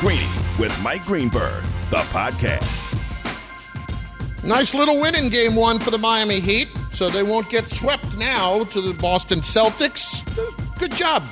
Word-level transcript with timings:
Greeny 0.00 0.26
with 0.58 0.78
Mike 0.82 1.04
Greenberg, 1.04 1.64
the 1.90 1.96
podcast. 2.12 2.92
Nice 4.46 4.74
little 4.74 5.00
win 5.00 5.14
in 5.14 5.28
game 5.30 5.54
one 5.56 5.78
for 5.78 5.90
the 5.90 5.98
Miami 5.98 6.38
Heat, 6.38 6.68
so 6.90 7.08
they 7.08 7.22
won't 7.22 7.48
get 7.48 7.70
swept 7.70 8.16
now 8.16 8.64
to 8.64 8.80
the 8.80 8.92
Boston 8.94 9.40
Celtics. 9.40 10.22
Good 10.78 10.92
job. 10.92 11.22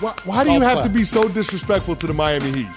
Why, 0.00 0.12
why 0.24 0.44
do 0.44 0.50
you 0.52 0.58
Well 0.60 0.74
have 0.74 0.84
to 0.84 0.90
be 0.90 1.04
so 1.04 1.28
disrespectful 1.28 1.94
to 1.96 2.06
the 2.06 2.12
Miami 2.14 2.50
Heat? 2.50 2.68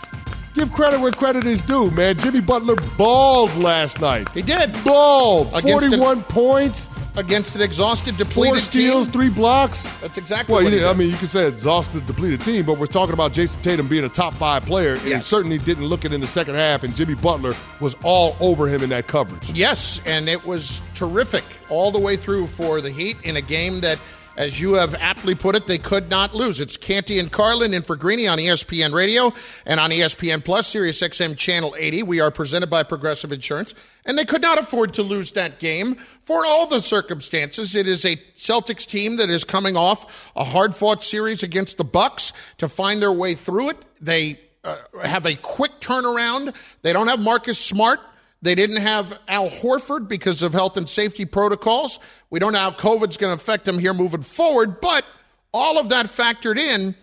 Give 0.53 0.71
credit 0.71 1.01
where 1.01 1.11
credit 1.11 1.45
is 1.45 1.61
due, 1.63 1.89
man. 1.91 2.15
Jimmy 2.17 2.39
Butler 2.39 2.75
balled 2.97 3.55
last 3.57 3.99
night. 3.99 4.29
He 4.29 4.41
did. 4.41 4.71
Balled. 4.83 5.47
Against 5.47 5.89
the- 5.89 5.97
41 5.97 6.23
points, 6.23 6.89
Against 7.17 7.55
an 7.55 7.61
exhausted, 7.61 8.17
depleted 8.17 8.53
four 8.53 8.59
steals, 8.59 9.05
team. 9.05 9.13
three 9.13 9.29
blocks. 9.29 9.83
That's 10.01 10.17
exactly 10.17 10.53
Well, 10.53 10.63
what 10.63 10.73
you 10.73 10.85
I 10.85 10.93
mean, 10.93 11.09
you 11.11 11.15
can 11.17 11.27
say 11.27 11.47
exhausted, 11.47 12.05
depleted 12.05 12.41
team, 12.41 12.65
but 12.65 12.77
we're 12.77 12.87
talking 12.87 13.13
about 13.13 13.31
Jayson 13.33 13.61
Tatum 13.61 13.87
being 13.87 14.03
a 14.03 14.09
top 14.09 14.33
five 14.33 14.65
player, 14.65 14.93
and 14.93 15.01
he 15.01 15.19
certainly 15.21 15.57
didn't 15.57 15.85
look 15.85 16.03
it 16.03 16.11
in 16.11 16.19
the 16.19 16.27
second 16.27 16.55
half, 16.55 16.83
and 16.83 16.95
Jimmy 16.95 17.15
Butler 17.15 17.53
was 17.79 17.95
all 18.03 18.35
over 18.41 18.67
him 18.67 18.83
in 18.83 18.89
that 18.89 19.07
coverage. 19.07 19.49
Yes, 19.51 20.01
and 20.05 20.27
it 20.27 20.45
was 20.45 20.81
terrific 20.93 21.43
all 21.69 21.89
the 21.91 21.99
way 21.99 22.17
through 22.17 22.47
for 22.47 22.81
the 22.81 22.91
Heat 22.91 23.17
in 23.23 23.37
a 23.37 23.41
game 23.41 23.79
that, 23.81 23.97
as 24.37 24.59
you 24.59 24.73
have 24.73 24.95
aptly 24.95 25.35
put 25.35 25.55
it, 25.55 25.67
they 25.67 25.77
could 25.77 26.09
not 26.09 26.33
lose. 26.33 26.59
It's 26.59 26.77
Canty 26.77 27.19
and 27.19 27.31
Carlin 27.31 27.73
in 27.73 27.81
for 27.81 27.95
Greeny 27.95 28.27
on 28.27 28.37
ESPN 28.37 28.93
Radio 28.93 29.33
and 29.65 29.79
on 29.79 29.91
ESPN 29.91 30.43
Plus, 30.43 30.67
Sirius 30.67 31.01
XM 31.01 31.37
Channel 31.37 31.75
80. 31.77 32.03
We 32.03 32.19
are 32.19 32.31
presented 32.31 32.69
by 32.69 32.83
Progressive 32.83 33.31
Insurance, 33.31 33.73
and 34.05 34.17
they 34.17 34.25
could 34.25 34.41
not 34.41 34.59
afford 34.59 34.93
to 34.95 35.03
lose 35.03 35.31
that 35.33 35.59
game 35.59 35.95
for 35.95 36.45
all 36.45 36.67
the 36.67 36.79
circumstances. 36.79 37.75
It 37.75 37.87
is 37.87 38.03
a 38.03 38.17
Celtics 38.35 38.85
team 38.85 39.17
that 39.17 39.29
is 39.29 39.43
coming 39.43 39.77
off 39.77 40.31
a 40.35 40.43
hard-fought 40.43 41.01
series 41.01 41.43
against 41.43 41.77
the 41.77 41.85
Bucks 41.85 42.33
to 42.57 42.67
find 42.67 43.01
their 43.01 43.13
way 43.13 43.35
through 43.35 43.69
it. 43.69 43.77
They 44.01 44.39
uh, 44.63 44.75
have 45.03 45.25
a 45.25 45.35
quick 45.35 45.79
turnaround. 45.79 46.55
They 46.81 46.91
don't 46.91 47.07
have 47.07 47.19
Marcus 47.19 47.57
Smart. 47.57 47.99
They 48.45 48.53
didn't 48.53 48.77
have 48.77 49.17
Al 49.27 49.49
Horford 49.49 50.07
because 50.07 50.43
of 50.43 50.53
health 50.53 50.77
and 50.77 50.87
safety 50.87 51.25
protocols. 51.25 51.99
We 52.29 52.37
don't 52.37 52.53
know 52.53 52.59
how 52.59 52.69
COVID's 52.69 53.17
going 53.17 53.35
to 53.35 53.41
affect 53.41 53.65
them 53.65 53.79
here 53.79 53.91
moving 53.91 54.21
forward, 54.21 54.79
but 54.81 55.03
all 55.51 55.79
of 55.79 55.89
that 55.89 56.05
factored 56.05 56.59
in, 56.59 56.93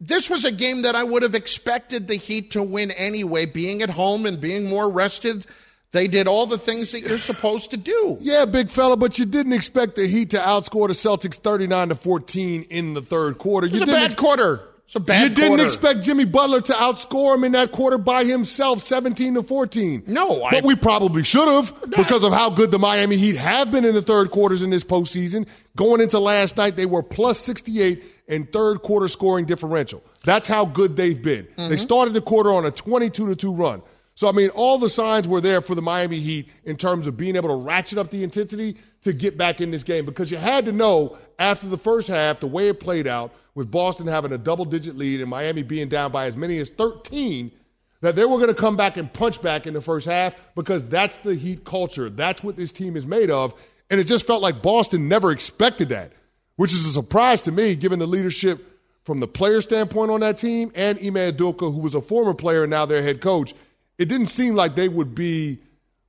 this 0.00 0.30
was 0.30 0.44
a 0.44 0.52
game 0.52 0.82
that 0.82 0.94
I 0.94 1.02
would 1.02 1.24
have 1.24 1.34
expected 1.34 2.06
the 2.06 2.14
Heat 2.14 2.52
to 2.52 2.62
win 2.62 2.92
anyway, 2.92 3.46
being 3.46 3.82
at 3.82 3.90
home 3.90 4.26
and 4.26 4.40
being 4.40 4.68
more 4.68 4.88
rested. 4.88 5.44
They 5.90 6.06
did 6.06 6.28
all 6.28 6.46
the 6.46 6.56
things 6.56 6.92
that 6.92 7.00
you're 7.00 7.18
supposed 7.18 7.70
to 7.72 7.76
do. 7.76 8.16
Yeah, 8.20 8.44
big 8.44 8.70
fella, 8.70 8.96
but 8.96 9.18
you 9.18 9.26
didn't 9.26 9.54
expect 9.54 9.96
the 9.96 10.06
Heat 10.06 10.30
to 10.30 10.36
outscore 10.38 10.86
the 10.86 10.94
Celtics 10.94 11.34
39 11.34 11.88
to 11.88 11.94
14 11.96 12.66
in 12.70 12.94
the 12.94 13.02
third 13.02 13.38
quarter. 13.38 13.66
It 13.66 13.72
You 13.72 13.80
was 13.80 13.82
a 13.82 13.86
didn't 13.86 14.00
bad 14.02 14.12
ex- 14.12 14.14
quarter. 14.14 14.60
It's 14.92 14.96
a 14.98 15.00
bad 15.00 15.22
You 15.22 15.28
didn't 15.30 15.48
quarter. 15.52 15.64
expect 15.64 16.02
Jimmy 16.02 16.26
Butler 16.26 16.60
to 16.60 16.72
outscore 16.74 17.34
him 17.36 17.44
in 17.44 17.52
that 17.52 17.72
quarter 17.72 17.96
by 17.96 18.24
himself, 18.24 18.82
17 18.82 19.32
to 19.34 19.42
14. 19.42 20.02
No, 20.06 20.44
I- 20.44 20.50
but 20.50 20.64
we 20.64 20.76
probably 20.76 21.24
should 21.24 21.48
have 21.48 21.72
because 21.96 22.24
of 22.24 22.34
how 22.34 22.50
good 22.50 22.70
the 22.70 22.78
Miami 22.78 23.16
Heat 23.16 23.36
have 23.36 23.70
been 23.70 23.86
in 23.86 23.94
the 23.94 24.02
third 24.02 24.30
quarters 24.30 24.60
in 24.60 24.68
this 24.68 24.84
postseason. 24.84 25.46
Going 25.76 26.02
into 26.02 26.18
last 26.18 26.58
night, 26.58 26.76
they 26.76 26.84
were 26.84 27.02
plus 27.02 27.38
68 27.38 28.04
in 28.28 28.44
third 28.44 28.82
quarter 28.82 29.08
scoring 29.08 29.46
differential. 29.46 30.04
That's 30.26 30.46
how 30.46 30.66
good 30.66 30.94
they've 30.94 31.22
been. 31.22 31.46
Mm-hmm. 31.56 31.70
They 31.70 31.76
started 31.76 32.12
the 32.12 32.20
quarter 32.20 32.52
on 32.52 32.66
a 32.66 32.70
22 32.70 33.28
to 33.28 33.34
2 33.34 33.54
run. 33.54 33.80
So, 34.14 34.28
I 34.28 34.32
mean, 34.32 34.50
all 34.50 34.76
the 34.76 34.90
signs 34.90 35.26
were 35.26 35.40
there 35.40 35.62
for 35.62 35.74
the 35.74 35.80
Miami 35.80 36.18
Heat 36.18 36.50
in 36.64 36.76
terms 36.76 37.06
of 37.06 37.16
being 37.16 37.34
able 37.36 37.48
to 37.48 37.54
ratchet 37.56 37.96
up 37.96 38.10
the 38.10 38.22
intensity 38.22 38.76
to 39.02 39.12
get 39.12 39.36
back 39.36 39.60
in 39.60 39.70
this 39.70 39.82
game 39.82 40.04
because 40.04 40.30
you 40.30 40.36
had 40.36 40.64
to 40.64 40.72
know 40.72 41.18
after 41.38 41.66
the 41.66 41.78
first 41.78 42.08
half, 42.08 42.40
the 42.40 42.46
way 42.46 42.68
it 42.68 42.80
played 42.80 43.06
out, 43.06 43.34
with 43.54 43.70
Boston 43.70 44.06
having 44.06 44.32
a 44.32 44.38
double 44.38 44.64
digit 44.64 44.96
lead 44.96 45.20
and 45.20 45.28
Miami 45.28 45.62
being 45.62 45.88
down 45.88 46.10
by 46.10 46.26
as 46.26 46.36
many 46.36 46.58
as 46.58 46.70
13, 46.70 47.50
that 48.00 48.16
they 48.16 48.24
were 48.24 48.36
going 48.36 48.48
to 48.48 48.54
come 48.54 48.76
back 48.76 48.96
and 48.96 49.12
punch 49.12 49.42
back 49.42 49.66
in 49.66 49.74
the 49.74 49.80
first 49.80 50.06
half 50.06 50.34
because 50.54 50.84
that's 50.86 51.18
the 51.18 51.34
Heat 51.34 51.64
culture. 51.64 52.08
That's 52.08 52.42
what 52.42 52.56
this 52.56 52.72
team 52.72 52.96
is 52.96 53.06
made 53.06 53.30
of. 53.30 53.54
And 53.90 54.00
it 54.00 54.04
just 54.04 54.26
felt 54.26 54.42
like 54.42 54.62
Boston 54.62 55.08
never 55.08 55.32
expected 55.32 55.90
that, 55.90 56.12
which 56.56 56.72
is 56.72 56.86
a 56.86 56.90
surprise 56.90 57.42
to 57.42 57.52
me 57.52 57.76
given 57.76 57.98
the 57.98 58.06
leadership 58.06 58.68
from 59.04 59.20
the 59.20 59.28
player 59.28 59.60
standpoint 59.60 60.10
on 60.10 60.20
that 60.20 60.38
team 60.38 60.72
and 60.74 60.98
Ime 60.98 61.32
Udoka, 61.32 61.72
who 61.72 61.80
was 61.80 61.94
a 61.94 62.00
former 62.00 62.34
player 62.34 62.62
and 62.62 62.70
now 62.70 62.86
their 62.86 63.02
head 63.02 63.20
coach. 63.20 63.54
It 63.98 64.08
didn't 64.08 64.26
seem 64.26 64.54
like 64.54 64.74
they 64.74 64.88
would 64.88 65.14
be 65.14 65.58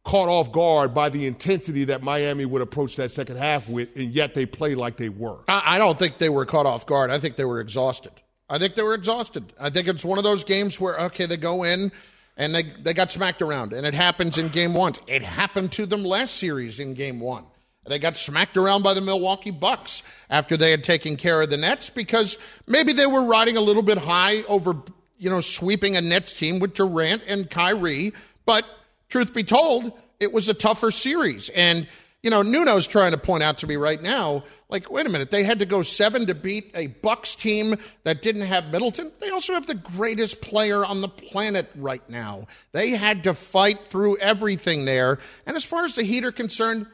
caught 0.03 0.27
off 0.29 0.51
guard 0.51 0.93
by 0.93 1.09
the 1.09 1.25
intensity 1.25 1.85
that 1.85 2.03
Miami 2.03 2.45
would 2.45 2.61
approach 2.61 2.97
that 2.97 3.11
second 3.11 3.37
half 3.37 3.69
with, 3.69 3.95
and 3.95 4.11
yet 4.13 4.33
they 4.33 4.45
played 4.45 4.77
like 4.77 4.97
they 4.97 5.09
were. 5.09 5.39
I 5.47 5.75
I 5.75 5.77
don't 5.77 5.97
think 5.97 6.17
they 6.17 6.29
were 6.29 6.45
caught 6.45 6.65
off 6.65 6.85
guard. 6.85 7.09
I 7.09 7.19
think 7.19 7.35
they 7.35 7.45
were 7.45 7.59
exhausted. 7.61 8.11
I 8.49 8.57
think 8.57 8.75
they 8.75 8.83
were 8.83 8.93
exhausted. 8.93 9.53
I 9.59 9.69
think 9.69 9.87
it's 9.87 10.03
one 10.03 10.17
of 10.17 10.23
those 10.23 10.43
games 10.43 10.79
where, 10.79 10.99
okay, 11.05 11.25
they 11.25 11.37
go 11.37 11.63
in 11.63 11.91
and 12.37 12.53
they, 12.53 12.63
they 12.63 12.93
got 12.93 13.11
smacked 13.11 13.41
around, 13.41 13.73
and 13.73 13.85
it 13.85 13.93
happens 13.93 14.37
in 14.37 14.49
game 14.49 14.73
one. 14.73 14.93
It 15.07 15.23
happened 15.23 15.71
to 15.73 15.85
them 15.85 16.03
last 16.03 16.35
series 16.35 16.79
in 16.79 16.93
game 16.93 17.19
one. 17.19 17.45
They 17.85 17.99
got 17.99 18.15
smacked 18.15 18.57
around 18.57 18.83
by 18.83 18.93
the 18.93 19.01
Milwaukee 19.01 19.51
Bucks 19.51 20.03
after 20.29 20.55
they 20.55 20.71
had 20.71 20.83
taken 20.83 21.15
care 21.15 21.41
of 21.41 21.49
the 21.49 21.57
Nets 21.57 21.89
because 21.89 22.37
maybe 22.65 22.93
they 22.93 23.05
were 23.05 23.25
riding 23.25 23.57
a 23.57 23.61
little 23.61 23.83
bit 23.83 23.97
high 23.97 24.41
over, 24.43 24.75
you 25.17 25.29
know, 25.29 25.41
sweeping 25.41 25.97
a 25.97 26.01
Nets 26.01 26.33
team 26.33 26.59
with 26.59 26.73
Durant 26.73 27.23
and 27.27 27.49
Kyrie. 27.49 28.13
But 28.45 28.65
truth 29.13 29.31
be 29.31 29.43
told, 29.43 29.93
it 30.19 30.33
was 30.33 30.49
a 30.49 30.55
tougher 30.55 30.89
series. 30.89 31.49
And, 31.49 31.87
you 32.23 32.31
know, 32.31 32.41
Nuno's 32.41 32.87
trying 32.87 33.11
to 33.11 33.17
point 33.19 33.43
out 33.43 33.59
to 33.59 33.67
me 33.67 33.75
right 33.75 34.01
now, 34.01 34.43
like, 34.69 34.89
wait 34.91 35.05
a 35.05 35.09
minute, 35.09 35.29
they 35.29 35.43
had 35.43 35.59
to 35.59 35.67
go 35.67 35.83
seven 35.83 36.25
to 36.25 36.33
beat 36.33 36.71
a 36.73 36.87
Bucks 36.87 37.35
team 37.35 37.75
that 38.05 38.23
didn't 38.23 38.41
have 38.41 38.71
Middleton. 38.71 39.11
They 39.19 39.29
also 39.29 39.53
have 39.53 39.67
the 39.67 39.75
greatest 39.75 40.41
player 40.41 40.83
on 40.83 41.01
the 41.01 41.07
planet 41.07 41.69
right 41.75 42.01
now. 42.09 42.47
They 42.71 42.89
had 42.89 43.25
to 43.25 43.35
fight 43.35 43.85
through 43.85 44.17
everything 44.17 44.85
there. 44.85 45.19
And 45.45 45.55
as 45.55 45.63
far 45.63 45.85
as 45.85 45.93
the 45.93 46.01
Heat 46.01 46.25
are 46.25 46.31
concerned, 46.31 46.87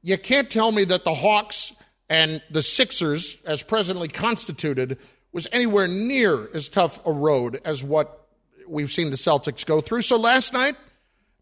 you 0.00 0.16
can't 0.16 0.48
tell 0.48 0.70
me 0.70 0.84
that 0.84 1.04
the 1.04 1.14
Hawks 1.14 1.72
and 2.08 2.40
the 2.52 2.62
Sixers, 2.62 3.36
as 3.44 3.64
presently 3.64 4.06
constituted, 4.06 4.98
was 5.32 5.48
anywhere 5.50 5.88
near 5.88 6.48
as 6.54 6.68
tough 6.68 7.04
a 7.04 7.10
road 7.10 7.60
as 7.64 7.82
what 7.82 8.28
we've 8.68 8.92
seen 8.92 9.10
the 9.10 9.16
Celtics 9.16 9.66
go 9.66 9.80
through. 9.80 10.02
So 10.02 10.16
last 10.16 10.52
night 10.52 10.76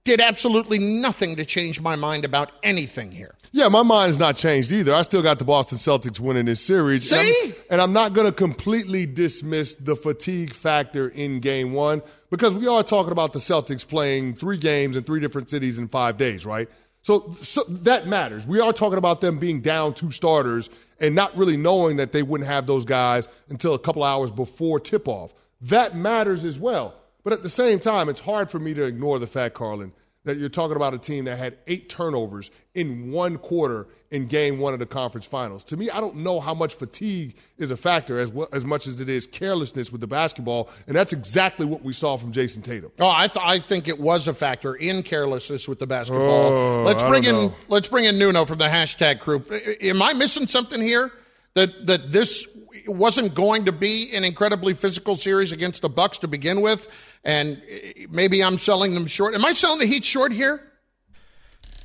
did 0.05 0.21
absolutely 0.21 0.79
nothing 0.79 1.37
to 1.37 1.45
change 1.45 1.81
my 1.81 1.97
mind 1.97 2.25
about 2.25 2.51
anything 2.63 3.11
here. 3.11 3.35
Yeah, 3.53 3.69
my 3.69 3.83
mind 3.83 4.07
has 4.09 4.19
not 4.19 4.37
changed 4.37 4.73
either. 4.73 4.95
I 4.95 5.03
still 5.03 5.23
got 5.23 5.39
the 5.39 5.45
Boston 5.45 5.77
Celtics 5.79 6.19
winning 6.19 6.47
this 6.47 6.61
series. 6.61 7.13
And 7.13 7.21
I'm- 7.21 7.27
See? 7.27 7.55
And 7.71 7.81
I'm, 7.81 7.93
not 7.93 8.13
going 8.13 8.27
to 8.27 8.33
completely 8.33 9.07
dismiss 9.07 9.75
the 9.75 9.95
fatigue 9.97 10.53
factor 10.53 11.09
in 11.09 11.41
game 11.41 11.73
one 11.73 12.03
because 12.31 12.55
we 12.55 12.67
are 12.67 12.83
talking 12.83 13.13
about 13.13 13.33
the 13.33 13.39
Celtics 13.39 13.87
playing 13.87 14.35
three 14.35 14.59
games 14.59 14.97
in 14.97 15.05
three 15.05 15.21
different 15.21 15.49
cities 15.51 15.79
in 15.79 15.89
five 15.89 16.17
days, 16.17 16.45
right? 16.45 16.69
So, 17.03 17.33
so 17.41 17.63
that 17.69 18.07
matters. 18.07 18.47
We 18.47 18.61
are 18.61 18.73
talking 18.73 18.99
about 18.99 19.21
them 19.21 19.39
being 19.39 19.61
down 19.61 19.95
two 19.95 20.11
starters 20.11 20.71
and 21.01 21.15
not 21.15 21.37
really 21.37 21.57
knowing 21.57 21.97
that 21.97 22.13
they 22.13 22.23
wouldn't 22.23 22.49
have 22.49 22.67
those 22.67 22.85
guys 22.85 23.29
until 23.49 23.75
a 23.75 23.79
couple 23.79 24.03
hours 24.05 24.31
before 24.31 24.81
tip 24.81 25.09
off. 25.09 25.35
That 25.63 25.97
matters 25.97 26.45
as 26.45 26.59
well. 26.59 26.95
But 27.25 27.33
at 27.33 27.43
the 27.43 27.51
same 27.51 27.79
time, 27.79 28.09
it's 28.09 28.21
hard 28.21 28.51
for 28.51 28.59
me 28.59 28.75
to 28.75 28.85
ignore 28.85 29.19
the 29.19 29.27
fact, 29.27 29.55
Carlin, 29.55 29.93
that 30.25 30.37
you're 30.37 30.49
talking 30.49 30.77
about 30.77 30.95
a 30.95 30.99
team 30.99 31.25
that 31.25 31.39
had 31.39 31.59
eight 31.67 31.89
turnovers 31.89 32.51
in 32.75 33.11
one 33.11 33.39
quarter 33.39 33.89
in 34.11 34.27
game 34.27 34.59
one 34.59 34.73
of 34.73 34.79
the 34.79 34.87
conference 34.87 35.27
finals. 35.27 35.65
To 35.65 35.77
me, 35.77 35.91
I 35.91 36.01
don't 36.01 36.17
know 36.17 36.39
how 36.39 36.55
much 36.55 36.75
fatigue 36.75 37.37
is 37.59 37.71
a 37.71 37.77
factor 37.77 38.19
as, 38.19 38.31
well, 38.33 38.49
as 38.53 38.65
much 38.65 38.87
as 38.87 39.01
it 39.01 39.09
is 39.09 39.27
carelessness 39.27 39.91
with 39.91 40.01
the 40.01 40.07
basketball, 40.07 40.69
and 40.87 40.95
that's 40.95 41.13
exactly 41.13 41.65
what 41.65 41.83
we 41.83 41.93
saw 41.93 42.17
from 42.17 42.31
Jayson 42.31 42.63
Tatum. 42.63 42.93
Oh, 43.01 43.09
I, 43.09 43.27
th- 43.27 43.45
I 43.45 43.59
think 43.59 43.89
it 43.89 43.99
was 43.99 44.29
a 44.29 44.35
factor 44.35 44.75
in 44.75 45.03
carelessness 45.03 45.67
with 45.67 45.79
the 45.79 45.87
basketball. 45.87 46.53
Oh, 46.53 46.83
let's 46.85 47.03
bring 47.03 47.25
in 47.25 47.35
know. 47.35 47.55
let's 47.69 47.89
bring 47.89 48.05
in 48.05 48.19
Nuno 48.19 48.45
from 48.45 48.59
the 48.59 48.69
hashtag 48.69 49.19
group. 49.19 49.51
Am 49.81 50.03
I 50.03 50.13
missing 50.13 50.47
something 50.47 50.81
here? 50.81 51.11
That 51.55 51.87
that 51.87 52.11
this 52.11 52.47
wasn't 52.87 53.35
going 53.35 53.67
to 53.67 53.73
be 53.73 54.11
an 54.15 54.25
incredibly 54.25 54.75
physical 54.75 55.17
series 55.17 55.53
against 55.53 55.83
the 55.83 55.89
Bucks 55.89 56.19
to 56.19 56.29
begin 56.29 56.61
with, 56.61 57.12
and 57.25 57.63
eh, 57.69 58.07
maybe 58.11 58.43
I'm 58.43 58.59
selling 58.59 58.95
them 58.95 59.07
short. 59.07 59.35
Am 59.35 59.45
I 59.45 59.53
selling 59.53 59.81
the 59.81 59.87
Heat 59.87 60.05
short 60.05 60.33
here? 60.33 60.72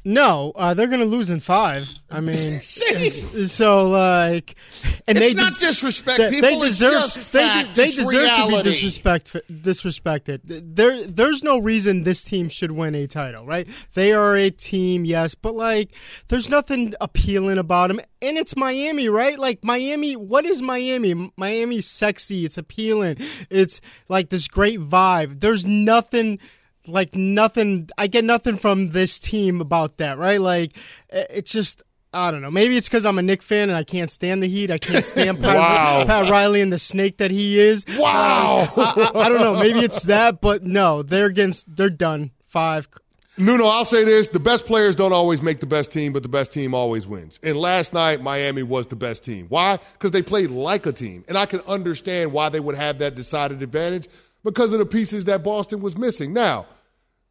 No, 0.07 0.54
uh, 0.56 0.74
they're 0.74 0.88
going 0.88 1.01
to 1.01 1.06
lose 1.06 1.30
in 1.30 1.42
five. 1.42 1.89
I 2.09 2.21
mean, 2.21 2.62
so 2.62 3.89
like, 3.89 4.56
and 5.06 5.18
It's 5.18 5.33
they 5.33 5.42
not 5.42 5.59
des- 5.59 5.65
disrespect, 5.68 6.18
they- 6.18 6.30
people. 6.30 6.50
They 6.62 6.65
deserve. 6.65 7.31
they 7.33 7.65
they 7.74 7.86
deserve 7.88 8.07
reality. 8.07 8.57
to 8.57 8.63
be 8.63 8.69
disrespect 8.69 9.33
disrespected. 9.51 10.39
There, 10.45 11.04
there's 11.06 11.44
no 11.44 11.57
reason 11.57 12.04
this 12.04 12.24
team 12.24 12.48
should 12.48 12.71
win 12.71 12.95
a 12.95 13.06
title, 13.06 13.45
right? 13.45 13.68
They 13.95 14.13
are 14.13 14.38
a 14.38 14.50
team, 14.50 15.04
yes, 15.04 15.36
but 15.36 15.54
like, 15.56 15.94
there's 16.30 16.50
nothing 16.50 16.94
appealing 17.01 17.57
about 17.57 17.89
them. 17.89 18.00
And 18.21 18.38
it's 18.38 18.56
Miami, 18.56 19.10
right? 19.10 19.38
Like 19.38 19.62
Miami. 19.65 20.15
What 20.15 20.45
is 20.45 20.62
Miami? 20.62 21.31
Miami's 21.36 21.86
sexy. 21.86 22.45
It's 22.45 22.57
appealing. 22.57 23.18
It's 23.50 23.81
like 24.07 24.30
this 24.30 24.48
great 24.48 24.80
vibe. 24.80 25.42
There's 25.42 25.65
nothing 25.65 26.39
like 26.88 27.16
nothing 27.16 27.89
i 27.98 28.07
get 28.07 28.24
nothing 28.24 28.57
from 28.57 28.89
this 28.89 29.19
team 29.19 29.62
about 29.62 29.98
that 29.98 30.18
right 30.18 30.42
like 30.42 30.75
it's 31.10 31.51
just 31.51 31.84
I 32.13 32.31
don't 32.31 32.42
know. 32.42 32.50
Maybe 32.50 32.78
it's 32.78 32.88
because 32.88 33.06
I'm 33.06 33.19
a 33.19 33.22
Knick 33.22 33.42
fan 33.44 33.69
and 33.69 33.78
I 33.78 33.84
can't 33.84 34.10
stand 34.10 34.42
the 34.42 34.48
Heat. 34.48 34.72
I 34.72 34.78
can't 34.78 35.04
stand 35.04 35.39
Pat, 35.42 35.56
Wow. 35.56 36.04
Pat 36.07 36.31
Riley 36.31 36.62
and 36.62 36.72
the 36.72 36.80
snake 36.80 37.18
that 37.18 37.31
he 37.31 37.60
is. 37.60 37.86
Wow. 38.00 38.62
Um, 38.75 38.84
I, 38.84 39.12
I, 39.13 39.25
I 39.25 39.30
don't 39.30 39.42
know. 39.42 39.56
Maybe 39.56 39.80
it's 39.80 40.04
that, 40.04 40.39
but 40.39 40.63
no, 40.63 41.04
they're 41.04 41.25
against. 41.25 41.75
They're 41.75 41.89
done. 41.89 42.31
Five. 42.48 42.88
Nuno, 43.38 43.66
I'll 43.66 43.86
say 43.86 44.04
this: 44.04 44.30
the 44.30 44.39
best 44.39 44.66
players 44.66 44.95
don't 44.95 45.13
always 45.13 45.42
make 45.42 45.60
the 45.60 45.68
best 45.68 45.92
team, 45.92 46.12
but 46.13 46.24
the 46.24 46.30
best 46.30 46.51
team 46.51 46.74
always 46.74 47.07
wins. 47.07 47.39
And 47.44 47.57
last 47.57 47.94
night, 47.94 48.22
Miami 48.22 48.63
was 48.63 48.88
the 48.88 48.95
best 48.95 49.24
team. 49.24 49.45
Why? 49.50 49.78
Because 49.94 50.12
they 50.12 50.24
played 50.24 50.50
like 50.50 50.86
a 50.86 50.94
team, 50.94 51.24
and 51.28 51.38
I 51.38 51.45
can 51.45 51.60
understand 51.68 52.31
why 52.31 52.50
they 52.50 52.62
would 52.62 52.75
have 52.75 53.00
that 53.00 53.13
decided 53.16 53.62
advantage 53.62 54.07
because 54.44 54.72
of 54.74 54.80
the 54.80 54.86
pieces 54.86 55.25
that 55.25 55.44
Boston 55.44 55.81
was 55.81 55.98
missing. 55.98 56.34
Now, 56.34 56.66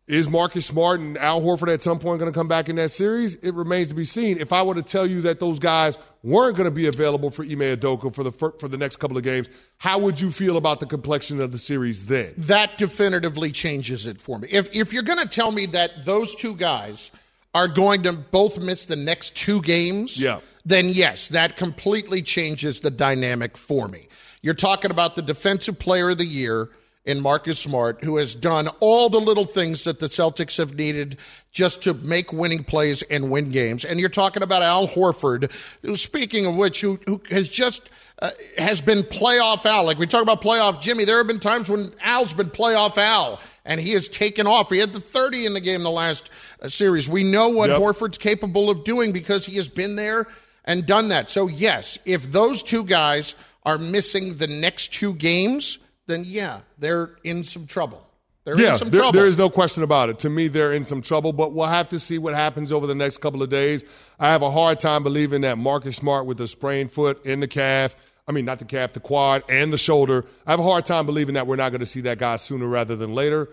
is 0.09 0.29
Marcus 0.29 0.67
Smart 0.67 1.01
and 1.01 1.19
Al 1.19 1.41
Horford 1.41 1.73
at 1.73 1.83
some 1.83 1.99
point 1.99 2.21
going 2.21 2.33
to 2.33 2.39
come 2.39 2.47
back 2.49 2.69
in 2.69 2.77
that 2.77 2.91
series? 2.93 3.35
It 3.37 3.55
remains 3.55 3.89
to 3.89 3.95
be 3.95 4.05
seen. 4.05 4.39
If 4.39 4.53
I 4.53 4.63
were 4.63 4.75
to 4.75 4.83
tell 4.83 5.07
you 5.07 5.21
that 5.23 5.41
those 5.41 5.59
guys 5.59 5.99
weren't 6.23 6.57
going 6.57 6.67
to 6.67 6.71
be 6.75 6.87
available 6.87 7.31
for 7.31 7.43
Ime 7.43 7.59
Udoka 7.77 8.15
for 8.15 8.23
the 8.23 8.31
for 8.31 8.69
the 8.69 8.77
next 8.79 8.97
couple 8.97 9.17
of 9.17 9.23
games, 9.25 9.49
how 9.79 9.99
would 9.99 10.21
you 10.21 10.31
feel 10.31 10.57
about 10.57 10.81
the 10.81 10.87
complexion 10.87 11.41
of 11.41 11.51
the 11.53 11.59
series 11.59 12.07
then? 12.07 12.35
that 12.39 12.79
definitively 12.79 13.51
changes 13.51 14.07
it 14.07 14.21
for 14.21 14.39
me. 14.39 14.49
If 14.51 14.75
if 14.75 14.93
you're 14.93 15.03
going 15.03 15.19
to 15.21 15.29
tell 15.29 15.51
me 15.51 15.67
that 15.67 16.05
those 16.05 16.35
two 16.35 16.55
guys 16.55 17.11
are 17.55 17.69
going 17.69 18.03
to 18.03 18.13
both 18.13 18.59
miss 18.61 18.85
the 18.87 18.97
next 18.97 19.35
two 19.35 19.63
games, 19.63 20.21
Yeah. 20.21 20.41
then 20.67 20.89
yes, 20.91 21.29
that 21.29 21.57
completely 21.57 22.21
changes 22.23 22.81
the 22.81 22.91
dynamic 22.91 23.57
for 23.57 23.89
me. 23.89 24.09
You're 24.43 24.53
talking 24.55 24.91
about 24.91 25.17
the 25.17 25.23
defensive 25.23 25.79
player 25.79 26.11
of 26.11 26.19
the 26.19 26.27
year 26.27 26.69
in 27.07 27.21
Marcus 27.21 27.59
Smart, 27.61 28.03
who 28.03 28.17
has 28.17 28.35
done 28.35 28.69
all 28.81 29.09
the 29.09 29.21
little 29.21 29.45
things 29.45 29.85
that 29.85 30.01
the 30.01 30.07
Celtics 30.09 30.59
have 30.59 30.75
needed 30.75 31.19
just 31.53 31.83
to 31.85 31.95
make 31.95 32.33
winning 32.33 32.65
plays 32.65 33.03
and 33.03 33.31
win 33.31 33.51
games. 33.51 33.85
And 33.85 33.99
you're 34.01 34.09
talking 34.09 34.43
about 34.43 34.63
Al 34.63 34.89
Horford, 34.89 35.51
who, 35.83 35.97
speaking 35.97 36.47
of 36.47 36.57
which, 36.57 36.81
who, 36.81 36.99
who 37.07 37.23
has 37.31 37.49
just 37.49 37.89
uh, 38.21 38.31
has 38.59 38.81
been 38.81 39.03
playoff 39.05 39.65
Al. 39.65 39.85
Like 39.85 39.99
we 39.99 40.07
talk 40.07 40.23
about 40.23 40.43
playoff 40.43 40.81
Jimmy, 40.81 41.05
there 41.05 41.19
have 41.19 41.29
been 41.29 41.39
times 41.39 41.71
when 41.71 41.93
Al's 42.03 42.35
been 42.35 42.51
playoff 42.51 42.99
Al, 42.99 43.41
and 43.65 43.81
he 43.81 43.93
has 43.93 44.09
taken 44.09 44.47
off. 44.47 44.71
He 44.71 44.79
had 44.79 44.93
the 44.93 45.01
30 45.01 45.47
in 45.47 45.55
the 45.55 45.61
game 45.61 45.83
the 45.85 45.91
last 45.91 46.29
uh, 46.61 46.69
series. 46.69 47.09
We 47.09 47.23
know 47.23 47.49
what 47.51 47.71
Yep. 47.71 47.81
Horford's 47.81 48.19
capable 48.19 48.69
of 48.69 48.85
doing 48.85 49.13
because 49.13 49.47
he 49.47 49.57
has 49.57 49.69
been 49.69 49.95
there 49.95 50.27
and 50.65 50.85
done 50.85 51.09
that. 51.09 51.31
So 51.31 51.47
yes, 51.47 51.99
if 52.05 52.33
those 52.33 52.65
two 52.65 52.83
guys 52.85 53.37
are 53.65 53.79
missing 53.79 54.37
the 54.37 54.49
next 54.49 54.93
two 54.93 55.15
games, 55.15 55.79
then 56.07 56.23
yeah, 56.27 56.61
they're 56.79 57.17
in 57.25 57.45
some 57.45 57.67
trouble. 57.67 58.03
They're 58.45 58.59
Yeah, 58.59 58.73
in 58.75 58.79
some 58.79 58.89
there- 58.91 59.01
trouble. 59.01 59.13
there 59.19 59.27
is 59.27 59.37
no 59.37 59.51
question 59.51 59.83
about 59.83 60.09
it. 60.09 60.21
To 60.21 60.31
me, 60.31 60.47
they're 60.49 60.73
in 60.73 60.85
some 60.85 61.03
trouble, 61.03 61.33
but 61.33 61.53
we'll 61.53 61.67
have 61.67 61.89
to 61.89 61.99
see 61.99 62.19
what 62.19 62.35
happens 62.35 62.71
over 62.71 62.87
the 62.87 62.95
next 62.95 63.19
couple 63.19 63.43
of 63.43 63.49
days. 63.49 63.83
I 64.21 64.29
have 64.29 64.43
a 64.43 64.51
hard 64.51 64.79
time 64.79 65.03
believing 65.03 65.41
that 65.41 65.59
Marcus 65.59 65.97
Smart 65.97 66.27
with 66.27 66.39
the 66.39 66.47
sprained 66.47 66.93
foot 66.93 67.27
in 67.27 67.41
the 67.41 67.49
calf, 67.49 67.97
I 68.29 68.33
mean, 68.33 68.45
not 68.45 68.61
the 68.61 68.65
calf, 68.65 68.93
the 68.93 69.01
quad 69.01 69.43
and 69.49 69.73
the 69.73 69.79
shoulder, 69.79 70.25
I 70.47 70.53
have 70.53 70.61
a 70.61 70.65
hard 70.65 70.85
time 70.85 71.07
believing 71.07 71.35
that 71.35 71.47
we're 71.49 71.57
not 71.57 71.71
going 71.71 71.81
to 71.81 71.87
see 71.87 72.01
that 72.03 72.19
guy 72.19 72.37
sooner 72.37 72.67
rather 72.67 72.95
than 72.95 73.15
later. 73.15 73.49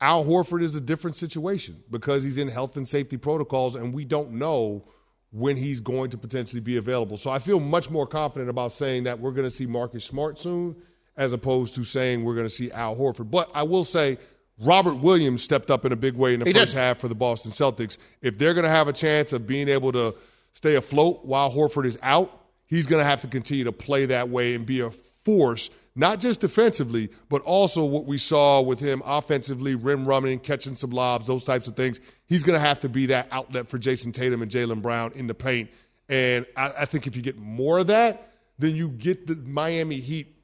Al 0.00 0.24
Horford 0.24 0.62
is 0.62 0.76
a 0.76 0.80
different 0.80 1.16
situation 1.16 1.82
because 1.90 2.22
he's 2.22 2.38
in 2.38 2.48
health 2.48 2.76
and 2.76 2.86
safety 2.86 3.16
protocols, 3.16 3.74
and 3.74 3.92
we 3.94 4.04
don't 4.04 4.30
know 4.32 4.84
when 5.32 5.56
he's 5.56 5.80
going 5.80 6.10
to 6.10 6.18
potentially 6.18 6.60
be 6.60 6.76
available. 6.76 7.16
So 7.16 7.30
I 7.30 7.40
feel 7.40 7.58
much 7.58 7.90
more 7.90 8.06
confident 8.06 8.48
about 8.48 8.70
saying 8.72 9.04
that 9.04 9.18
we're 9.18 9.32
going 9.32 9.46
to 9.46 9.50
see 9.50 9.66
Marcus 9.66 10.04
Smart 10.04 10.38
soon 10.38 10.76
as 11.16 11.32
opposed 11.32 11.74
to 11.74 11.84
saying 11.84 12.24
we're 12.24 12.34
going 12.34 12.46
to 12.46 12.50
see 12.50 12.70
Al 12.72 12.94
Horford. 12.94 13.30
But 13.30 13.50
I 13.54 13.62
will 13.62 13.84
say 13.84 14.18
Robert 14.58 14.96
Williams 14.96 15.42
stepped 15.42 15.70
up 15.70 15.84
in 15.84 15.92
a 15.92 15.96
big 15.96 16.14
way 16.14 16.34
in 16.34 16.40
the 16.40 16.46
He 16.46 16.52
first 16.52 16.72
did. 16.72 16.78
half 16.78 16.98
for 16.98 17.08
the 17.08 17.14
Boston 17.14 17.50
Celtics. 17.50 17.98
If 18.22 18.38
they're 18.38 18.54
going 18.54 18.64
to 18.64 18.70
have 18.70 18.88
a 18.88 18.92
chance 18.92 19.32
of 19.32 19.46
being 19.46 19.68
able 19.68 19.92
to 19.92 20.14
stay 20.52 20.76
afloat 20.76 21.24
while 21.24 21.50
Horford 21.50 21.84
is 21.84 21.98
out, 22.02 22.46
he's 22.66 22.86
going 22.86 23.00
to 23.00 23.04
have 23.04 23.20
to 23.22 23.28
continue 23.28 23.64
to 23.64 23.72
play 23.72 24.06
that 24.06 24.28
way 24.28 24.54
and 24.54 24.64
be 24.64 24.80
a 24.80 24.90
force, 24.90 25.70
not 25.94 26.20
just 26.20 26.40
defensively, 26.40 27.10
but 27.28 27.42
also 27.42 27.84
what 27.84 28.06
we 28.06 28.16
saw 28.16 28.62
with 28.62 28.78
him 28.80 29.02
offensively, 29.04 29.74
rim 29.74 30.06
running, 30.06 30.38
catching 30.38 30.74
some 30.76 30.90
lobs, 30.90 31.26
those 31.26 31.44
types 31.44 31.66
of 31.66 31.76
things. 31.76 32.00
He's 32.26 32.42
going 32.42 32.58
to 32.58 32.66
have 32.66 32.80
to 32.80 32.88
be 32.88 33.06
that 33.06 33.28
outlet 33.32 33.68
for 33.68 33.78
Jayson 33.78 34.12
Tatum 34.12 34.42
and 34.42 34.50
Jaylen 34.50 34.80
Brown 34.80 35.12
in 35.14 35.26
the 35.26 35.34
paint. 35.34 35.70
And 36.08 36.46
I, 36.56 36.72
I 36.80 36.84
think 36.84 37.06
if 37.06 37.16
you 37.16 37.22
get 37.22 37.36
more 37.36 37.78
of 37.78 37.88
that, 37.88 38.32
then 38.58 38.74
you 38.74 38.88
get 38.88 39.26
the 39.26 39.34
Miami 39.34 39.96
Heat 39.96 40.35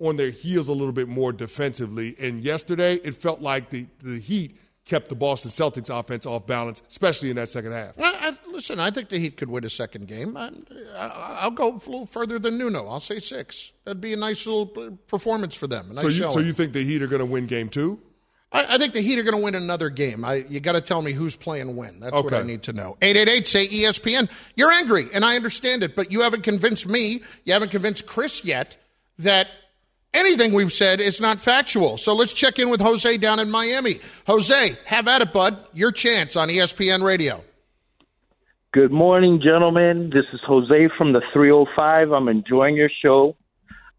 on 0.00 0.16
their 0.16 0.30
heels 0.30 0.68
a 0.68 0.72
little 0.72 0.92
bit 0.92 1.08
more 1.08 1.32
defensively. 1.32 2.14
And 2.20 2.40
yesterday, 2.40 2.94
it 2.96 3.14
felt 3.14 3.40
like 3.40 3.70
the, 3.70 3.86
the 4.02 4.18
Heat 4.18 4.56
kept 4.86 5.08
the 5.08 5.14
Boston 5.14 5.50
Celtics 5.50 5.96
offense 5.96 6.26
off 6.26 6.46
balance, 6.46 6.82
especially 6.88 7.30
in 7.30 7.36
that 7.36 7.48
second 7.48 7.72
half. 7.72 7.98
I, 8.00 8.30
I, 8.30 8.50
listen, 8.50 8.80
I 8.80 8.90
think 8.90 9.08
the 9.10 9.18
Heat 9.18 9.36
could 9.36 9.48
win 9.50 9.64
a 9.64 9.70
second 9.70 10.08
game. 10.08 10.36
I, 10.36 10.50
I, 10.96 11.38
I'll 11.42 11.50
go 11.50 11.68
a 11.68 11.74
little 11.74 12.06
further 12.06 12.38
than 12.38 12.58
Nuno. 12.58 12.88
I'll 12.88 12.98
say 12.98 13.18
six. 13.20 13.72
That'd 13.84 14.00
be 14.00 14.12
a 14.14 14.16
nice 14.16 14.46
little 14.46 14.66
performance 15.06 15.54
for 15.54 15.66
them. 15.66 15.94
Nice 15.94 16.02
So 16.02 16.08
you, 16.08 16.22
showing. 16.22 16.32
so 16.32 16.40
you 16.40 16.52
think 16.52 16.72
the 16.72 16.82
Heat 16.82 17.02
are 17.02 17.06
going 17.06 17.20
to 17.20 17.26
win 17.26 17.46
game 17.46 17.68
two? 17.68 18.00
I, 18.52 18.74
I 18.74 18.78
think 18.78 18.94
the 18.94 19.00
Heat 19.02 19.18
are 19.18 19.22
going 19.22 19.36
to 19.36 19.42
win 19.44 19.54
another 19.54 19.90
game. 19.90 20.24
I, 20.24 20.46
you 20.48 20.60
got 20.60 20.72
to 20.72 20.80
tell 20.80 21.02
me 21.02 21.12
who's 21.12 21.36
playing 21.36 21.76
when. 21.76 22.00
That's 22.00 22.14
what 22.14 22.32
I 22.34 22.42
need 22.42 22.62
to 22.62 22.72
know. 22.72 22.96
888 23.02 23.46
say 23.46 23.66
ESPN. 23.68 24.30
You're 24.56 24.72
angry, 24.72 25.04
and 25.14 25.24
I 25.24 25.36
understand 25.36 25.82
it, 25.82 25.94
but 25.94 26.10
you 26.10 26.22
haven't 26.22 26.42
convinced 26.42 26.88
me, 26.88 27.20
you 27.44 27.52
haven't 27.52 27.70
convinced 27.70 28.06
Chris 28.06 28.44
yet 28.44 28.76
that 29.18 29.48
anything 30.14 30.52
we've 30.52 30.72
said 30.72 31.00
is 31.00 31.20
not 31.20 31.40
factual. 31.40 31.96
So 31.98 32.14
let's 32.14 32.32
check 32.32 32.58
in 32.58 32.70
with 32.70 32.80
Jose 32.80 33.16
down 33.18 33.38
in 33.38 33.50
Miami. 33.50 33.94
Jose, 34.26 34.76
have 34.84 35.08
at 35.08 35.22
it, 35.22 35.32
bud. 35.32 35.62
Your 35.74 35.92
chance 35.92 36.36
on 36.36 36.48
ESPN 36.48 37.02
Radio. 37.02 37.42
Good 38.72 38.92
morning, 38.92 39.40
gentlemen. 39.42 40.10
This 40.10 40.26
is 40.32 40.40
Jose 40.46 40.88
from 40.96 41.12
the 41.12 41.22
305. 41.32 42.12
I'm 42.12 42.28
enjoying 42.28 42.76
your 42.76 42.90
show. 43.02 43.36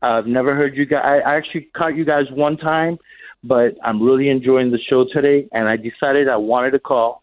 I've 0.01 0.27
never 0.27 0.55
heard 0.55 0.75
you 0.75 0.85
guys. 0.85 1.21
I 1.25 1.35
actually 1.35 1.67
caught 1.75 1.95
you 1.95 2.05
guys 2.05 2.25
one 2.31 2.57
time, 2.57 2.97
but 3.43 3.75
I'm 3.83 4.01
really 4.01 4.29
enjoying 4.29 4.71
the 4.71 4.79
show 4.79 5.05
today, 5.11 5.47
and 5.51 5.67
I 5.67 5.75
decided 5.75 6.27
I 6.29 6.37
wanted 6.37 6.71
to 6.71 6.79
call, 6.79 7.21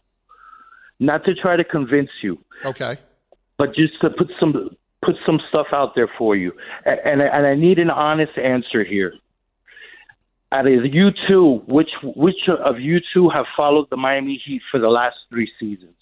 not 0.99 1.25
to 1.25 1.33
try 1.33 1.55
to 1.55 1.63
convince 1.63 2.09
you, 2.21 2.37
Okay. 2.63 2.95
but 3.57 3.73
just 3.75 3.99
to 4.01 4.11
put 4.11 4.29
some 4.39 4.75
put 5.03 5.15
some 5.25 5.39
stuff 5.49 5.67
out 5.73 5.95
there 5.95 6.09
for 6.17 6.35
you, 6.35 6.51
and 6.85 7.21
and 7.21 7.45
I 7.47 7.55
need 7.55 7.79
an 7.79 7.89
honest 7.89 8.37
answer 8.37 8.83
here. 8.83 9.13
Out 10.51 10.65
of 10.65 10.73
you 10.85 11.11
two, 11.27 11.61
which 11.67 11.89
which 12.03 12.47
of 12.49 12.79
you 12.79 12.99
two 13.13 13.29
have 13.29 13.45
followed 13.55 13.87
the 13.89 13.97
Miami 13.97 14.41
Heat 14.45 14.61
for 14.71 14.79
the 14.79 14.89
last 14.89 15.15
three 15.29 15.49
seasons? 15.59 15.93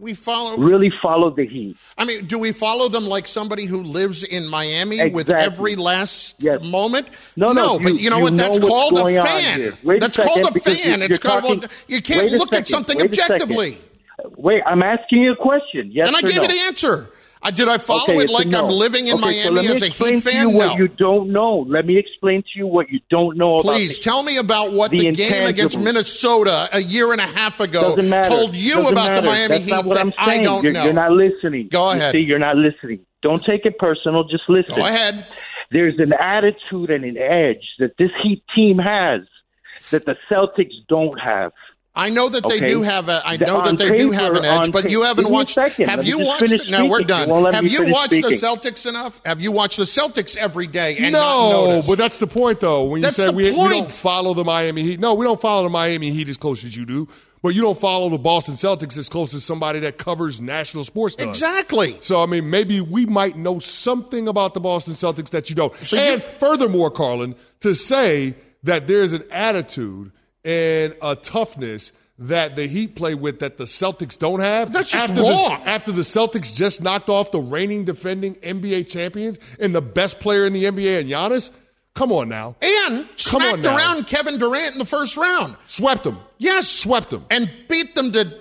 We- 0.00 0.14
follow. 0.14 0.56
Really 0.56 0.90
followed 1.00 1.36
the 1.36 1.46
Heat? 1.46 1.76
I 1.96 2.04
mean, 2.04 2.24
do 2.24 2.36
we 2.38 2.50
follow 2.50 2.88
them 2.88 3.06
like 3.06 3.28
somebody 3.28 3.64
who 3.66 3.82
lives 3.82 4.24
in 4.24 4.48
Miami 4.48 5.10
with 5.10 5.30
every 5.30 5.76
last 5.76 6.34
Yes. 6.40 6.64
moment? 6.64 7.06
No, 7.36 7.52
no, 7.52 7.78
but 7.78 7.92
you- 7.92 7.98
you 8.00 8.10
know 8.10 8.16
you 8.16 8.22
what? 8.24 8.36
That's 8.36 8.58
know 8.58 8.66
what's 8.66 8.90
called 8.92 9.08
a 9.08 9.22
fan. 9.22 9.78
Wait 9.84 9.96
a 9.98 10.00
That's 10.00 10.16
called 10.16 10.40
a 10.40 10.50
fan. 10.58 11.02
It's 11.02 11.18
called. 11.20 11.62
talking- 11.62 11.70
you 11.86 12.02
can't 12.02 12.32
look 12.32 12.52
at 12.52 12.66
something 12.66 12.96
wait 12.96 13.04
objectively. 13.10 13.76
Wait, 14.36 14.62
I'm 14.66 14.82
asking 14.82 15.22
you 15.22 15.32
a 15.32 15.36
question. 15.36 15.90
Yes 15.92 16.08
And 16.08 16.16
I 16.16 16.22
gave 16.22 16.36
no? 16.36 16.42
you 16.42 16.48
the 16.48 16.60
answer. 16.66 17.10
I, 17.40 17.50
did 17.52 17.68
I 17.68 17.78
follow 17.78 18.02
Okay, 18.04 18.16
it 18.18 18.30
like 18.30 18.48
no. 18.48 18.64
I'm 18.66 18.70
living 18.72 19.06
in 19.06 19.14
Okay, 19.14 19.32
so 19.44 19.50
Miami 19.52 19.56
let 19.56 19.64
me 19.66 19.72
as 19.72 19.82
a 19.82 19.86
Heat 19.86 20.14
to 20.16 20.20
fan? 20.20 20.48
you 20.48 20.52
No. 20.52 20.58
what 20.68 20.78
you 20.78 20.88
don't 20.88 21.30
know. 21.30 21.64
Let 21.68 21.86
me 21.86 21.96
explain 21.96 22.42
to 22.42 22.48
you 22.58 22.66
what 22.66 22.90
you 22.90 23.00
don't 23.10 23.36
know 23.36 23.58
about. 23.58 23.72
Please 23.74 23.98
tell 23.98 24.22
me 24.22 24.38
about 24.38 24.72
what 24.72 24.90
the, 24.90 24.98
the 24.98 25.12
game 25.12 25.44
against. 25.46 25.78
Minnesota 25.78 26.68
a 26.72 26.80
year 26.80 27.12
and 27.12 27.20
a 27.20 27.26
half 27.26 27.60
ago 27.60 27.94
told 28.24 28.56
you 28.56 28.74
Doesn't 28.74 28.92
about 28.92 29.14
the 29.14 29.22
matter. 29.22 29.26
Miami 29.26 29.48
That's 29.48 29.64
Heat 29.64 29.70
not 29.70 29.84
what 29.84 29.94
that 29.94 30.00
I'm 30.00 30.12
I 30.18 30.26
saying. 30.26 30.42
don't 30.44 30.64
you're, 30.64 30.72
know. 30.72 30.84
You're 30.84 30.92
not 30.92 31.12
listening. 31.12 31.68
Go 31.70 31.92
You 31.92 31.98
ahead. 31.98 32.12
see, 32.12 32.18
you're 32.20 32.38
not 32.38 32.56
listening. 32.56 33.00
Don't 33.22 33.44
take 33.44 33.64
it 33.66 33.78
personal. 33.78 34.24
Just 34.24 34.44
listen. 34.48 34.74
Go 34.76 34.86
ahead. 34.86 35.26
There's 35.70 35.98
an 35.98 36.12
attitude 36.14 36.90
and 36.90 37.04
an 37.04 37.16
edge 37.18 37.62
that 37.78 37.92
this 37.98 38.10
Heat 38.22 38.42
team 38.54 38.78
has 38.78 39.20
that 39.90 40.04
the 40.06 40.16
Celtics 40.30 40.72
don't 40.88 41.18
have. 41.20 41.52
I 41.94 42.10
know 42.10 42.28
that 42.28 42.46
they 42.48 42.56
Okay. 42.58 42.68
do 42.68 42.82
have 42.82 43.08
a. 43.08 43.20
I 43.26 43.36
The- 43.36 43.46
know 43.46 43.56
that 43.60 43.68
on 43.70 43.76
they 43.76 43.90
do 43.96 44.12
have 44.12 44.34
an 44.36 44.44
edge, 44.44 44.70
but 44.70 44.88
you 44.90 45.02
haven't 45.02 45.24
Give 45.24 45.30
me 45.30 45.36
a 45.36 45.38
watched. 45.40 45.54
second. 45.54 45.88
Have 45.88 46.06
you 46.06 46.18
watched? 46.20 46.40
finish 46.48 46.68
No, 46.70 46.84
we're 46.84 47.00
done. 47.02 47.28
You 47.28 47.46
Have 47.50 47.66
you 47.66 47.90
watched 47.92 48.10
the. 48.12 48.22
Celtics 48.22 48.86
enough? 48.88 49.20
Have 49.24 49.40
you 49.40 49.50
watched 49.50 49.78
the 49.78 49.82
Celtics 49.84 50.36
every 50.36 50.68
day? 50.68 50.96
And 50.98 51.12
no, 51.12 51.82
but 51.88 51.98
that's 51.98 52.18
the 52.18 52.28
point, 52.28 52.60
though. 52.60 52.84
When 52.84 53.00
you 53.00 53.02
That's 53.02 53.16
say 53.16 53.30
we, 53.30 53.50
we 53.50 53.68
don't 53.68 53.90
follow 53.90 54.32
the 54.32 54.44
Miami 54.44 54.82
Heat, 54.82 55.00
no, 55.00 55.14
we 55.14 55.24
don't 55.24 55.40
follow 55.40 55.64
the 55.64 55.70
Miami 55.70 56.10
Heat 56.10 56.28
as 56.28 56.36
close 56.36 56.62
as 56.64 56.76
you 56.76 56.86
do. 56.86 57.08
But 57.42 57.54
you 57.54 57.62
don't 57.62 57.78
follow 57.78 58.08
the 58.08 58.18
Boston 58.18 58.54
Celtics 58.54 58.96
as 58.98 59.08
close 59.08 59.32
as 59.32 59.44
somebody 59.44 59.78
that 59.80 59.96
covers 59.96 60.40
national 60.40 60.84
sports 60.84 61.14
does. 61.16 61.26
exactly. 61.28 61.96
So 62.00 62.20
I 62.22 62.26
mean, 62.26 62.48
maybe 62.50 62.80
we 62.80 63.06
might 63.06 63.36
know 63.36 63.58
something 63.60 64.26
about 64.28 64.54
the 64.54 64.60
Boston 64.60 64.94
Celtics 64.94 65.30
that 65.30 65.48
you 65.48 65.54
don't. 65.56 65.72
So 65.84 65.96
you- 65.96 66.02
and 66.02 66.22
furthermore, 66.38 66.90
Carlin, 66.90 67.34
to 67.60 67.74
say 67.74 68.34
that 68.64 68.86
there's 68.88 69.12
an 69.12 69.22
attitude 69.32 70.10
and 70.48 70.96
a 71.02 71.14
toughness 71.14 71.92
that 72.20 72.56
the 72.56 72.66
Heat 72.66 72.96
play 72.96 73.14
with 73.14 73.40
that 73.40 73.58
the 73.58 73.64
Celtics 73.64 74.18
don't 74.18 74.40
have. 74.40 74.72
That's 74.72 74.90
just 74.90 75.10
after 75.10 75.22
wrong. 75.22 75.60
The, 75.62 75.70
after 75.70 75.92
the 75.92 76.02
Celtics 76.02 76.52
just 76.54 76.82
knocked 76.82 77.08
off 77.08 77.30
the 77.30 77.38
reigning 77.40 77.84
defending 77.84 78.34
NBA 78.36 78.90
champions 78.90 79.38
and 79.60 79.74
the 79.74 79.82
best 79.82 80.18
player 80.18 80.46
in 80.46 80.52
the 80.52 80.64
NBA 80.64 81.00
and 81.00 81.08
Giannis. 81.10 81.50
Come 81.94 82.12
on 82.12 82.28
now, 82.28 82.54
And 82.62 83.08
smacked 83.16 83.66
around 83.66 84.06
Kevin 84.06 84.38
Durant 84.38 84.72
in 84.72 84.78
the 84.78 84.84
first 84.84 85.16
round. 85.16 85.56
swept 85.66 86.04
them. 86.04 86.18
Yes, 86.38 86.68
Swept 86.68 87.10
them. 87.10 87.24
and 87.30 87.50
beat 87.68 87.94
them 87.96 88.12
to 88.12 88.32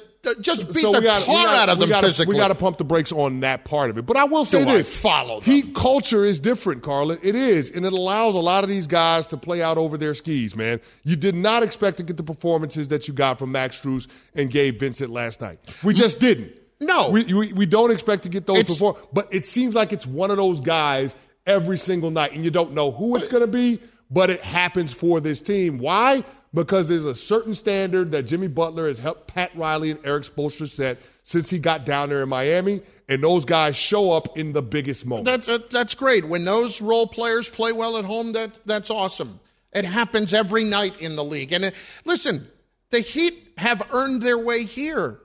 just 0.41 0.67
beat 0.73 0.81
the 0.83 0.99
gotta- 1.01 1.25
tar 1.25 1.45
gotta- 1.45 1.59
out 1.59 1.69
of 1.69 1.79
them 1.79 1.89
gotta, 1.89 2.07
physically. 2.07 2.35
We 2.35 2.39
got 2.39 2.49
to 2.49 2.55
pump 2.55 2.77
the 2.77 2.83
brakes 2.83 3.11
on 3.11 3.39
that 3.41 3.65
part 3.65 3.89
of 3.89 3.97
it. 3.97 4.05
But 4.05 4.17
I 4.17 4.23
will 4.25 4.45
say 4.45 4.63
Do 4.63 4.69
I 4.69 4.77
this: 4.77 5.01
follow 5.01 5.39
them? 5.39 5.53
Heat 5.53 5.75
culture 5.75 6.23
is 6.25 6.39
different, 6.39 6.83
Carlin. 6.83 7.19
It 7.23 7.35
is, 7.35 7.69
and 7.71 7.85
it 7.85 7.93
allows 7.93 8.35
a 8.35 8.39
lot 8.39 8.63
of 8.63 8.69
these 8.69 8.87
guys 8.87 9.27
to 9.27 9.37
play 9.37 9.61
out 9.61 9.77
over 9.77 9.97
their 9.97 10.13
skis. 10.13 10.55
Man, 10.55 10.79
you 11.03 11.15
did 11.15 11.35
not 11.35 11.63
expect 11.63 11.97
to 11.97 12.03
get 12.03 12.17
the 12.17 12.23
performances 12.23 12.87
that 12.89 13.07
you 13.07 13.13
got 13.13 13.39
from 13.39 13.51
Max 13.51 13.79
Strus 13.79 14.07
and 14.35 14.49
Gabe 14.49 14.79
Vincent 14.79 15.09
last 15.11 15.41
night. 15.41 15.59
We 15.83 15.93
just 15.93 16.19
didn't. 16.19 16.51
No. 16.79 17.09
we 17.09 17.23
we, 17.33 17.53
we 17.53 17.65
don't 17.65 17.91
expect 17.91 18.23
to 18.23 18.29
get 18.29 18.45
those 18.45 18.63
before. 18.63 18.97
But 19.13 19.33
it 19.33 19.45
seems 19.45 19.73
like 19.75 19.91
it's 19.93 20.05
one 20.05 20.29
of 20.31 20.37
those 20.37 20.61
guys 20.61 21.15
every 21.45 21.77
single 21.77 22.11
night, 22.11 22.33
and 22.33 22.43
you 22.43 22.51
don't 22.51 22.73
know 22.73 22.91
who 22.91 23.15
it's 23.15 23.27
going 23.27 23.41
to 23.41 23.47
be, 23.47 23.79
but 24.11 24.29
it 24.29 24.41
happens 24.41 24.93
for 24.93 25.19
this 25.19 25.41
team. 25.41 25.79
Why? 25.79 26.23
Because 26.53 26.87
there's 26.87 27.05
a 27.05 27.15
certain 27.15 27.53
standard 27.53 28.11
that 28.11 28.23
Jimmy 28.23 28.47
Butler 28.47 28.87
has 28.87 28.99
helped 28.99 29.27
Pat 29.27 29.51
Riley 29.55 29.91
and 29.91 30.05
Erik 30.05 30.23
Spoelstra 30.23 30.69
set 30.69 30.97
since 31.23 31.49
he 31.49 31.59
got 31.59 31.85
down 31.85 32.09
there 32.09 32.23
in 32.23 32.29
Miami, 32.29 32.81
and 33.09 33.21
those 33.21 33.43
guys 33.43 33.75
show 33.75 34.11
up 34.11 34.37
in 34.37 34.53
the 34.53 34.61
biggest 34.61 35.05
moments. 35.05 35.29
That's 35.29 35.45
that, 35.45 35.69
that's 35.69 35.95
great. 35.95 36.25
When 36.25 36.45
those 36.45 36.81
role 36.81 37.05
players 37.05 37.49
play 37.49 37.73
well 37.73 37.97
at 37.97 38.05
home, 38.05 38.31
that 38.31 38.59
that's 38.65 38.89
awesome. 38.89 39.39
It 39.73 39.85
happens 39.85 40.33
every 40.33 40.63
night 40.63 40.99
in 41.01 41.15
the 41.15 41.23
league. 41.23 41.51
And 41.51 41.65
uh, 41.65 41.71
listen, 42.05 42.47
the 42.91 43.01
Heat 43.01 43.53
have 43.57 43.83
earned 43.91 44.21
their 44.21 44.37
way 44.37 44.63
here, 44.63 45.19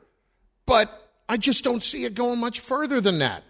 but 0.66 0.90
I 1.28 1.36
just 1.36 1.64
don't 1.64 1.82
see 1.82 2.04
it 2.04 2.14
going 2.14 2.40
much 2.40 2.60
further 2.60 3.00
than 3.00 3.20
that. 3.20 3.44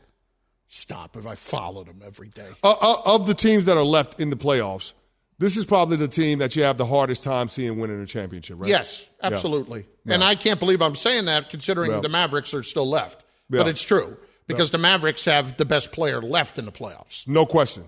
Stop 0.68 1.16
if 1.16 1.26
I 1.26 1.34
followed 1.34 1.86
them 1.86 2.02
every 2.04 2.28
day. 2.28 2.48
Uh, 2.62 2.74
uh, 2.80 2.96
of 3.04 3.26
the 3.26 3.34
teams 3.34 3.64
that 3.64 3.76
are 3.76 3.82
left 3.82 4.20
in 4.20 4.30
the 4.30 4.36
playoffs, 4.36 4.92
this 5.42 5.56
is 5.56 5.64
probably 5.64 5.96
the 5.96 6.06
team 6.06 6.38
that 6.38 6.54
you 6.54 6.62
have 6.62 6.78
the 6.78 6.86
hardest 6.86 7.24
time 7.24 7.48
seeing 7.48 7.76
winning 7.76 8.00
a 8.00 8.06
championship, 8.06 8.60
right? 8.60 8.70
Yes, 8.70 9.08
absolutely. 9.20 9.86
And 10.06 10.22
I 10.22 10.36
can't 10.36 10.60
believe 10.60 10.80
I'm 10.80 10.94
saying 10.94 11.24
that 11.24 11.50
considering 11.50 11.90
Yeah. 11.90 12.00
the 12.00 12.08
Mavericks 12.08 12.54
are 12.54 12.62
still 12.62 12.88
left. 12.88 13.24
Yeah. 13.50 13.58
But 13.58 13.68
it's 13.68 13.82
true 13.82 14.16
because 14.46 14.70
the 14.70 14.78
Mavericks 14.78 15.24
have 15.24 15.56
the 15.56 15.64
best 15.64 15.90
player 15.90 16.22
left 16.22 16.60
in 16.60 16.64
the 16.64 16.70
playoffs. 16.70 17.26
No 17.26 17.44
question. 17.44 17.84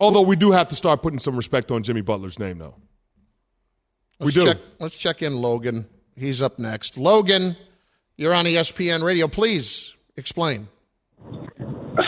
Although 0.00 0.22
we 0.22 0.34
do 0.34 0.50
have 0.50 0.66
to 0.68 0.74
start 0.74 1.00
putting 1.00 1.20
some 1.20 1.36
respect 1.36 1.70
on 1.70 1.84
Jimmy 1.84 2.00
Butler's 2.00 2.40
name, 2.40 2.58
though. 2.58 2.74
Let's 4.18 4.34
we 4.34 4.42
do. 4.42 4.48
Check, 4.48 4.58
let's 4.80 4.96
check 4.96 5.22
in 5.22 5.36
Logan. 5.36 5.86
He's 6.16 6.42
up 6.42 6.58
next. 6.58 6.98
Logan, 6.98 7.56
you're 8.16 8.34
on 8.34 8.46
ESPN 8.46 9.04
Radio. 9.04 9.28
Please 9.28 9.94
explain. 10.16 10.66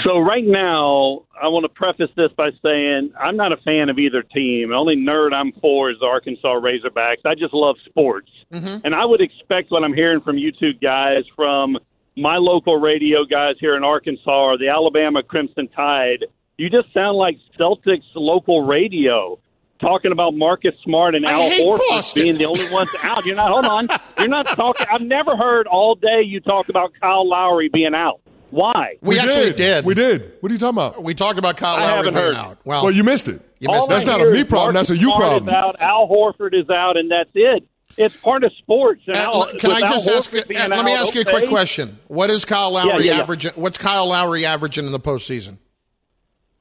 So 0.05 0.19
right 0.19 0.45
now, 0.45 1.25
I 1.41 1.49
want 1.49 1.65
to 1.65 1.69
preface 1.69 2.11
this 2.17 2.31
by 2.37 2.51
saying 2.63 3.13
I'm 3.19 3.37
not 3.37 3.53
a 3.53 3.57
fan 3.59 3.89
of 3.89 3.99
either 3.99 4.23
team. 4.23 4.71
The 4.71 4.75
only 4.75 4.97
nerd 4.97 5.33
I'm 5.33 5.53
for 5.61 5.91
is 5.91 5.99
the 6.01 6.07
Arkansas 6.07 6.61
Razorbacks. 6.61 7.25
I 7.25 7.35
just 7.35 7.53
love 7.53 7.77
sports, 7.85 8.31
mm-hmm. 8.53 8.85
and 8.85 8.95
I 8.95 9.05
would 9.05 9.21
expect 9.21 9.71
what 9.71 9.83
I'm 9.83 9.93
hearing 9.93 10.21
from 10.21 10.39
you 10.39 10.53
two 10.53 10.73
guys, 10.75 11.25
from 11.35 11.79
my 12.17 12.37
local 12.37 12.79
radio 12.79 13.25
guys 13.25 13.57
here 13.59 13.77
in 13.77 13.85
Arkansas, 13.85 14.31
or 14.31 14.59
the 14.59 14.69
Alabama 14.69 15.23
Crimson 15.23 15.69
Tide. 15.69 16.27
You 16.59 16.71
just 16.71 16.93
sound 16.95 17.17
like 17.17 17.39
Celtics 17.59 18.05
local 18.15 18.65
radio. 18.65 19.39
Talking 19.81 20.13
about 20.13 20.35
Marcus 20.35 20.75
Smart 20.85 21.17
and 21.17 21.27
I 21.27 21.33
Al 21.33 21.51
Horford 21.51 22.15
being 22.15 22.39
the 22.39 22.45
only 22.45 22.71
ones 22.71 22.95
out. 23.03 23.27
You're 23.27 23.35
not. 23.35 23.51
Hold 23.51 23.67
on. 23.67 23.89
You're 24.17 24.29
not 24.29 24.47
talking. 24.47 24.87
I've 24.89 25.03
never 25.03 25.37
heard 25.37 25.67
all 25.67 25.97
day 25.97 26.23
you 26.23 26.39
talk 26.39 26.69
about 26.69 26.93
Kyle 27.01 27.29
Lowry 27.29 27.69
being 27.69 27.93
out. 27.93 28.21
Why? 28.53 28.97
We, 29.01 29.19
actually 29.19 29.53
did. 29.55 29.85
We 29.85 29.95
did. 29.95 30.35
What 30.41 30.51
are 30.51 30.55
you 30.55 30.59
talking 30.59 30.77
about? 30.77 31.03
We 31.03 31.15
talked 31.15 31.39
about 31.39 31.57
Kyle 31.57 31.77
I 31.77 31.81
Lowry 31.87 31.97
haven't 31.97 32.15
being 32.15 32.25
heard. 32.27 32.35
out. 32.37 32.59
Well, 32.65 32.85
Well, 32.85 32.93
you 32.93 33.03
missed 33.03 33.27
it. 33.29 33.41
You 33.61 33.69
missed 33.71 33.85
it. 33.85 33.89
That's 33.89 34.05
not 34.07 34.21
a 34.21 34.27
me 34.31 34.45
problem. 34.45 34.75
Marcus 34.75 34.89
That's 34.89 35.01
a 35.01 35.03
you 35.03 35.09
Smart 35.09 35.21
problem. 35.21 35.49
Is 35.49 35.55
out, 35.55 35.77
Al 35.81 36.07
Horford 36.07 36.53
is 36.55 36.69
out, 36.69 36.97
and 36.99 37.11
that's 37.11 37.31
it. 37.35 37.67
It's 37.97 38.15
part 38.17 38.45
of 38.45 38.53
sports. 38.59 39.03
And 39.07 39.17
Uh, 39.17 39.21
Al, 39.21 39.47
can 39.59 39.71
I 39.73 39.81
just 39.81 40.07
ask? 40.09 40.31
Horford 40.31 40.49
being 40.49 40.61
uh, 40.61 40.69
let 40.69 40.85
me 40.85 40.93
out, 40.93 41.01
ask 41.01 41.15
you 41.15 41.23
a 41.23 41.25
okay. 41.25 41.33
quick 41.33 41.49
question. 41.49 41.99
What 42.09 42.29
is 42.31 42.45
Kyle 42.45 42.71
Lowry 42.71 43.07
yeah, 43.07 43.15
yeah. 43.15 43.21
averaging? 43.21 43.53
What's 43.55 43.79
Kyle 43.79 44.07
Lowry 44.07 44.45
averaging 44.45 44.85
in 44.87 44.93
the 44.93 45.01
postseason? 45.01 45.57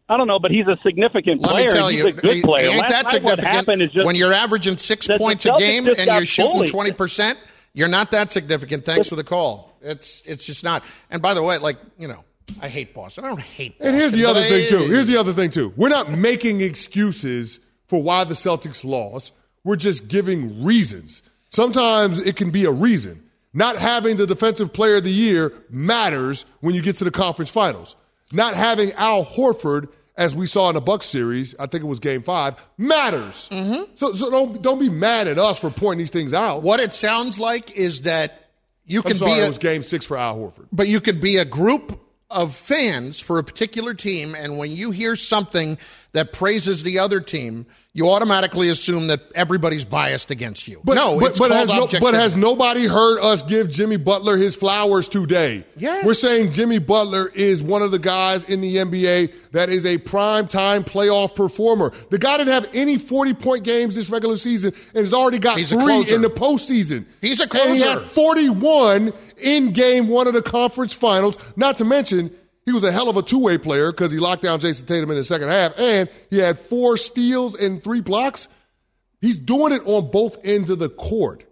I 0.10 0.18
don't 0.18 0.28
know, 0.28 0.40
but 0.40 0.52
he's 0.52 0.68
a 0.68 0.78
significant 0.84 1.42
Let 1.42 1.52
player. 1.52 1.66
me 1.68 1.72
tell 1.72 1.88
he's 1.88 2.02
you, 2.04 2.08
a 2.08 2.12
good 2.12 2.44
player. 2.44 2.66
he 2.68 2.72
ain't 2.74 2.82
Last 2.82 2.92
that 2.92 3.04
night 3.14 3.24
what 3.24 3.38
significant. 3.40 3.54
happened 3.54 3.82
is 3.82 3.92
just 3.92 4.06
when 4.06 4.16
you're 4.16 4.34
averaging 4.34 4.76
six 4.78 5.08
points 5.08 5.46
a 5.46 5.54
game 5.58 5.88
and 5.88 5.98
you're 6.06 6.26
shooting 6.26 6.66
twenty 6.66 6.92
percent, 6.92 7.38
you're 7.74 7.88
not 7.88 8.12
that 8.12 8.32
significant. 8.32 8.86
Thanks 8.86 9.08
for 9.08 9.16
the 9.16 9.24
call. 9.24 9.78
It's 9.82 10.22
it's 10.26 10.46
just 10.46 10.64
not. 10.64 10.84
And 11.10 11.22
by 11.22 11.34
the 11.34 11.44
way, 11.44 11.58
like 11.58 11.78
you 11.98 12.08
know, 12.08 12.24
I 12.62 12.68
hate 12.70 12.94
Boston. 12.94 13.26
I 13.26 13.30
don't 13.30 13.40
hate. 13.42 13.78
Boston, 13.78 13.94
And 13.94 14.02
here's 14.02 14.12
the 14.12 14.26
other 14.26 14.42
thing 14.42 14.68
too. 14.68 14.90
Here's 14.90 15.08
the 15.08 15.18
other 15.18 15.34
thing 15.34 15.50
too. 15.50 15.74
We're 15.76 15.90
not 15.90 16.10
making 16.12 16.62
excuses 16.62 17.60
for 17.88 18.02
why 18.02 18.24
the 18.24 18.34
Celtics 18.34 18.84
lost. 18.84 19.34
We're 19.64 19.76
just 19.76 20.08
giving 20.08 20.64
reasons. 20.64 21.22
Sometimes 21.50 22.22
it 22.22 22.36
can 22.36 22.50
be 22.52 22.66
a 22.66 22.72
reason. 22.72 23.24
Not 23.54 23.76
having 23.78 24.16
the 24.16 24.26
defensive 24.26 24.72
player 24.72 24.96
of 24.96 25.04
the 25.04 25.12
year 25.12 25.52
matters 25.70 26.46
when 26.62 26.74
you 26.74 26.82
get 26.82 26.98
to 26.98 27.04
the 27.04 27.12
conference 27.12 27.50
finals. 27.50 27.96
Not 28.32 28.54
having 28.54 28.94
Al 28.94 29.26
Horford, 29.26 29.90
as 30.18 30.36
we 30.36 30.46
saw 30.46 30.70
in 30.70 30.76
the 30.76 30.82
Bucks 30.82 31.06
series, 31.06 31.56
I 31.58 31.66
think 31.68 31.84
it 31.84 31.88
was 31.88 32.00
game 32.00 32.22
five, 32.22 32.56
matters. 32.78 33.48
Mm-hmm. 33.52 33.94
So, 33.96 34.14
so 34.14 34.30
don't 34.30 34.62
don't 34.62 34.80
be 34.80 34.90
mad 34.90 35.28
at 35.28 35.38
us 35.38 35.60
for 35.60 35.70
pointing 35.70 36.00
these 36.00 36.10
things 36.10 36.34
out. 36.34 36.64
What 36.64 36.80
it 36.80 36.94
sounds 36.94 37.40
like 37.40 37.76
is 37.78 38.02
that 38.02 38.50
you 38.86 39.02
can 39.02 39.16
sorry, 39.16 39.34
be 39.34 39.40
it 39.40 39.48
was 39.48 39.58
game 39.58 39.84
six 39.84 40.06
for 40.06 40.18
Al 40.18 40.38
Horford. 40.38 40.68
but 40.72 40.88
you 40.88 41.00
could 41.00 41.22
be 41.22 41.38
a 41.38 41.46
group 41.46 42.00
of 42.30 42.56
fans 42.56 43.20
for 43.20 43.40
a 43.40 43.44
particular 43.44 43.94
team, 43.94 44.36
and 44.36 44.58
when 44.58 44.72
you 44.72 44.92
hear 44.92 45.16
something 45.16 45.78
that 46.14 46.34
praises 46.34 46.84
the 46.84 47.00
other 47.00 47.22
team, 47.22 47.66
you 47.94 48.10
automatically 48.10 48.70
assume 48.70 49.08
that 49.08 49.22
everybody's 49.36 49.84
biased 49.84 50.32
against 50.32 50.68
you. 50.68 50.82
But, 50.84 50.96
no, 50.96 51.20
but, 51.20 51.32
it's 51.32 51.40
but, 51.40 51.52
has 51.52 51.70
no, 51.70 51.88
but 52.00 52.14
has 52.14 52.36
nobody 52.36 52.86
heard 52.86 53.20
us 53.20 53.42
give 53.42 53.70
Jimmy 53.70 53.98
Butler 53.98 54.38
his 54.38 54.56
flowers 54.56 55.10
today? 55.10 55.66
Yes. 55.76 56.06
We're 56.06 56.14
saying 56.14 56.52
Jimmy 56.52 56.80
Butler 56.80 57.30
is 57.34 57.62
one 57.62 57.82
of 57.82 57.92
the 57.92 58.00
guys 58.00 58.50
in 58.50 58.62
the 58.62 58.78
NBA 58.78 59.34
that 59.52 59.70
is 59.70 59.86
a 59.86 59.98
prime 59.98 60.48
time 60.48 60.84
playoff 60.84 61.36
performer. 61.36 61.92
The 62.10 62.18
guy 62.18 62.38
didn't 62.38 62.54
have 62.54 62.70
any 62.74 62.98
40 62.98 63.34
point 63.34 63.64
games 63.64 63.96
this 63.96 64.10
regular 64.10 64.38
season 64.38 64.74
and 64.94 65.02
has 65.04 65.14
already 65.14 65.40
got 65.40 65.58
He's 65.58 65.72
three 65.72 66.14
in 66.14 66.22
the 66.22 66.30
postseason. 66.30 67.06
He's 67.22 67.42
a 67.42 67.48
And 67.54 67.76
he 67.76 67.82
had 67.82 68.00
41 68.00 69.14
in 69.42 69.72
game 69.72 70.08
one 70.08 70.28
of 70.28 70.34
the 70.34 70.42
conference 70.42 70.94
finals. 70.94 71.38
Not 71.58 71.78
to 71.80 71.86
mention, 71.86 72.34
he 72.66 72.72
was 72.72 72.84
a 72.84 72.92
hell 72.92 73.10
of 73.10 73.18
a 73.18 73.22
two 73.22 73.40
way 73.40 73.58
player 73.58 73.92
because 73.92 74.12
he 74.12 74.20
locked 74.20 74.44
down 74.44 74.60
Jayson 74.60 74.86
Tatum 74.86 75.10
in 75.12 75.18
the 75.18 75.24
second 75.24 75.50
half 75.50 75.80
and 75.80 76.10
he 76.30 76.38
had 76.38 76.60
four 76.60 76.98
steals 76.98 77.56
and 77.56 77.84
three 77.84 78.02
blocks. 78.02 78.48
He's 79.20 79.38
doing 79.38 79.74
it 79.74 79.82
on 79.86 80.10
both 80.12 80.44
ends 80.46 80.70
of 80.70 80.80
the 80.80 80.90
court. 80.90 81.46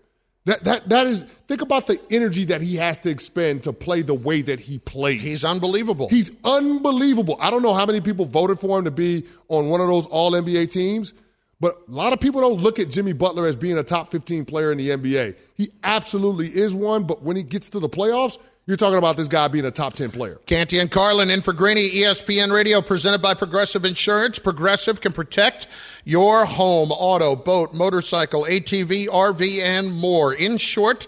That 0.46 0.63
that 0.63 0.89
that 0.89 1.06
is 1.06 1.24
think 1.48 1.62
about 1.62 1.86
the 1.86 2.00
energy 2.10 2.46
that 2.46 2.62
he 2.62 2.75
has 2.78 2.98
to 3.00 3.10
expend 3.10 3.63
to 3.63 3.74
play 3.74 4.01
the 4.01 4.13
way 4.13 4.42
that 4.42 4.60
he 4.60 4.80
plays. 4.80 5.22
He's 5.22 5.44
unbelievable. 5.44 6.10
He's 6.10 6.36
unbelievable. 6.44 7.38
I 7.39 7.51
don't 7.51 7.62
know 7.62 7.74
how 7.74 7.86
many 7.86 8.01
people 8.01 8.25
voted 8.25 8.60
for 8.60 8.80
him 8.80 8.86
to 8.86 8.92
be 8.92 9.25
on 9.48 9.68
one 9.70 9.82
of 9.82 9.88
those 9.88 10.08
all 10.08 10.32
NBA 10.32 10.72
teams, 10.72 11.13
but 11.60 11.75
a 11.88 11.92
lot 11.92 12.13
of 12.13 12.20
people 12.20 12.42
don't 12.42 12.62
look 12.62 12.80
at 12.80 12.89
Jimmy 12.89 13.13
Butler 13.13 13.46
as 13.46 13.58
being 13.58 13.78
a 13.78 13.84
top 13.84 14.12
15 14.12 14.46
player 14.46 14.72
in 14.72 14.78
the 14.78 14.89
NBA. 14.89 15.36
He 15.56 15.70
absolutely 15.84 16.48
is 16.48 16.74
one, 16.74 17.04
but 17.04 17.22
when 17.22 17.36
he 17.36 17.44
gets 17.44 17.70
to 17.70 17.80
the 17.80 17.89
playoffs, 17.89 18.38
you're 18.70 18.78
talking 18.78 19.00
about 19.00 19.18
this 19.18 19.28
guy 19.28 19.48
being 19.48 19.66
a 19.66 19.72
top 19.72 19.96
10 19.96 20.12
player. 20.12 20.36
Canty 20.46 20.78
and 20.78 20.92
Carlin 20.92 21.32
in 21.32 21.42
for 21.42 21.54
Greeny, 21.54 21.90
ESPN 21.90 22.54
Radio, 22.54 22.82
presented 22.82 23.20
by 23.20 23.34
Progressive 23.34 23.84
Insurance. 23.84 24.38
Progressive 24.38 25.02
can 25.02 25.12
protect 25.12 25.68
your 26.06 26.46
home, 26.46 26.92
auto, 26.92 27.36
boat, 27.36 27.74
motorcycle, 27.74 28.44
ATV, 28.44 29.08
RV, 29.08 29.58
and 29.58 29.92
more. 29.92 30.36
In 30.36 30.60
short, 30.60 31.08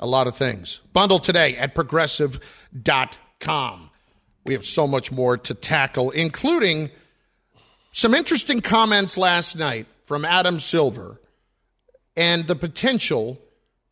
a 0.00 0.06
lot 0.06 0.26
of 0.26 0.34
things. 0.34 0.80
Bundle 0.94 1.18
today 1.18 1.58
at 1.58 1.74
progressive.com. 1.74 3.90
We 4.46 4.54
have 4.54 4.64
so 4.64 4.86
much 4.86 5.12
more 5.12 5.36
to 5.36 5.52
tackle, 5.52 6.10
including 6.10 6.90
some 7.92 8.14
interesting 8.14 8.62
comments 8.62 9.18
last 9.18 9.58
night 9.58 9.86
from 10.04 10.24
Adam 10.24 10.58
Silver 10.58 11.20
and 12.16 12.46
the 12.46 12.56
potential 12.56 13.38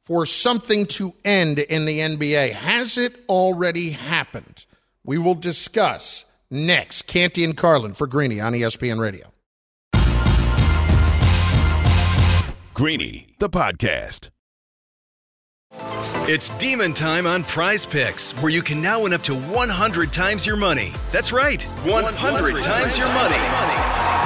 for 0.03 0.27
something 0.27 0.87
to 0.87 1.15
end 1.25 1.59
in 1.61 1.85
the 1.87 2.01
NBA. 2.01 2.53
Has 2.53 2.99
it 2.99 3.15
already 3.29 3.91
happened? 3.91 4.67
We 5.05 5.19
will 5.19 5.35
discuss 5.35 6.25
next. 6.51 7.07
Canty 7.07 7.45
and 7.45 7.57
Carlin 7.57 7.95
for 7.95 8.07
Greeny 8.07 8.41
on 8.41 8.53
ESPN 8.53 9.01
Radio. 9.01 9.29
Greeny, 12.75 13.29
the 13.39 13.49
podcast. 13.49 14.31
It's 16.29 16.51
demon 16.59 16.95
time 16.95 17.27
on 17.27 17.45
Prize 17.45 17.87
Picks, 17.87 18.33
where 18.43 18.53
you 18.53 18.63
can 18.63 18.83
now 18.83 19.03
win 19.03 19.13
up 19.13 19.23
to 19.23 19.35
100 19.35 20.13
times 20.13 20.47
your 20.47 20.57
money. 20.57 20.93
That's 21.11 21.33
right, 21.33 21.63
100, 21.63 22.63
times 22.63 22.99
your 22.99 23.09
money. 23.09 24.02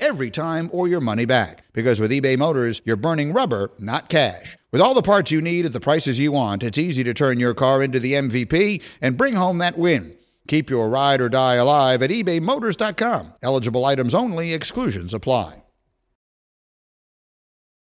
every 0.00 0.30
time 0.30 0.70
or 0.72 0.88
your 0.88 1.00
money 1.00 1.24
back. 1.24 1.64
Because 1.72 2.00
with 2.00 2.10
eBay 2.10 2.38
Motors, 2.38 2.80
you're 2.84 2.96
burning 2.96 3.32
rubber, 3.32 3.70
not 3.78 4.08
cash. 4.08 4.56
With 4.72 4.80
all 4.80 4.94
the 4.94 5.02
parts 5.02 5.30
you 5.30 5.42
need 5.42 5.66
at 5.66 5.72
the 5.72 5.80
prices 5.80 6.18
you 6.18 6.32
want, 6.32 6.62
it's 6.62 6.78
easy 6.78 7.02
to 7.04 7.14
turn 7.14 7.40
your 7.40 7.54
car 7.54 7.82
into 7.82 7.98
the 7.98 8.12
MVP 8.12 8.82
and 9.00 9.16
bring 9.16 9.34
home 9.34 9.58
that 9.58 9.78
win. 9.78 10.16
Keep 10.48 10.70
your 10.70 10.88
ride 10.88 11.20
or 11.20 11.28
die 11.28 11.56
alive 11.56 12.02
at 12.02 12.10
ebaymotors.com. 12.10 13.32
Eligible 13.42 13.84
items 13.84 14.14
only, 14.14 14.52
exclusions 14.52 15.12
apply. 15.12 15.62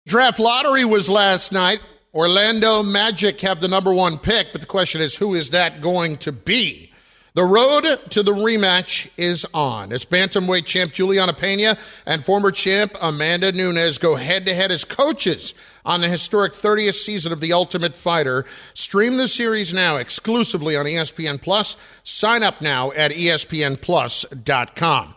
Draft 0.07 0.39
lottery 0.39 0.85
was 0.85 1.09
last 1.09 1.53
night. 1.53 1.81
Orlando 2.15 2.83
Magic 2.83 3.41
have 3.41 3.61
the 3.61 3.69
number 3.69 3.93
one 3.93 4.19
pick, 4.19 4.53
but 4.53 4.61
the 4.61 4.67
question 4.67 5.01
is 5.01 5.17
who 5.17 5.35
is 5.35 5.51
that 5.51 5.81
going 5.81 6.17
to 6.19 6.31
be? 6.31 6.93
The 7.35 7.45
road 7.45 7.83
to 8.11 8.23
the 8.23 8.31
rematch 8.31 9.11
is 9.17 9.45
on. 9.53 9.93
As 9.93 10.05
bantamweight 10.05 10.67
champ 10.67 10.93
Julianna 10.93 11.33
Peña 11.33 11.77
and 12.07 12.25
former 12.25 12.53
champ 12.53 12.97
Amanda 13.01 13.51
Nunes 13.51 13.99
go 13.99 14.15
head 14.15 14.47
to 14.47 14.55
head 14.55 14.71
as 14.71 14.85
coaches 14.85 15.53
on 15.85 16.01
the 16.01 16.09
historic 16.09 16.53
30th 16.53 16.95
season 16.95 17.33
of 17.33 17.41
The 17.41 17.53
Ultimate 17.53 17.97
Fighter. 17.97 18.45
Stream 18.75 19.17
the 19.17 19.27
series 19.27 19.75
now 19.75 19.97
exclusively 19.97 20.77
on 20.77 20.87
ESPN 20.87 21.43
Plus. 21.43 21.77
Sign 22.05 22.45
up 22.45 22.61
now 22.61 22.93
at 22.93 23.11
espnplus.com. 23.11 25.15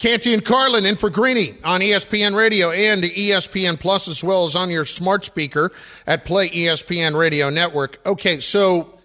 Canty 0.00 0.34
and 0.34 0.44
Carlin 0.44 0.86
in 0.86 0.96
for 0.96 1.08
Greeny 1.08 1.54
on 1.62 1.82
ESPN 1.82 2.34
Radio 2.34 2.72
and 2.72 3.04
ESPN 3.04 3.78
Plus 3.78 4.08
as 4.08 4.24
well 4.24 4.44
as 4.44 4.56
on 4.56 4.70
your 4.70 4.84
smart 4.84 5.22
speaker 5.22 5.70
at 6.08 6.24
Play 6.24 6.48
ESPN 6.48 7.16
Radio 7.16 7.48
Network. 7.48 8.00
Okay, 8.04 8.40
so 8.40 8.99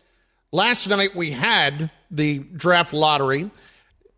last 0.55 0.87
night 0.87 1.15
we 1.15 1.31
had 1.31 1.91
the 2.09 2.39
draft 2.39 2.93
lottery. 2.93 3.51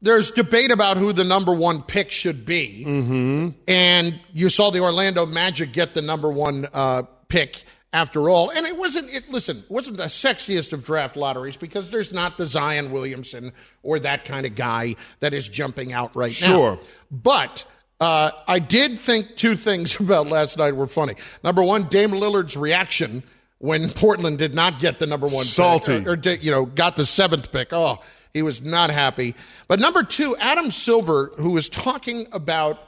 There's 0.02 0.30
debate 0.32 0.72
about 0.72 0.98
who 0.98 1.12
the 1.12 1.24
number 1.24 1.52
one 1.52 1.82
pick 1.82 2.12
should 2.12 2.46
be. 2.46 2.84
Mm-hmm. 2.86 3.50
And 3.68 4.20
you 4.32 4.50
saw 4.50 4.70
the 4.70 4.80
Orlando 4.80 5.26
Magic 5.26 5.74
get 5.74 5.96
the 5.96 6.04
number 6.04 6.32
one 6.32 6.68
uh, 6.72 7.04
pick 7.30 7.64
after 7.92 8.30
all. 8.30 8.52
And 8.52 8.66
it 8.68 8.78
wasn't, 8.78 9.12
it, 9.12 9.28
listen, 9.30 9.58
it 9.58 9.72
wasn't 9.72 9.98
the 9.98 10.04
sexiest 10.04 10.72
of 10.72 10.86
draft 10.86 11.16
lotteries 11.16 11.58
because 11.58 11.90
there's 11.90 12.14
not 12.14 12.38
the 12.38 12.46
Zion 12.46 12.92
Williamson 12.92 13.54
or 13.82 13.98
that 14.00 14.24
kind 14.24 14.46
of 14.46 14.54
guy 14.54 14.96
that 15.20 15.34
is 15.34 15.48
jumping 15.48 15.94
out 15.94 16.16
right 16.16 16.32
sure. 16.32 16.50
now. 16.50 16.56
Sure. 16.56 16.80
But 17.10 17.66
uh, 18.00 18.30
I 18.48 18.60
did 18.60 19.00
think 19.00 19.36
two 19.36 19.56
things 19.56 20.00
about 20.00 20.28
last 20.28 20.60
night 20.60 20.76
were 20.76 20.88
funny. 20.88 21.16
Number 21.44 21.64
one, 21.64 21.86
Dame 21.86 22.12
Lillard's 22.12 22.56
reaction 22.56 23.24
when 23.60 23.90
Portland 23.90 24.38
did 24.38 24.54
not 24.54 24.80
get 24.80 25.00
the 25.00 25.08
number 25.08 25.28
one 25.28 25.46
salty 25.46 26.00
pick, 26.00 26.08
or, 26.08 26.12
or, 26.14 26.34
you 26.36 26.52
know 26.52 26.66
got 26.66 26.96
the 26.96 27.06
seventh 27.06 27.52
pick. 27.52 27.70
Oh, 27.72 28.00
he 28.34 28.42
was 28.42 28.62
not 28.62 28.90
happy. 28.90 29.36
But 29.68 29.80
number 29.80 30.04
two, 30.04 30.36
Adam 30.38 30.72
Silver, 30.72 31.32
who 31.38 31.52
was 31.52 31.70
talking 31.70 32.28
about 32.32 32.80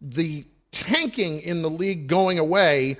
the 0.00 0.44
tanking 0.70 1.40
in 1.40 1.62
the 1.62 1.70
league 1.70 2.06
going 2.06 2.38
away, 2.38 2.96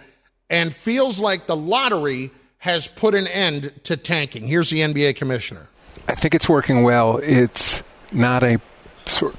and 0.51 0.75
feels 0.75 1.21
like 1.21 1.47
the 1.47 1.57
lottery 1.57 2.31
has 2.59 2.87
put 2.87 3.15
an 3.15 3.27
end 3.29 3.73
to 3.85 3.97
tanking. 3.97 4.47
Here's 4.47 4.71
the 4.71 4.81
NBA 4.81 5.17
commissioner. 5.17 5.69
I 6.09 6.15
think 6.15 6.35
it's 6.35 6.49
working 6.49 6.83
well. 6.83 7.19
It's 7.19 7.83
not 8.13 8.43
a 8.43 8.61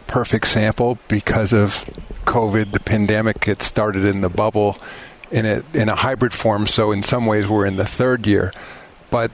perfect 0.08 0.48
sample 0.48 0.98
because 1.08 1.54
of 1.54 1.86
COVID, 2.26 2.72
the 2.72 2.80
pandemic. 2.80 3.48
It 3.48 3.62
started 3.62 4.06
in 4.06 4.22
the 4.22 4.30
bubble 4.30 4.78
in 5.34 5.46
a 5.46 5.63
in 5.74 5.89
a 5.89 5.96
hybrid 5.96 6.32
form. 6.32 6.67
So 6.67 6.91
in 6.91 7.04
some 7.04 7.26
ways, 7.26 7.48
we're 7.48 7.65
in 7.65 7.76
the 7.76 7.86
third 7.86 8.26
year, 8.26 8.54
but 9.10 9.32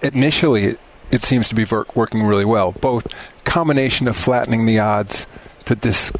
initially, 0.00 0.76
it, 1.10 1.22
seems 1.22 1.48
to 1.48 1.54
be 1.54 1.66
working 1.94 2.22
really 2.22 2.44
well. 2.44 2.72
Both 2.72 3.12
combination 3.44 4.06
of 4.08 4.16
flattening 4.16 4.64
the 4.64 4.78
odds 4.78 5.26
to 5.66 5.74
dis, 5.74 6.12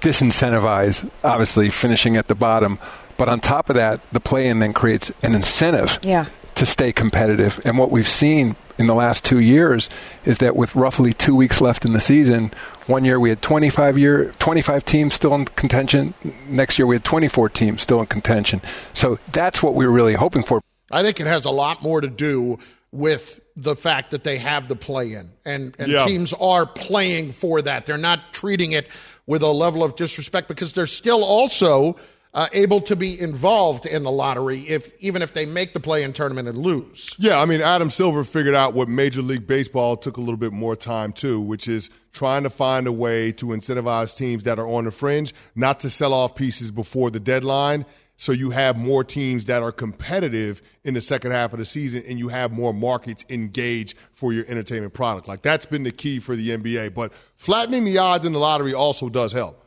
disincentivize, 0.00 1.08
obviously 1.22 1.70
finishing 1.70 2.16
at 2.16 2.26
the 2.26 2.34
bottom, 2.34 2.78
but 3.16 3.28
on 3.28 3.38
top 3.38 3.70
of 3.70 3.76
that, 3.76 4.00
the 4.10 4.20
play-in 4.20 4.58
then 4.58 4.72
creates 4.72 5.12
an 5.22 5.34
incentive 5.34 6.00
yeah. 6.02 6.26
to 6.56 6.66
stay 6.66 6.92
competitive. 6.92 7.60
And 7.64 7.78
what 7.78 7.92
we've 7.92 8.08
seen 8.08 8.56
in 8.78 8.88
the 8.88 8.94
last 8.94 9.24
two 9.24 9.38
years 9.38 9.88
is 10.24 10.38
that 10.38 10.56
with 10.56 10.74
roughly 10.74 11.12
two 11.12 11.36
weeks 11.36 11.60
left 11.60 11.84
in 11.84 11.92
the 11.92 12.00
season, 12.00 12.52
one 12.86 13.04
year 13.04 13.18
we 13.20 13.28
had 13.28 13.40
25 13.42 13.98
year 13.98 14.32
25 14.38 14.84
teams 14.84 15.14
still 15.14 15.34
in 15.34 15.44
contention. 15.44 16.14
Next 16.48 16.78
year 16.78 16.86
we 16.86 16.96
had 16.96 17.04
24 17.04 17.48
teams 17.50 17.82
still 17.82 18.00
in 18.00 18.06
contention. 18.06 18.60
So 18.92 19.18
that's 19.32 19.62
what 19.62 19.74
we 19.74 19.86
were 19.86 19.92
really 19.92 20.14
hoping 20.14 20.42
for. 20.42 20.60
I 20.90 21.02
think 21.02 21.20
it 21.20 21.26
has 21.26 21.44
a 21.44 21.50
lot 21.50 21.82
more 21.82 22.00
to 22.00 22.08
do 22.08 22.58
with 22.90 23.40
the 23.56 23.74
fact 23.76 24.10
that 24.10 24.24
they 24.24 24.36
have 24.38 24.68
the 24.68 24.76
play 24.76 25.12
in 25.14 25.30
and, 25.44 25.74
and 25.78 25.90
Yeah. 25.90 26.04
teams 26.06 26.32
are 26.34 26.66
playing 26.66 27.32
for 27.32 27.62
that. 27.62 27.86
They're 27.86 27.96
not 27.98 28.32
treating 28.32 28.72
it 28.72 28.88
with 29.26 29.42
a 29.42 29.48
level 29.48 29.82
of 29.82 29.96
disrespect 29.96 30.48
because 30.48 30.72
they're 30.72 30.86
still 30.86 31.22
also 31.24 31.96
uh, 32.34 32.48
able 32.52 32.80
to 32.80 32.96
be 32.96 33.18
involved 33.20 33.84
in 33.84 34.02
the 34.02 34.10
lottery 34.10 34.60
if 34.60 34.90
even 35.00 35.20
if 35.20 35.34
they 35.34 35.44
make 35.44 35.74
the 35.74 35.80
play 35.80 36.02
in 36.02 36.12
tournament 36.12 36.48
and 36.48 36.58
lose. 36.58 37.14
Yeah, 37.18 37.40
I 37.40 37.44
mean, 37.44 37.60
Adam 37.60 37.90
Silver 37.90 38.24
figured 38.24 38.54
out 38.54 38.74
what 38.74 38.88
Major 38.88 39.22
League 39.22 39.46
Baseball 39.46 39.96
took 39.96 40.16
a 40.16 40.20
little 40.20 40.38
bit 40.38 40.52
more 40.52 40.74
time 40.74 41.12
to, 41.14 41.40
which 41.40 41.68
is 41.68 41.90
trying 42.12 42.42
to 42.44 42.50
find 42.50 42.86
a 42.86 42.92
way 42.92 43.32
to 43.32 43.46
incentivize 43.46 44.16
teams 44.16 44.44
that 44.44 44.58
are 44.58 44.66
on 44.66 44.84
the 44.84 44.90
fringe 44.90 45.34
not 45.54 45.80
to 45.80 45.90
sell 45.90 46.12
off 46.14 46.34
pieces 46.34 46.70
before 46.70 47.10
the 47.10 47.20
deadline. 47.20 47.84
So 48.16 48.32
you 48.32 48.50
have 48.50 48.76
more 48.76 49.02
teams 49.02 49.46
that 49.46 49.62
are 49.62 49.72
competitive 49.72 50.62
in 50.84 50.94
the 50.94 51.00
second 51.00 51.32
half 51.32 51.52
of 51.52 51.58
the 51.58 51.64
season 51.64 52.04
and 52.06 52.18
you 52.18 52.28
have 52.28 52.52
more 52.52 52.72
markets 52.72 53.24
engaged 53.28 53.96
for 54.12 54.32
your 54.32 54.44
entertainment 54.46 54.94
product. 54.94 55.26
Like 55.26 55.42
that's 55.42 55.66
been 55.66 55.82
the 55.82 55.90
key 55.90 56.20
for 56.20 56.36
the 56.36 56.50
NBA. 56.50 56.94
But 56.94 57.12
flattening 57.34 57.84
the 57.84 57.98
odds 57.98 58.24
in 58.24 58.32
the 58.32 58.38
lottery 58.38 58.74
also 58.74 59.08
does 59.08 59.32
help. 59.32 59.58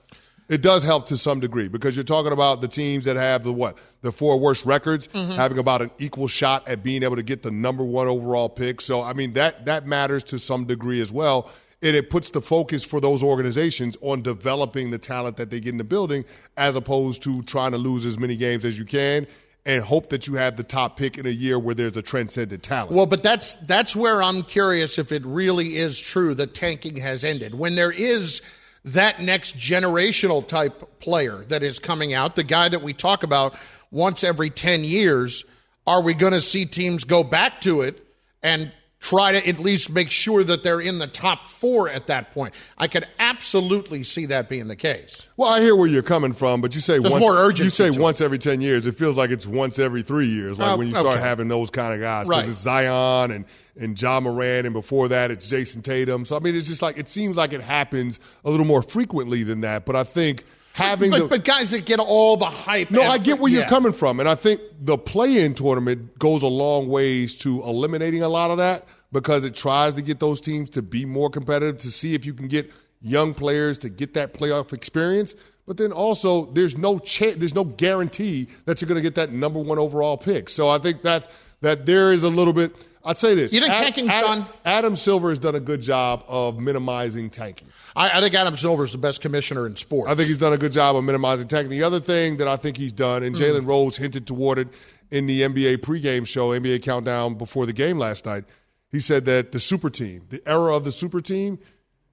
It 0.48 0.62
does 0.62 0.84
help 0.84 1.08
to 1.08 1.18
some 1.18 1.40
degree 1.40 1.68
because 1.68 1.96
you're 1.96 2.04
talking 2.04 2.32
about 2.32 2.62
the 2.62 2.68
teams 2.68 3.06
that 3.06 3.16
have 3.16 3.44
the 3.44 3.52
what? 3.52 3.80
The 4.02 4.12
four 4.12 4.40
worst 4.40 4.64
records 4.66 5.08
mm-hmm. 5.08 5.32
having 5.32 5.58
about 5.58 5.82
an 5.82 5.92
equal 5.98 6.28
shot 6.28 6.68
at 6.68 6.84
being 6.84 7.02
able 7.02 7.16
to 7.16 7.24
get 7.24 7.42
the 7.42 7.50
number 7.50 7.84
one 7.84 8.08
overall 8.08 8.50
pick. 8.50 8.80
So 8.82 9.02
I 9.02 9.14
mean 9.14 9.34
that 9.34 9.66
that 9.66 9.88
matters 9.88 10.24
to 10.26 10.40
some 10.40 10.66
degree 10.66 11.02
as 11.02 11.12
well. 11.12 11.50
And 11.82 11.96
it 11.96 12.10
puts 12.10 12.30
the 12.30 12.42
focus 12.42 12.84
for 12.84 13.02
those 13.02 13.22
organizations 13.22 13.98
on 14.02 14.22
developing 14.22 14.92
the 14.92 14.98
talent 14.98 15.38
that 15.38 15.50
they 15.50 15.60
get 15.60 15.72
in 15.72 15.78
the 15.78 15.84
building 15.84 16.26
as 16.58 16.76
opposed 16.76 17.22
to 17.24 17.42
trying 17.44 17.72
to 17.72 17.78
lose 17.78 18.06
as 18.06 18.18
many 18.18 18.36
games 18.36 18.66
as 18.66 18.80
you 18.80 18.86
can 18.86 19.28
and 19.66 19.84
hope 19.84 20.10
that 20.10 20.28
you 20.28 20.36
have 20.36 20.58
the 20.58 20.64
top 20.64 20.96
pick 20.96 21.18
in 21.18 21.26
a 21.26 21.32
year 21.32 21.58
where 21.58 21.74
there's 21.74 21.98
a 21.98 22.02
transcendent 22.02 22.62
talent. 22.62 22.92
Well, 22.92 23.08
but 23.08 23.24
that's 23.24 23.56
that's 23.56 23.96
where 23.96 24.22
I'm 24.22 24.44
curious 24.44 25.00
if 25.00 25.12
it 25.12 25.26
really 25.26 25.78
is 25.78 26.00
true 26.00 26.36
that 26.36 26.54
tanking 26.54 26.98
has 26.98 27.24
ended. 27.24 27.56
When 27.56 27.76
there 27.76 27.92
is 27.92 28.42
that 28.86 29.22
next 29.22 29.58
generational 29.58 30.48
type 30.48 31.00
player 31.00 31.44
that 31.48 31.64
is 31.64 31.80
coming 31.80 32.14
out, 32.14 32.36
the 32.36 32.44
guy 32.44 32.70
that 32.70 32.82
we 32.82 32.94
talk 32.94 33.24
about 33.24 33.56
once 33.92 34.24
every 34.24 34.50
10 34.50 34.84
years, 34.84 35.44
are 35.88 36.02
we 36.02 36.14
going 36.14 36.34
to 36.34 36.42
see 36.42 36.66
teams 36.66 37.04
go 37.04 37.24
back 37.24 37.62
to 37.62 37.82
it 37.82 38.02
and 38.44 38.72
try 39.10 39.32
to 39.34 39.48
at 39.48 39.60
least 39.60 39.92
make 39.92 40.10
sure 40.10 40.44
that 40.44 40.64
they're 40.64 40.82
in 40.82 40.98
the 41.00 41.06
top 41.08 41.48
four 41.48 41.88
at 41.90 42.08
that 42.08 42.32
point. 42.34 42.54
I 42.78 42.88
could 42.88 43.06
absolutely 43.20 44.04
see 44.04 44.26
that 44.28 44.50
being 44.50 44.68
the 44.68 44.76
case. 44.76 45.30
Well, 45.38 45.50
I 45.52 45.62
hear 45.62 45.76
where 45.76 45.88
you're 45.88 46.02
coming 46.02 46.34
from, 46.34 46.62
but 46.62 46.74
you 46.74 46.82
say 46.82 46.98
There's 46.98 47.12
once, 47.14 47.22
more 47.24 47.36
urgency 47.36 47.64
you 47.66 47.70
say 47.70 47.92
to 47.92 48.00
it. 48.00 48.02
once 48.02 48.22
every 48.22 48.40
ten 48.40 48.62
years. 48.62 48.88
It 48.88 48.96
feels 48.96 49.18
like 49.18 49.30
it's 49.30 49.46
once 49.46 49.78
every 49.80 50.02
three 50.02 50.28
years, 50.28 50.58
like 50.58 50.72
Oh, 50.72 50.78
when 50.78 50.88
you 50.88 50.94
start 50.94 51.06
okay. 51.08 51.20
having 51.22 51.48
those 51.48 51.70
kind 51.70 51.94
of 51.94 52.00
guys. 52.00 52.28
Because 52.28 52.44
Right. 52.46 52.50
it's 52.50 52.60
Zion 52.62 53.32
and 53.32 53.46
and 53.78 54.02
Ja 54.02 54.22
Morant, 54.22 54.66
and 54.66 54.74
before 54.74 55.10
that 55.10 55.32
it's 55.32 55.48
Jayson 55.48 55.82
Tatum. 55.84 56.24
So 56.26 56.38
I 56.38 56.40
mean, 56.40 56.56
it's 56.56 56.68
just 56.68 56.82
like 56.82 56.98
it 56.98 57.10
seems 57.10 57.36
like 57.36 57.54
it 57.54 57.62
happens 57.62 58.20
a 58.46 58.50
little 58.50 58.66
more 58.66 58.82
frequently 58.82 59.44
than 59.44 59.62
that. 59.62 59.86
But 59.86 59.96
I 59.98 60.04
think 60.06 60.46
having 60.72 61.12
But, 61.12 61.20
the, 61.20 61.28
but 61.28 61.44
guys 61.46 61.72
that 61.72 61.86
get 61.86 62.00
all 62.00 62.38
the 62.38 62.46
hype. 62.46 62.90
no, 62.92 63.02
and- 63.02 63.12
I 63.12 63.18
get 63.18 63.40
where 63.40 63.52
you're 63.52 63.66
coming 63.66 63.92
from, 63.94 64.20
and 64.20 64.28
I 64.30 64.36
think 64.36 64.62
the 64.82 64.98
play-in 64.98 65.54
tournament 65.56 66.18
goes 66.20 66.42
a 66.44 66.48
long 66.48 66.88
ways 66.88 67.36
to 67.40 67.62
eliminating 67.64 68.24
a 68.24 68.30
lot 68.30 68.50
of 68.52 68.58
that 68.58 68.84
because 69.16 69.46
it 69.46 69.56
tries 69.56 69.96
to 69.96 70.02
get 70.02 70.20
those 70.20 70.42
teams 70.42 70.70
to 70.70 70.82
be 70.82 71.06
more 71.06 71.30
competitive, 71.30 71.78
to 71.80 71.90
see 71.90 72.16
if 72.16 72.26
you 72.26 72.34
can 72.34 72.50
get 72.50 72.70
young 73.02 73.34
players 73.34 73.78
to 73.78 73.88
get 73.88 74.14
that 74.14 74.34
playoff 74.34 74.74
experience. 74.74 75.36
But 75.66 75.78
then 75.78 75.94
also, 75.94 76.48
there's 76.48 76.78
no 76.78 77.00
cha- 77.00 77.34
there's 77.38 77.56
no 77.56 77.64
guarantee 77.64 78.50
that 78.66 78.82
you're 78.82 78.90
going 78.90 78.98
to 78.98 79.02
get 79.02 79.16
that 79.16 79.32
number 79.32 79.60
one 79.60 79.80
overall 79.80 80.18
pick. 80.18 80.50
So 80.50 80.68
I 80.68 80.80
think 80.80 81.02
that 81.04 81.32
that 81.62 81.86
there 81.86 82.12
is 82.12 82.24
a 82.24 82.30
little 82.30 82.52
bit. 82.52 82.88
I'd 83.06 83.18
say 83.18 83.36
this: 83.36 83.54
You 83.54 83.62
think 83.62 83.72
Ad- 83.72 83.84
tanking's 83.86 84.10
Adam, 84.10 84.40
done? 84.40 84.48
Adam 84.66 84.96
Silver 84.96 85.30
has 85.30 85.40
done 85.40 85.56
a 85.56 85.62
good 85.62 85.82
job 85.82 86.26
of 86.28 86.60
minimizing 86.60 87.30
tanking. 87.30 87.70
I, 87.96 88.18
I 88.18 88.22
think 88.22 88.36
Adam 88.36 88.58
Silver 88.58 88.84
is 88.84 88.92
the 88.92 88.98
best 88.98 89.22
commissioner 89.22 89.66
in 89.66 89.78
sports. 89.78 90.12
I 90.12 90.16
think 90.16 90.28
he's 90.28 90.40
done 90.40 90.52
a 90.52 90.58
good 90.58 90.74
job 90.74 90.98
of 90.98 91.06
minimizing 91.06 91.48
tanking. 91.48 91.70
The 91.70 91.84
other 91.84 92.02
thing 92.02 92.36
that 92.38 92.50
I 92.50 92.58
think 92.58 92.76
he's 92.76 92.92
done, 92.92 93.24
and 93.24 93.34
mm. 93.34 93.40
Jalen 93.40 93.66
Rose 93.66 93.96
hinted 93.96 94.28
toward 94.28 94.60
it 94.60 94.68
in 95.10 95.26
the 95.26 95.42
NBA 95.42 95.78
pregame 95.78 96.28
show, 96.28 96.50
NBA 96.50 96.82
countdown 96.82 97.36
before 97.36 97.66
the 97.66 97.74
game 97.74 97.98
last 97.98 98.26
night, 98.26 98.44
he 98.92 99.00
said 99.00 99.26
that 99.26 99.52
the 99.52 99.60
super 99.60 99.90
team, 99.90 100.26
the 100.30 100.42
era 100.48 100.76
of 100.76 100.84
the 100.84 100.92
super 100.92 101.22
team, 101.22 101.60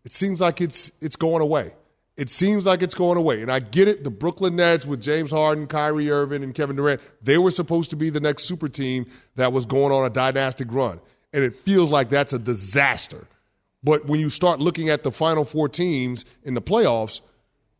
it 0.04 0.12
seems 0.12 0.40
like 0.40 0.60
it's 0.60 0.90
it's 1.00 1.16
going 1.16 1.42
away. 1.42 1.72
It 2.16 2.28
seems 2.28 2.66
like 2.66 2.82
it's 2.82 2.94
going 2.94 3.16
away. 3.16 3.40
And 3.40 3.50
I 3.50 3.60
get 3.60 3.88
it. 3.88 4.04
The 4.04 4.10
Brooklyn 4.10 4.56
Nets 4.56 4.84
with 4.84 5.00
James 5.00 5.30
Harden, 5.30 5.66
Kyrie 5.66 6.10
Irving, 6.10 6.42
and 6.42 6.54
Kevin 6.54 6.76
Durant, 6.76 7.00
they 7.22 7.38
were 7.38 7.50
supposed 7.50 7.90
to 7.90 7.96
be 7.96 8.10
the 8.10 8.20
next 8.20 8.44
super 8.44 8.68
team 8.68 9.06
that 9.36 9.52
was 9.52 9.64
going 9.64 9.92
on 9.92 10.04
a 10.04 10.10
dynastic 10.10 10.68
run. 10.72 11.00
And 11.32 11.42
it 11.42 11.56
feels 11.56 11.90
like 11.90 12.10
that's 12.10 12.34
a 12.34 12.38
disaster. 12.38 13.26
But 13.82 14.06
when 14.06 14.20
you 14.20 14.28
start 14.28 14.60
looking 14.60 14.90
at 14.90 15.02
the 15.02 15.10
final 15.10 15.44
four 15.44 15.68
teams 15.68 16.26
in 16.42 16.54
the 16.54 16.60
playoffs, 16.60 17.22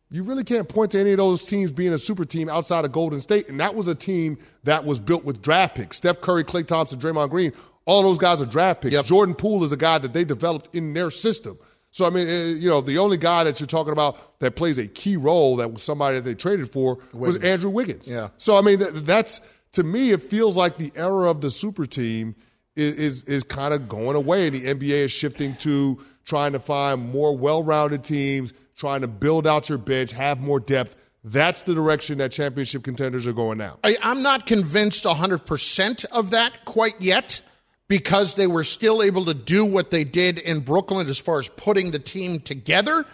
you 0.09 0.23
really 0.23 0.43
can't 0.43 0.67
point 0.67 0.91
to 0.91 0.99
any 0.99 1.11
of 1.11 1.17
those 1.17 1.45
teams 1.45 1.71
being 1.71 1.93
a 1.93 1.97
super 1.97 2.25
team 2.25 2.49
outside 2.49 2.85
of 2.85 2.91
Golden 2.91 3.21
State. 3.21 3.49
And 3.49 3.59
that 3.59 3.75
was 3.75 3.87
a 3.87 3.95
team 3.95 4.37
that 4.63 4.83
was 4.83 4.99
built 4.99 5.23
with 5.23 5.41
draft 5.41 5.75
picks. 5.75 5.97
Steph 5.97 6.21
Curry, 6.21 6.43
Klay 6.43 6.65
Thompson, 6.65 6.99
Draymond 6.99 7.29
Green, 7.29 7.53
all 7.85 8.03
those 8.03 8.17
guys 8.17 8.41
are 8.41 8.45
draft 8.45 8.81
picks. 8.81 8.93
Yep. 8.93 9.05
Jordan 9.05 9.35
Poole 9.35 9.63
is 9.63 9.71
a 9.71 9.77
guy 9.77 9.97
that 9.97 10.13
they 10.13 10.23
developed 10.23 10.75
in 10.75 10.93
their 10.93 11.11
system. 11.11 11.57
So, 11.91 12.05
I 12.05 12.09
mean, 12.09 12.27
eh, 12.27 12.45
you 12.47 12.69
know, 12.69 12.81
the 12.81 12.97
only 12.97 13.17
guy 13.17 13.43
that 13.43 13.59
you're 13.59 13.67
talking 13.67 13.93
about 13.93 14.39
that 14.39 14.55
plays 14.55 14.79
a 14.79 14.87
key 14.87 15.15
role 15.15 15.57
that 15.57 15.71
was 15.71 15.83
somebody 15.83 16.15
that 16.15 16.23
they 16.23 16.33
traded 16.33 16.71
for 16.71 16.97
was 17.13 17.37
Andrew 17.37 17.69
Wiggins. 17.69 18.07
Yeah. 18.07 18.29
So, 18.37 18.57
I 18.57 18.61
mean, 18.61 18.81
that's, 18.93 19.41
to 19.73 19.83
me, 19.83 20.11
it 20.11 20.21
feels 20.21 20.57
like 20.57 20.77
the 20.77 20.91
era 20.95 21.29
of 21.29 21.41
the 21.41 21.51
super 21.51 21.85
team 21.85 22.35
is, 22.75 22.95
is, 22.95 23.23
is 23.25 23.43
kind 23.43 23.75
of 23.75 23.87
going 23.87 24.15
away. 24.15 24.47
And 24.47 24.55
the 24.55 24.73
NBA 24.73 25.03
is 25.03 25.11
shifting 25.11 25.55
to 25.57 25.99
trying 26.25 26.53
to 26.53 26.59
find 26.59 27.11
more 27.11 27.37
well 27.37 27.61
rounded 27.61 28.03
teams, 28.03 28.53
trying 28.75 29.01
to 29.01 29.07
build 29.07 29.45
out 29.45 29.69
your 29.69 29.77
bench, 29.77 30.11
have 30.13 30.41
more 30.41 30.59
depth. 30.59 30.95
That's 31.23 31.61
the 31.61 31.73
direction 31.73 32.17
that 32.17 32.31
championship 32.31 32.83
contenders 32.83 33.27
are 33.27 33.33
going 33.33 33.57
now. 33.57 33.77
I, 33.83 33.97
I'm 34.01 34.23
not 34.23 34.45
convinced 34.45 35.05
100% 35.05 36.05
of 36.05 36.31
that 36.31 36.65
quite 36.65 36.95
yet 36.99 37.41
because 37.93 38.33
they 38.33 38.47
were 38.47 38.63
still 38.63 39.03
able 39.03 39.23
to 39.25 39.35
do 39.35 39.63
what 39.63 39.91
they 39.91 40.03
did 40.03 40.39
in 40.39 40.61
Brooklyn 40.61 41.07
as 41.07 41.19
far 41.19 41.37
as 41.37 41.47
putting 41.49 41.91
the 41.91 41.99
team 41.99 42.39
together. 42.39 43.05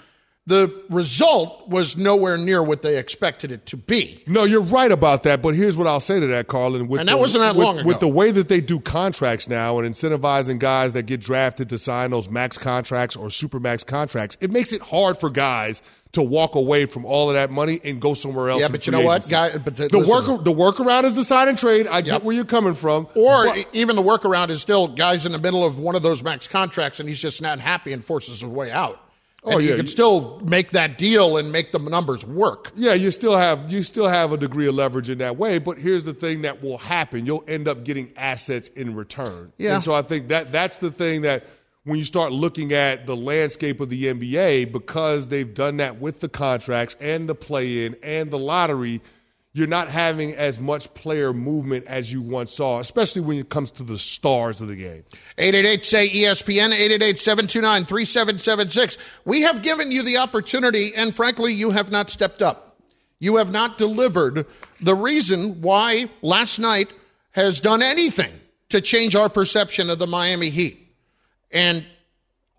The 0.47 0.73
result 0.89 1.67
was 1.67 1.97
nowhere 1.97 2.37
near 2.37 2.63
what 2.63 2.81
they 2.81 2.97
expected 2.97 3.51
it 3.51 3.65
to 3.67 3.77
be. 3.77 4.23
No, 4.25 4.45
you're 4.45 4.63
right 4.63 4.89
about 4.91 5.23
that. 5.23 5.41
But 5.41 5.53
here's 5.53 5.75
what 5.75 5.85
I'll 5.85 5.99
say 5.99 6.19
to 6.21 6.27
that, 6.27 6.47
Carlin. 6.47 6.87
With 6.87 7.01
And 7.01 7.09
that 7.09 7.15
the- 7.15 7.19
wasn't 7.19 7.41
that 7.41 7.55
with- 7.55 7.65
long 7.65 7.79
ago. 7.79 7.87
With 7.87 7.99
the 7.99 8.07
way 8.07 8.31
that 8.31 8.47
they 8.47 8.61
do 8.61 8.79
contracts 8.79 9.49
now 9.49 9.77
and 9.79 9.93
incentivizing 9.93 10.57
guys 10.57 10.93
that 10.93 11.03
get 11.03 11.19
drafted 11.19 11.67
to 11.69 11.77
sign 11.77 12.11
those 12.11 12.29
max 12.29 12.57
contracts 12.57 13.17
or 13.17 13.29
super 13.29 13.59
max 13.59 13.83
contracts, 13.83 14.37
it 14.39 14.51
makes 14.51 14.71
it 14.71 14.81
hard 14.81 15.17
for 15.19 15.29
guys 15.29 15.81
to 16.13 16.23
walk 16.23 16.55
away 16.55 16.85
from 16.85 17.05
all 17.05 17.29
of 17.29 17.35
that 17.35 17.51
money 17.51 17.79
and 17.83 18.01
go 18.01 18.13
somewhere 18.15 18.49
else. 18.49 18.61
Yeah, 18.61 18.67
but 18.69 18.85
you 18.87 18.91
know 18.91 19.01
what, 19.01 19.29
guy- 19.29 19.55
but 19.57 19.75
the- 19.75 19.89
the 19.89 19.99
listen. 19.99 20.27
work 20.27 20.43
the 20.43 20.51
workaround 20.51 21.03
is 21.03 21.13
the 21.15 21.23
sign 21.23 21.47
and 21.47 21.57
trade. 21.57 21.85
I 21.87 21.97
Yep. 21.97 22.05
get 22.05 22.23
where 22.23 22.35
you're 22.35 22.45
coming 22.45 22.73
from. 22.73 23.07
Or 23.15 23.45
but- 23.45 23.67
even 23.73 23.95
the 23.95 24.01
workaround 24.01 24.49
is 24.49 24.59
still 24.61 24.87
guys 24.87 25.25
in 25.27 25.31
the 25.31 25.37
middle 25.37 25.63
of 25.63 25.77
one 25.77 25.95
of 25.95 26.01
those 26.01 26.23
max 26.23 26.47
contracts 26.47 26.99
and 26.99 27.07
he's 27.07 27.19
just 27.21 27.41
not 27.43 27.59
happy 27.59 27.93
and 27.93 28.03
forces 28.03 28.41
his 28.41 28.49
way 28.49 28.71
out. 28.71 28.99
Oh, 29.45 29.51
And 29.57 29.63
you 29.65 29.73
can 29.77 29.87
still 29.87 30.41
make 30.43 30.71
that 30.71 30.97
deal 30.97 31.37
and 31.37 31.49
make 31.51 31.71
the 31.71 31.79
numbers 31.79 32.25
work. 32.25 32.71
Yeah, 32.75 32.93
you 32.93 33.09
still 33.09 33.37
have 33.37 33.71
you 33.71 33.83
still 33.83 34.07
have 34.07 34.33
a 34.33 34.37
degree 34.37 34.67
of 34.67 34.75
leverage 34.75 35.09
in 35.09 35.19
that 35.19 35.37
way, 35.37 35.59
but 35.59 35.77
here's 35.77 36.03
the 36.03 36.13
thing 36.13 36.41
that 36.41 36.61
will 36.61 36.77
happen: 36.79 37.25
you'll 37.25 37.45
end 37.47 37.67
up 37.69 37.85
getting 37.85 38.11
assets 38.17 38.67
in 38.69 38.95
return. 38.95 39.53
Yeah. 39.57 39.75
And 39.75 39.83
so 39.83 39.93
I 39.93 40.01
think 40.01 40.27
that 40.27 40.51
that's 40.51 40.79
the 40.79 40.91
thing 40.91 41.21
that 41.21 41.45
when 41.89 41.97
you 41.99 42.05
start 42.05 42.31
looking 42.31 42.71
at 42.71 43.05
the 43.05 43.15
landscape 43.15 43.79
of 43.79 43.89
the 43.89 44.05
NBA, 44.05 44.71
because 44.71 45.27
they've 45.27 45.53
done 45.53 45.77
that 45.77 45.99
with 45.99 46.19
the 46.19 46.29
contracts 46.29 46.95
and 47.01 47.27
the 47.27 47.35
play-in 47.35 47.95
and 48.03 48.29
the 48.29 48.37
lottery, 48.37 49.01
you're 49.53 49.67
not 49.67 49.89
having 49.89 50.33
as 50.35 50.59
much 50.59 50.93
player 50.93 51.33
movement 51.33 51.85
as 51.87 52.13
you 52.13 52.21
once 52.21 52.53
saw, 52.53 52.79
especially 52.79 53.23
when 53.23 53.37
it 53.37 53.49
comes 53.49 53.71
to 53.71 53.83
the 53.83 53.97
stars 53.97 54.61
of 54.61 54.67
the 54.67 54.75
game. 54.75 55.03
888 55.39 55.83
say 55.83 56.07
ESPN, 56.07 56.71
888 56.71 57.17
729 57.17 57.85
3776. 57.85 58.97
We 59.25 59.41
have 59.41 59.63
given 59.63 59.91
you 59.91 60.03
the 60.03 60.17
opportunity, 60.17 60.93
and 60.95 61.15
frankly, 61.15 61.53
you 61.53 61.71
have 61.71 61.91
not 61.91 62.11
stepped 62.11 62.41
up. 62.41 62.79
You 63.19 63.37
have 63.37 63.51
not 63.51 63.77
delivered 63.77 64.45
the 64.79 64.95
reason 64.95 65.61
why 65.61 66.09
last 66.21 66.59
night 66.59 66.93
has 67.31 67.59
done 67.59 67.81
anything 67.81 68.31
to 68.69 68.79
change 68.79 69.15
our 69.15 69.29
perception 69.29 69.89
of 69.89 69.97
the 69.99 70.07
Miami 70.07 70.49
Heat. 70.49 70.78
And 71.51 71.85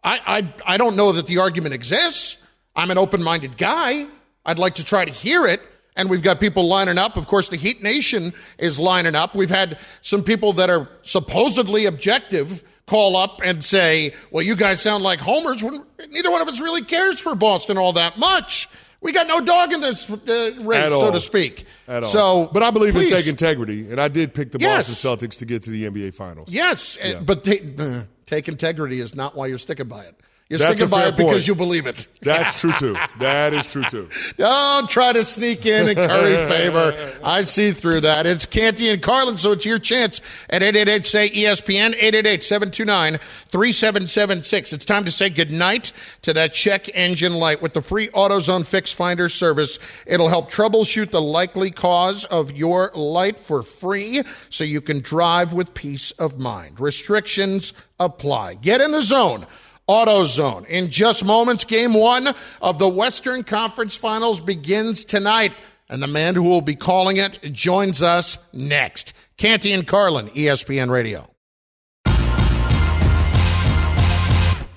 I, 0.03 0.21
I, 0.67 0.75
I 0.75 0.77
don't 0.77 0.97
know 0.97 1.13
that 1.13 1.27
the 1.27 1.39
argument 1.39 1.75
exists. 1.75 2.37
I'm 2.75 2.91
an 2.91 2.99
open 2.99 3.23
minded 3.23 3.57
guy. 3.57 4.07
I'd 4.45 4.59
like 4.59 4.77
to 4.77 4.85
try 4.85 5.05
to 5.05 5.11
hear 5.13 5.47
it. 5.47 5.61
And 5.97 6.09
we've 6.09 6.23
got 6.23 6.41
people 6.41 6.67
lining 6.69 6.99
up. 6.99 7.17
Of 7.17 7.27
course, 7.27 7.49
the 7.49 7.57
Heat 7.57 7.83
Nation 7.83 8.33
is 8.59 8.81
lining 8.81 9.15
up. 9.15 9.35
We've 9.35 9.51
had 9.51 9.79
some 10.01 10.23
people 10.23 10.53
that 10.55 10.71
are 10.71 10.89
supposedly 11.03 11.85
objective 11.87 12.63
call 12.87 13.17
up 13.17 13.41
and 13.45 13.63
say, 13.63 14.15
well, 14.31 14.43
you 14.43 14.57
guys 14.57 14.81
sound 14.81 15.05
like 15.05 15.21
homers 15.21 15.63
when 15.63 15.85
neither 16.09 16.31
one 16.31 16.41
of 16.43 16.49
us 16.49 16.61
really 16.61 16.83
cares 16.83 17.21
for 17.21 17.35
Boston 17.35 17.77
all 17.77 17.93
that 17.95 18.19
much. 18.19 18.69
We 19.03 19.13
got 19.13 19.29
no 19.29 19.41
dog 19.41 19.73
in 19.73 19.81
this 19.81 20.11
uh, 20.11 20.59
race, 20.63 20.91
so 20.91 21.11
to 21.11 21.21
speak. 21.21 21.65
At 21.89 22.05
all. 22.05 22.09
So, 22.11 22.51
but 22.53 22.63
I 22.63 22.71
believe 22.71 22.93
please, 22.93 23.11
in 23.11 23.17
take 23.19 23.27
integrity, 23.29 23.91
and 23.91 23.99
I 24.01 24.09
did 24.09 24.35
pick 24.35 24.53
the 24.53 24.59
Yes. 24.61 24.89
Boston 24.89 25.29
Celtics 25.29 25.39
to 25.39 25.47
get 25.47 25.63
to 25.65 25.71
the 25.71 25.85
NBA 25.89 26.15
Finals. 26.15 26.49
Yes, 26.51 26.99
Yeah. 27.03 27.21
but 27.21 27.45
ta- 27.45 27.83
uh, 27.83 28.03
take 28.31 28.49
integrity 28.49 29.01
is 29.01 29.15
not 29.15 29.35
why 29.35 29.49
you're 29.49 29.59
sticking 29.59 29.89
by 29.89 30.05
it. 30.05 30.15
You're 30.51 30.59
That's 30.59 30.81
sticking 30.81 30.91
by 30.91 31.07
it 31.07 31.17
because 31.17 31.47
you 31.47 31.55
believe 31.55 31.87
it. 31.87 32.09
That's 32.23 32.59
true 32.59 32.73
too. 32.73 32.97
That 33.21 33.55
is 33.55 33.67
true 33.67 33.85
too. 33.85 34.09
Don't 34.37 34.91
try 34.91 35.13
to 35.13 35.25
sneak 35.25 35.65
in 35.65 35.87
and 35.87 35.97
curry 35.97 36.35
favor. 36.49 36.93
I 37.23 37.45
see 37.45 37.71
through 37.71 38.01
that. 38.01 38.27
It's 38.27 38.47
Canty 38.47 38.89
and 38.89 39.01
Carlin, 39.01 39.39
so 39.39 39.53
it's 39.53 39.65
your 39.65 39.79
chance 39.79 40.21
at 40.51 40.61
888 40.61 41.07
say 41.07 41.29
ESPN, 41.29 41.95
888 41.95 42.43
729 42.43 43.19
3776. 43.19 44.73
It's 44.73 44.85
time 44.85 45.05
to 45.05 45.13
say 45.13 45.31
goodnight 45.31 45.93
to 46.23 46.33
that 46.33 46.53
check 46.53 46.91
engine 46.97 47.35
light 47.35 47.63
with 47.63 47.73
the 47.73 47.81
free 47.81 48.09
AutoZone 48.09 48.67
Fix 48.67 48.91
Finder 48.91 49.29
service. 49.29 49.79
It'll 50.05 50.29
help 50.29 50.51
troubleshoot 50.51 51.11
the 51.11 51.23
likely 51.23 51.71
cause 51.71 52.25
of 52.25 52.51
your 52.51 52.91
light 52.97 53.39
for 53.39 53.63
free 53.63 54.23
so 54.49 54.65
you 54.65 54.81
can 54.81 54.99
drive 54.99 55.53
with 55.53 55.75
peace 55.75 56.11
of 56.11 56.41
mind. 56.41 56.81
Restrictions 56.81 57.73
apply. 58.01 58.55
Get 58.55 58.81
in 58.81 58.91
the 58.91 59.03
zone. 59.03 59.47
AutoZone. 59.89 60.67
In 60.67 60.89
just 60.89 61.25
moments, 61.25 61.65
game 61.65 61.95
one 61.95 62.29
of 62.63 62.79
the 62.79 62.89
Western 62.89 63.43
Conference 63.43 63.97
Finals 63.97 64.41
begins 64.41 65.05
tonight, 65.05 65.53
and 65.89 66.03
the 66.03 66.07
man 66.07 66.35
who 66.35 66.45
will 66.45 66.61
be 66.61 66.77
calling 66.77 67.17
it 67.17 67.39
joins 67.53 68.03
us 68.03 68.39
next. 68.53 69.13
Canty 69.37 69.73
and 69.73 69.87
Carlin, 69.87 70.27
ESPN 70.29 70.91
Radio. 70.91 71.27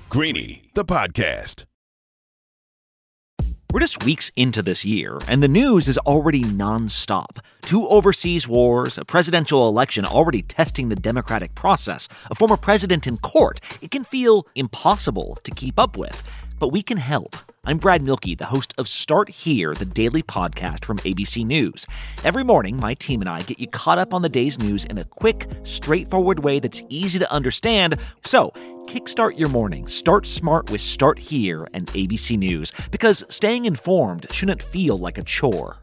Greeny, 0.09 0.69
the 0.75 0.85
podcast. 0.85 1.65
We're 3.73 3.79
just 3.79 4.05
weeks 4.05 4.31
into 4.35 4.61
this 4.61 4.85
year, 4.85 5.17
and 5.27 5.41
the 5.41 5.47
news 5.47 5.87
is 5.87 5.97
already 5.97 6.43
nonstop. 6.43 7.39
Two 7.63 7.87
overseas 7.87 8.47
wars, 8.47 8.99
a 8.99 9.03
presidential 9.03 9.67
election 9.67 10.05
already 10.05 10.43
testing 10.43 10.89
the 10.89 10.95
democratic 10.95 11.55
process, 11.55 12.07
a 12.29 12.35
former 12.35 12.55
president 12.55 13.07
in 13.07 13.17
court. 13.17 13.59
It 13.81 13.89
can 13.89 14.03
feel 14.03 14.45
impossible 14.53 15.39
to 15.43 15.49
keep 15.49 15.79
up 15.79 15.97
with. 15.97 16.21
But 16.63 16.69
we 16.69 16.81
can 16.81 16.95
help. 16.95 17.35
I'm 17.65 17.77
Brad 17.77 18.01
Mielke, 18.01 18.37
the 18.37 18.45
host 18.45 18.73
of 18.77 18.87
Start 18.87 19.27
Here, 19.27 19.73
the 19.73 19.83
daily 19.83 20.23
podcast 20.23 20.85
from 20.85 20.97
ABC 20.99 21.45
News. 21.45 21.85
Every 22.23 22.45
morning, 22.45 22.77
my 22.77 22.93
team 22.93 23.19
and 23.19 23.29
I 23.29 23.41
get 23.41 23.59
you 23.59 23.67
caught 23.67 23.97
up 23.97 24.13
on 24.13 24.21
the 24.21 24.29
day's 24.29 24.57
news 24.57 24.85
in 24.85 24.97
a 24.97 25.03
quick, 25.03 25.45
straightforward 25.65 26.41
way 26.41 26.61
that's 26.61 26.81
easy 26.87 27.19
to 27.19 27.29
understand. 27.29 27.99
So, 28.23 28.53
kickstart 28.87 29.37
your 29.37 29.49
morning. 29.49 29.89
Start 29.89 30.25
smart 30.25 30.71
with 30.71 30.79
Start 30.79 31.19
Here 31.19 31.67
and 31.73 31.87
ABC 31.87 32.37
News, 32.37 32.71
because 32.91 33.25
staying 33.27 33.65
informed 33.65 34.27
shouldn't 34.31 34.61
feel 34.61 34.97
like 34.97 35.17
a 35.17 35.23
chore. 35.23 35.82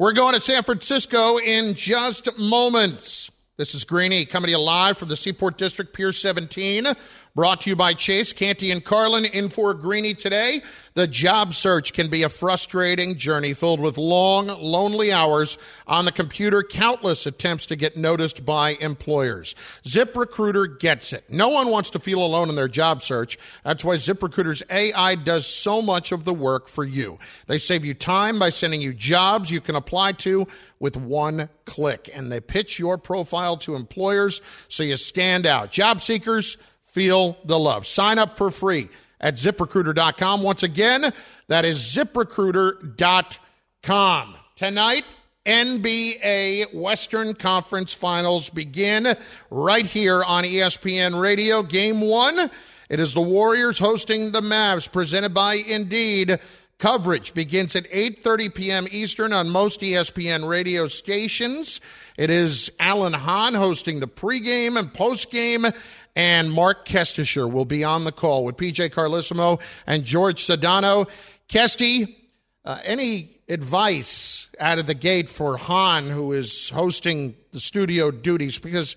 We're 0.00 0.14
going 0.14 0.32
to 0.32 0.40
San 0.40 0.62
Francisco 0.62 1.36
in 1.36 1.74
just 1.74 2.38
moments. 2.38 3.30
This 3.58 3.74
is 3.74 3.84
Greeny 3.84 4.24
coming 4.24 4.46
to 4.46 4.52
you 4.52 4.58
live 4.58 4.96
from 4.96 5.08
the 5.08 5.16
Seaport 5.16 5.58
District, 5.58 5.92
Pier 5.92 6.10
17. 6.10 6.86
Brought 7.34 7.60
to 7.62 7.70
you 7.70 7.76
by 7.76 7.94
Chase, 7.94 8.32
Canty, 8.32 8.72
and 8.72 8.84
Carlin. 8.84 9.24
In 9.24 9.48
for 9.50 9.72
Greeny 9.72 10.14
today. 10.14 10.62
The 10.94 11.06
job 11.06 11.54
search 11.54 11.92
can 11.92 12.08
be 12.08 12.24
a 12.24 12.28
frustrating 12.28 13.16
journey 13.16 13.54
filled 13.54 13.78
with 13.78 13.96
long, 13.96 14.48
lonely 14.48 15.12
hours 15.12 15.56
on 15.86 16.04
the 16.04 16.12
computer, 16.12 16.64
countless 16.64 17.26
attempts 17.26 17.66
to 17.66 17.76
get 17.76 17.96
noticed 17.96 18.44
by 18.44 18.70
employers. 18.80 19.54
ZipRecruiter 19.84 20.80
gets 20.80 21.12
it. 21.12 21.30
No 21.30 21.48
one 21.48 21.70
wants 21.70 21.90
to 21.90 22.00
feel 22.00 22.24
alone 22.24 22.48
in 22.48 22.56
their 22.56 22.68
job 22.68 23.02
search. 23.02 23.38
That's 23.62 23.84
why 23.84 23.94
ZipRecruiter's 23.94 24.64
AI 24.68 25.14
does 25.14 25.46
so 25.46 25.80
much 25.80 26.10
of 26.10 26.24
the 26.24 26.34
work 26.34 26.68
for 26.68 26.84
you. 26.84 27.18
They 27.46 27.58
save 27.58 27.84
you 27.84 27.94
time 27.94 28.40
by 28.40 28.50
sending 28.50 28.80
you 28.80 28.92
jobs 28.92 29.50
you 29.50 29.60
can 29.60 29.76
apply 29.76 30.12
to 30.12 30.48
with 30.80 30.96
one 30.96 31.48
click, 31.64 32.10
and 32.12 32.32
they 32.32 32.40
pitch 32.40 32.80
your 32.80 32.98
profile 32.98 33.56
to 33.58 33.76
employers 33.76 34.40
so 34.68 34.82
you 34.82 34.96
stand 34.96 35.46
out. 35.46 35.70
Job 35.70 36.00
seekers, 36.00 36.58
feel 36.92 37.38
the 37.44 37.58
love. 37.58 37.86
Sign 37.86 38.18
up 38.18 38.36
for 38.36 38.50
free 38.50 38.88
at 39.20 39.34
ziprecruiter.com. 39.34 40.42
Once 40.42 40.62
again, 40.62 41.04
that 41.48 41.64
is 41.64 41.78
ziprecruiter.com. 41.78 44.34
Tonight, 44.56 45.04
NBA 45.46 46.74
Western 46.74 47.34
Conference 47.34 47.92
Finals 47.92 48.50
begin 48.50 49.14
right 49.50 49.86
here 49.86 50.22
on 50.22 50.44
ESPN 50.44 51.20
Radio. 51.20 51.62
Game 51.62 52.02
one, 52.02 52.50
it 52.90 53.00
is 53.00 53.14
the 53.14 53.22
Warriors 53.22 53.78
hosting 53.78 54.32
the 54.32 54.42
Mavs, 54.42 54.90
presented 54.90 55.32
by 55.32 55.54
Indeed. 55.54 56.38
Coverage 56.80 57.34
begins 57.34 57.76
at 57.76 57.84
8:30 57.90 58.54
p.m. 58.54 58.86
Eastern 58.90 59.34
on 59.34 59.50
most 59.50 59.82
ESPN 59.82 60.48
radio 60.48 60.88
stations. 60.88 61.78
It 62.16 62.30
is 62.30 62.72
Alan 62.80 63.12
Hahn 63.12 63.52
hosting 63.52 64.00
the 64.00 64.08
pregame 64.08 64.78
and 64.78 64.90
postgame, 64.90 65.76
and 66.16 66.50
Marc 66.50 66.88
Kestecher 66.88 67.52
will 67.52 67.66
be 67.66 67.84
on 67.84 68.04
the 68.04 68.12
call 68.12 68.44
with 68.44 68.56
PJ 68.56 68.90
Carlesimo 68.92 69.60
and 69.86 70.04
George 70.04 70.46
Sedano. 70.46 71.06
Kesty, 71.50 72.16
uh, 72.64 72.78
any 72.84 73.36
advice 73.50 74.48
out 74.58 74.78
of 74.78 74.86
the 74.86 74.94
gate 74.94 75.28
for 75.28 75.58
Hahn, 75.58 76.08
who 76.08 76.32
is 76.32 76.70
hosting 76.70 77.36
the 77.52 77.60
studio 77.60 78.10
duties? 78.10 78.58
Because 78.58 78.96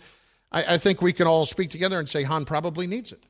I, 0.54 0.76
I 0.76 0.78
think 0.78 1.02
we 1.02 1.12
can 1.12 1.28
all 1.28 1.46
speak 1.46 1.70
together 1.70 2.00
and 2.00 2.08
say 2.08 2.24
Hahn 2.24 2.46
probably 2.46 2.88
needs 2.88 3.12
it. 3.12 3.22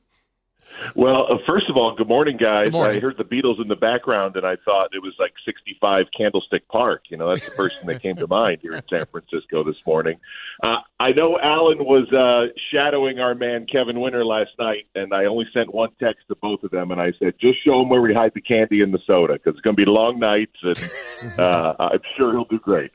Well, 0.95 1.31
uh, 1.31 1.37
first 1.45 1.69
of 1.69 1.77
all, 1.77 1.95
good 1.95 2.07
morning, 2.07 2.37
guys. 2.37 2.65
Good 2.65 2.73
morning. 2.73 2.97
I 2.97 2.99
heard 2.99 3.17
the 3.17 3.23
Beatles 3.23 3.61
in 3.61 3.67
the 3.67 3.75
background, 3.75 4.35
and 4.35 4.45
I 4.45 4.55
thought 4.57 4.89
it 4.93 5.01
was 5.01 5.13
like 5.19 5.33
65 5.45 6.07
Candlestick 6.15 6.67
Park. 6.67 7.03
You 7.09 7.17
know, 7.17 7.29
that's 7.29 7.45
the 7.45 7.51
first 7.51 7.79
thing 7.79 7.87
that 7.87 8.01
came 8.01 8.15
to 8.17 8.27
mind 8.27 8.59
here 8.61 8.73
in 8.73 8.81
San 8.89 9.05
Francisco 9.05 9.63
this 9.63 9.77
morning. 9.85 10.19
Uh, 10.61 10.77
I 10.99 11.11
know 11.11 11.39
Alan 11.39 11.79
was 11.79 12.11
uh, 12.11 12.53
shadowing 12.71 13.19
our 13.19 13.35
man 13.35 13.65
Kevin 13.65 13.99
Winter 13.99 14.25
last 14.25 14.51
night, 14.59 14.85
and 14.95 15.13
I 15.13 15.25
only 15.25 15.45
sent 15.53 15.73
one 15.73 15.89
text 15.99 16.27
to 16.27 16.35
both 16.35 16.63
of 16.63 16.71
them, 16.71 16.91
and 16.91 17.01
I 17.01 17.13
said, 17.19 17.35
just 17.39 17.63
show 17.63 17.81
him 17.81 17.89
where 17.89 18.01
we 18.01 18.13
hide 18.13 18.31
the 18.33 18.41
candy 18.41 18.81
and 18.81 18.93
the 18.93 18.99
soda, 19.05 19.33
because 19.33 19.53
it's 19.53 19.61
going 19.61 19.75
to 19.75 19.85
be 19.85 19.89
long 19.89 20.19
nights, 20.19 20.57
and 20.61 21.39
uh, 21.39 21.75
I'm 21.79 22.01
sure 22.17 22.31
he'll 22.31 22.45
do 22.45 22.59
great. 22.59 22.91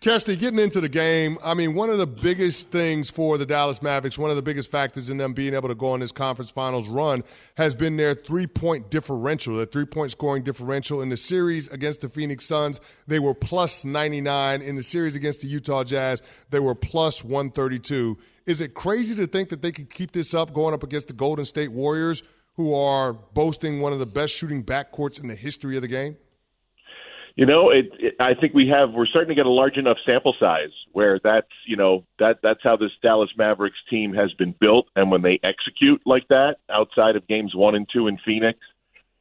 Kesty, 0.00 0.38
getting 0.38 0.58
into 0.58 0.80
the 0.80 0.88
game, 0.88 1.36
I 1.44 1.52
mean, 1.52 1.74
one 1.74 1.90
of 1.90 1.98
the 1.98 2.06
biggest 2.06 2.70
things 2.70 3.10
for 3.10 3.36
the 3.36 3.44
Dallas 3.44 3.82
Mavericks, 3.82 4.16
one 4.16 4.30
of 4.30 4.36
the 4.36 4.40
biggest 4.40 4.70
factors 4.70 5.10
in 5.10 5.18
them 5.18 5.34
being 5.34 5.52
able 5.52 5.68
to 5.68 5.74
go 5.74 5.92
on 5.92 6.00
this 6.00 6.10
conference 6.10 6.50
finals 6.50 6.88
run 6.88 7.22
has 7.58 7.74
been 7.74 7.98
their 7.98 8.14
three 8.14 8.46
point 8.46 8.90
differential, 8.90 9.56
their 9.56 9.66
three 9.66 9.84
point 9.84 10.10
scoring 10.10 10.42
differential. 10.42 11.02
In 11.02 11.10
the 11.10 11.18
series 11.18 11.68
against 11.68 12.00
the 12.00 12.08
Phoenix 12.08 12.46
Suns, 12.46 12.80
they 13.08 13.18
were 13.18 13.34
plus 13.34 13.84
99. 13.84 14.62
In 14.62 14.74
the 14.74 14.82
series 14.82 15.16
against 15.16 15.42
the 15.42 15.48
Utah 15.48 15.84
Jazz, 15.84 16.22
they 16.48 16.60
were 16.60 16.74
plus 16.74 17.22
132. 17.22 18.16
Is 18.46 18.62
it 18.62 18.72
crazy 18.72 19.14
to 19.16 19.26
think 19.26 19.50
that 19.50 19.60
they 19.60 19.70
could 19.70 19.92
keep 19.92 20.12
this 20.12 20.32
up 20.32 20.54
going 20.54 20.72
up 20.72 20.82
against 20.82 21.08
the 21.08 21.12
Golden 21.12 21.44
State 21.44 21.72
Warriors, 21.72 22.22
who 22.54 22.74
are 22.74 23.12
boasting 23.12 23.82
one 23.82 23.92
of 23.92 23.98
the 23.98 24.06
best 24.06 24.32
shooting 24.32 24.64
backcourts 24.64 25.20
in 25.20 25.28
the 25.28 25.36
history 25.36 25.76
of 25.76 25.82
the 25.82 25.88
game? 25.88 26.16
You 27.36 27.46
know, 27.46 27.70
it, 27.70 27.90
it. 27.98 28.14
I 28.20 28.34
think 28.34 28.54
we 28.54 28.68
have. 28.68 28.92
We're 28.92 29.06
starting 29.06 29.28
to 29.28 29.34
get 29.34 29.46
a 29.46 29.50
large 29.50 29.76
enough 29.76 29.98
sample 30.04 30.34
size 30.38 30.72
where 30.92 31.20
that's 31.22 31.48
you 31.66 31.76
know 31.76 32.04
that 32.18 32.40
that's 32.42 32.62
how 32.62 32.76
this 32.76 32.90
Dallas 33.02 33.30
Mavericks 33.36 33.78
team 33.88 34.12
has 34.14 34.32
been 34.34 34.54
built, 34.60 34.88
and 34.96 35.10
when 35.10 35.22
they 35.22 35.38
execute 35.42 36.00
like 36.04 36.26
that, 36.28 36.56
outside 36.68 37.16
of 37.16 37.26
games 37.28 37.54
one 37.54 37.74
and 37.74 37.88
two 37.92 38.08
in 38.08 38.18
Phoenix, 38.24 38.58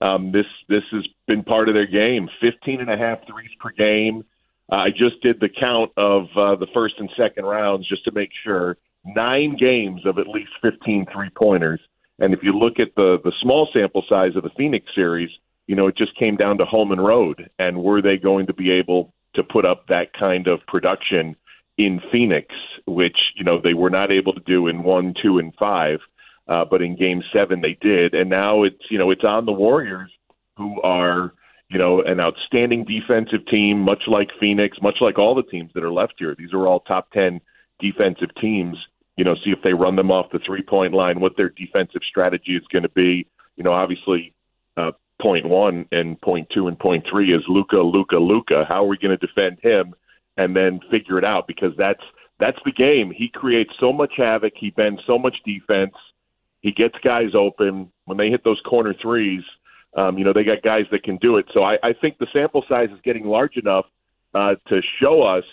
um, 0.02 0.32
this 0.32 0.46
this 0.68 0.84
has 0.92 1.06
been 1.28 1.44
part 1.44 1.70
of 1.70 1.76
their 1.76 1.86
game. 1.86 2.30
Fifteen 2.42 2.82
and 2.82 2.90
a 2.90 2.98
half 2.98 3.26
threes 3.28 3.52
per 3.60 3.70
game. 3.72 4.24
Uh, 4.72 4.76
I 4.76 4.90
just 4.90 5.22
did 5.22 5.40
the 5.40 5.50
count 5.50 5.92
of 5.98 6.28
uh, 6.36 6.56
the 6.56 6.68
first 6.74 6.96
and 7.00 7.10
second 7.18 7.46
rounds 7.46 7.88
just 7.88 8.06
to 8.06 8.12
make 8.12 8.32
sure. 8.44 8.78
Nine 9.06 9.56
games 9.56 10.06
of 10.06 10.20
at 10.20 10.28
least 10.28 10.52
15 10.62 11.08
three 11.12 11.30
pointers, 11.30 11.80
and 12.20 12.34
if 12.34 12.44
you 12.44 12.52
look 12.52 12.80
at 12.80 12.96
the 12.96 13.20
the 13.24 13.32
small 13.40 13.70
sample 13.72 14.04
size 14.10 14.36
of 14.36 14.44
the 14.44 14.50
Phoenix 14.58 14.88
series 14.94 15.30
you 15.70 15.76
know, 15.76 15.86
it 15.86 15.96
just 15.96 16.16
came 16.16 16.36
down 16.36 16.58
to 16.58 16.66
home 16.66 16.92
and 16.92 17.06
road. 17.06 17.48
And 17.60 17.84
were 17.84 18.02
they 18.02 18.18
going 18.18 18.48
to 18.48 18.54
be 18.56 18.72
able 18.72 19.14
to 19.36 19.44
put 19.44 19.66
up 19.66 19.86
that 19.86 20.14
kind 20.14 20.48
of 20.48 20.66
production 20.66 21.36
in 21.78 22.02
Phoenix, 22.12 22.48
which, 22.88 23.34
you 23.36 23.44
know, 23.44 23.62
they 23.62 23.76
were 23.76 23.92
not 23.92 24.12
able 24.12 24.34
to 24.34 24.40
do 24.40 24.66
in 24.66 24.82
one, 24.82 25.14
two, 25.22 25.38
and 25.38 25.54
five. 25.60 26.00
Uh, 26.48 26.66
but 26.66 26.82
in 26.82 26.96
game 26.96 27.22
seven, 27.32 27.62
they 27.62 27.78
did. 27.80 28.16
And 28.16 28.32
now 28.32 28.64
it's, 28.64 28.82
you 28.90 28.98
know, 28.98 29.12
it's 29.12 29.24
on 29.24 29.46
the 29.46 29.52
Warriors 29.52 30.10
who 30.58 30.82
are, 30.82 31.36
you 31.70 31.78
know, 31.78 32.02
an 32.02 32.20
outstanding 32.20 32.84
defensive 32.84 33.46
team, 33.46 33.80
much 33.80 34.08
like 34.08 34.32
Phoenix, 34.40 34.80
much 34.82 34.98
like 35.02 35.20
all 35.20 35.36
the 35.36 35.44
teams 35.44 35.70
that 35.76 35.84
are 35.84 35.92
left 35.92 36.16
here. 36.18 36.34
These 36.36 36.52
are 36.52 36.66
all 36.66 36.80
top 36.80 37.12
10 37.12 37.42
defensive 37.80 38.34
teams. 38.42 38.76
You 39.18 39.24
know, 39.24 39.36
see 39.36 39.52
if 39.52 39.62
they 39.62 39.74
run 39.74 39.98
them 39.98 40.10
off 40.10 40.32
the 40.32 40.40
three 40.40 40.64
point 40.64 40.96
line, 40.96 41.20
what 41.20 41.38
their 41.38 41.50
defensive 41.50 42.02
strategy 42.10 42.56
is 42.56 42.66
going 42.74 42.82
to 42.82 42.90
be. 42.90 43.28
You 43.56 43.64
know, 43.64 43.74
obviously, 43.74 44.34
uh, 44.76 44.94
point 45.22 45.48
one 45.48 45.86
and 45.92 46.20
point 46.22 46.48
two 46.54 46.68
and 46.68 46.78
point 46.78 47.06
three 47.10 47.34
is 47.34 47.42
Luka, 47.48 47.78
Luka, 47.78 48.18
Luka. 48.18 48.66
How 48.68 48.84
are 48.84 48.88
we 48.88 48.98
going 48.98 49.18
to 49.18 49.26
defend 49.26 49.60
him 49.62 49.94
and 50.38 50.56
then 50.56 50.80
figure 50.92 51.18
it 51.18 51.26
out? 51.26 51.48
Because 51.48 51.74
that's 51.78 52.04
that's 52.40 52.60
the 52.66 52.72
game. 52.72 53.12
He 53.12 53.30
creates 53.30 53.72
so 53.80 53.92
much 53.92 54.14
havoc. 54.18 54.54
He 54.56 54.70
bends 54.70 55.02
so 55.06 55.18
much 55.18 55.36
defense. 55.46 55.94
He 56.62 56.72
gets 56.72 56.96
guys 57.04 57.36
open 57.36 57.92
when 58.06 58.18
they 58.18 58.30
hit 58.30 58.44
those 58.44 58.62
corner 58.66 58.94
threes. 59.02 59.44
Um, 59.96 60.18
you 60.18 60.24
know 60.24 60.34
they 60.34 60.44
got 60.44 60.62
guys 60.62 60.86
that 60.92 61.04
can 61.04 61.18
do 61.18 61.38
it. 61.38 61.48
So 61.54 61.64
I, 61.64 61.78
I 61.84 61.94
think 61.94 62.18
the 62.18 62.28
sample 62.32 62.64
size 62.70 62.90
is 62.92 63.00
getting 63.04 63.26
large 63.26 63.58
enough 63.58 63.86
uh, 64.34 64.56
to 64.68 64.82
show 65.00 65.24
us 65.24 65.44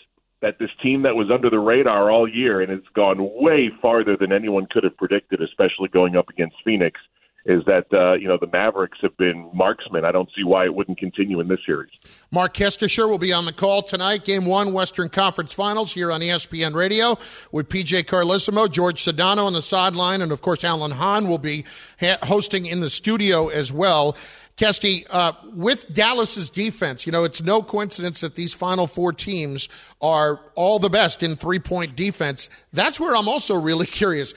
that 0.42 0.58
this 0.58 0.70
team 0.82 1.02
that 1.02 1.16
was 1.16 1.30
under 1.30 1.48
the 1.48 1.58
radar 1.58 2.10
all 2.10 2.28
year 2.28 2.60
and 2.60 2.70
it's 2.70 2.86
gone 2.94 3.16
way 3.18 3.70
farther 3.80 4.16
than 4.18 4.32
anyone 4.32 4.66
could 4.70 4.84
have 4.84 4.96
predicted, 4.96 5.40
especially 5.40 5.88
going 5.88 6.14
up 6.14 6.28
against 6.28 6.56
Phoenix 6.62 7.00
is 7.46 7.64
that 7.64 7.86
uh, 7.92 8.14
you 8.14 8.26
know 8.26 8.36
the 8.36 8.48
Mavericks 8.48 8.98
have 9.02 9.16
been 9.16 9.48
marksmen. 9.54 10.04
I 10.04 10.10
don't 10.10 10.28
see 10.36 10.42
why 10.42 10.64
it 10.64 10.74
wouldn't 10.74 10.98
continue 10.98 11.38
in 11.40 11.46
this 11.48 11.60
series. 11.64 11.90
Marc 12.32 12.54
Kestecher 12.54 13.08
will 13.08 13.18
be 13.18 13.32
on 13.32 13.44
the 13.44 13.52
call 13.52 13.82
tonight. 13.82 14.24
Game 14.24 14.46
one, 14.46 14.72
Western 14.72 15.08
Conference 15.08 15.52
Finals 15.52 15.92
here 15.92 16.10
on 16.10 16.20
ESPN 16.20 16.74
Radio 16.74 17.16
with 17.52 17.68
PJ 17.68 18.04
Carlesimo, 18.04 18.70
George 18.70 19.04
Sedano 19.04 19.46
on 19.46 19.52
the 19.52 19.62
sideline, 19.62 20.22
and 20.22 20.32
of 20.32 20.42
course 20.42 20.64
Alan 20.64 20.90
Hahn 20.90 21.28
will 21.28 21.38
be 21.38 21.64
ha- 22.00 22.18
hosting 22.24 22.66
in 22.66 22.80
the 22.80 22.90
studio 22.90 23.48
as 23.48 23.72
well. 23.72 24.16
Kesty, 24.56 25.06
uh, 25.10 25.32
with 25.52 25.86
Dallas's 25.92 26.48
defense, 26.48 27.04
you 27.04 27.12
know, 27.12 27.24
it's 27.24 27.42
no 27.42 27.62
coincidence 27.62 28.22
that 28.22 28.36
these 28.36 28.54
final 28.54 28.86
four 28.86 29.12
teams 29.12 29.68
are 30.00 30.40
all 30.54 30.78
the 30.78 30.88
best 30.88 31.22
in 31.22 31.36
three 31.36 31.58
point 31.58 31.94
defense. 31.94 32.48
That's 32.72 32.98
where 32.98 33.14
I'm 33.14 33.28
also 33.28 33.54
really 33.54 33.86
curious 33.86 34.34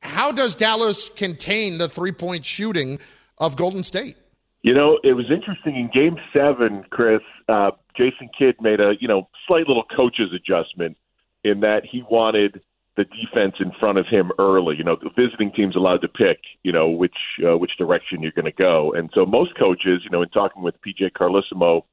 How 0.00 0.32
does 0.32 0.54
Dallas 0.54 1.08
contain 1.08 1.78
the 1.78 1.88
three 1.88 2.12
point 2.12 2.44
shooting 2.44 2.98
of 3.38 3.56
Golden 3.56 3.82
State? 3.82 4.16
You 4.62 4.74
know, 4.74 4.98
it 5.04 5.12
was 5.12 5.26
interesting 5.30 5.76
in 5.76 5.90
Game 5.92 6.16
Seven, 6.32 6.84
Chris. 6.90 7.20
Uh, 7.48 7.70
Jason 7.96 8.28
Kidd 8.36 8.56
made 8.60 8.80
a 8.80 8.94
you 9.00 9.08
know 9.08 9.28
slight 9.46 9.66
little 9.66 9.84
coach's 9.84 10.32
adjustment 10.34 10.96
in 11.44 11.60
that 11.60 11.84
he 11.84 12.02
wanted 12.10 12.60
the 12.96 13.04
defense 13.04 13.54
in 13.60 13.70
front 13.78 13.96
of 13.96 14.06
him 14.06 14.32
early. 14.38 14.76
You 14.76 14.84
know, 14.84 14.96
the 15.00 15.10
visiting 15.16 15.52
team's 15.52 15.76
allowed 15.76 16.02
to 16.02 16.08
pick, 16.08 16.40
you 16.64 16.72
know, 16.72 16.88
which 16.88 17.16
uh, 17.48 17.56
which 17.56 17.76
direction 17.78 18.22
you're 18.22 18.32
going 18.32 18.44
to 18.44 18.52
go. 18.52 18.92
And 18.92 19.10
so 19.14 19.24
most 19.24 19.56
coaches, 19.56 20.02
you 20.04 20.10
know, 20.10 20.22
in 20.22 20.28
talking 20.30 20.62
with 20.62 20.74
PJ 20.82 21.12
Carlesimo 21.12 21.84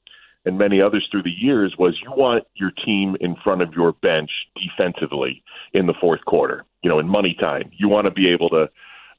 and 0.45 0.57
many 0.57 0.81
others 0.81 1.07
through 1.09 1.23
the 1.23 1.31
years, 1.31 1.75
was 1.77 1.99
you 2.01 2.11
want 2.11 2.45
your 2.55 2.71
team 2.71 3.17
in 3.19 3.35
front 3.43 3.61
of 3.61 3.73
your 3.73 3.93
bench 3.93 4.29
defensively 4.55 5.43
in 5.73 5.87
the 5.87 5.93
fourth 5.99 6.23
quarter. 6.25 6.65
You 6.83 6.89
know, 6.89 6.99
in 6.99 7.07
money 7.07 7.35
time, 7.39 7.71
you 7.75 7.89
want 7.89 8.05
to 8.05 8.11
be 8.11 8.29
able 8.29 8.49
to. 8.49 8.69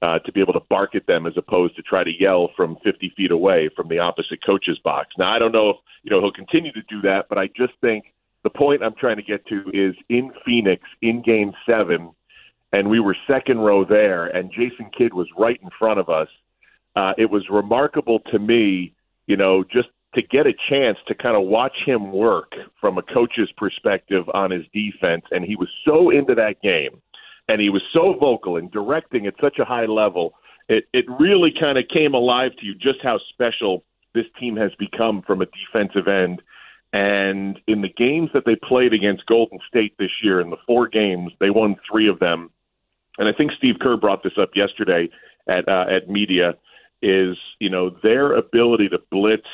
Uh, 0.03 0.19
to 0.19 0.31
be 0.31 0.43
able 0.43 0.53
to 0.53 0.61
bark 0.69 0.95
at 0.95 1.07
them 1.07 1.27
as 1.27 1.33
opposed 1.39 1.75
to 1.75 1.81
try 1.81 2.05
to 2.05 2.11
yell 2.21 2.51
from 2.55 2.77
50 2.85 3.15
feet 3.17 3.31
away 3.31 3.71
from 3.75 3.89
the 3.89 3.99
opposite 3.99 4.45
coach's 4.45 4.79
box. 4.81 5.09
Now, 5.17 5.33
I 5.33 5.39
don't 5.39 5.53
know 5.53 5.71
if 5.71 5.77
you 6.03 6.11
know 6.11 6.21
he'll 6.21 6.31
continue 6.31 6.71
to 6.73 6.83
do 6.83 7.01
that, 7.01 7.31
but 7.31 7.39
I 7.39 7.47
just 7.47 7.73
think 7.81 8.13
the 8.47 8.51
point 8.51 8.83
I'm 8.83 8.95
trying 8.95 9.17
to 9.17 9.23
get 9.23 9.47
to 9.47 9.69
is 9.73 9.97
in 10.09 10.33
Phoenix 10.45 10.83
in 11.01 11.23
game 11.23 11.53
seven, 11.65 12.13
and 12.73 12.89
we 12.91 13.01
were 13.01 13.17
second 13.27 13.59
row 13.59 13.85
there, 13.85 14.27
and 14.27 14.53
Jason 14.53 14.91
Kidd 14.97 15.15
was 15.15 15.27
right 15.37 15.59
in 15.63 15.71
front 15.79 15.99
of 15.99 16.09
us. 16.09 16.29
Uh, 16.95 17.15
it 17.19 17.31
was 17.31 17.49
remarkable 17.51 18.21
to 18.31 18.39
me, 18.39 18.95
you 19.27 19.37
know, 19.37 19.65
just 19.65 19.89
to 20.17 20.23
get 20.23 20.47
a 20.47 20.55
chance 20.69 20.99
to 21.07 21.15
kind 21.15 21.37
of 21.37 21.45
watch 21.45 21.77
him 21.85 22.13
work 22.13 22.53
from 22.81 22.99
a 22.99 23.03
coach's 23.03 23.51
perspective 23.57 24.25
on 24.35 24.51
his 24.51 24.65
defense. 24.75 25.25
And 25.31 25.45
he 25.45 25.57
was 25.57 25.69
so 25.85 26.11
into 26.11 26.35
that 26.35 26.61
game, 26.63 27.01
and 27.49 27.61
he 27.61 27.71
was 27.71 27.83
so 27.93 28.15
vocal 28.15 28.57
and 28.57 28.71
directing 28.71 29.27
at 29.27 29.35
such 29.41 29.59
a 29.59 29.65
high 29.65 29.87
level. 29.87 30.35
It, 30.69 30.89
it 30.93 31.05
really 31.21 31.53
kind 31.59 31.79
of 31.79 31.85
came 31.89 32.15
alive 32.15 32.53
to 32.59 32.67
you 32.67 32.75
just 32.75 33.01
how 33.03 33.21
special 33.31 33.85
this 34.15 34.27
team 34.41 34.57
has 34.57 34.75
become 34.75 35.23
from 35.23 35.43
a 35.43 35.47
defensive 35.47 36.09
end 36.09 36.43
and 36.93 37.61
in 37.67 37.83
the 37.83 37.91
games 37.91 38.31
that 38.33 38.45
they 38.47 38.57
played 38.57 38.95
against 38.95 39.27
Golden 39.27 39.59
State 39.69 39.95
this 39.99 40.11
year, 40.23 40.41
in 40.41 40.49
the 40.49 40.57
four 40.67 40.89
games, 40.89 41.33
they 41.41 41.51
won 41.51 41.77
three 41.91 42.09
of 42.09 42.19
them. 42.21 42.51
And 43.19 43.29
I 43.29 43.33
think 43.33 43.53
Steve 43.53 43.77
Kerr 43.81 43.97
brought 43.97 44.23
this 44.23 44.39
up 44.39 44.51
yesterday 44.55 45.11
at 45.47 45.69
uh, 45.69 45.87
at 45.91 46.09
media. 46.09 46.57
Is 47.03 47.37
you 47.61 47.69
know 47.69 47.91
their 48.03 48.35
ability 48.35 48.89
to 48.89 48.99
blitz 49.11 49.47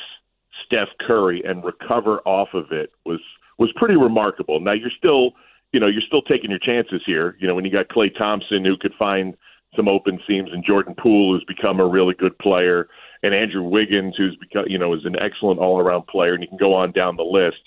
Steph 0.65 0.89
Curry 1.05 1.41
and 1.45 1.63
recover 1.63 2.19
off 2.25 2.49
of 2.53 2.71
it 2.71 2.91
was 3.05 3.19
was 3.57 3.71
pretty 3.75 3.95
remarkable. 3.95 4.59
Now 4.59 4.73
you're 4.73 4.91
still 4.97 5.31
you 5.71 5.79
know 5.79 5.87
you're 5.87 6.01
still 6.01 6.21
taking 6.21 6.49
your 6.49 6.59
chances 6.59 7.01
here. 7.05 7.35
You 7.39 7.47
know 7.47 7.55
when 7.55 7.65
you 7.65 7.71
got 7.71 7.89
Klay 7.89 8.15
Thompson 8.15 8.65
who 8.65 8.77
could 8.77 8.93
find 8.95 9.35
some 9.75 9.87
open 9.87 10.19
seams, 10.27 10.51
and 10.51 10.63
Jordan 10.63 10.95
Poole 10.95 11.33
who's 11.33 11.43
become 11.45 11.79
a 11.79 11.87
really 11.87 12.13
good 12.13 12.37
player 12.37 12.87
and 13.23 13.33
Andrew 13.33 13.63
Wiggins, 13.63 14.15
who's 14.17 14.35
become, 14.35 14.65
you 14.67 14.77
know, 14.77 14.93
is 14.93 15.05
an 15.05 15.15
excellent 15.19 15.59
all-around 15.59 16.07
player, 16.07 16.33
and 16.33 16.43
you 16.43 16.49
can 16.49 16.57
go 16.57 16.73
on 16.73 16.91
down 16.91 17.15
the 17.15 17.23
list. 17.23 17.61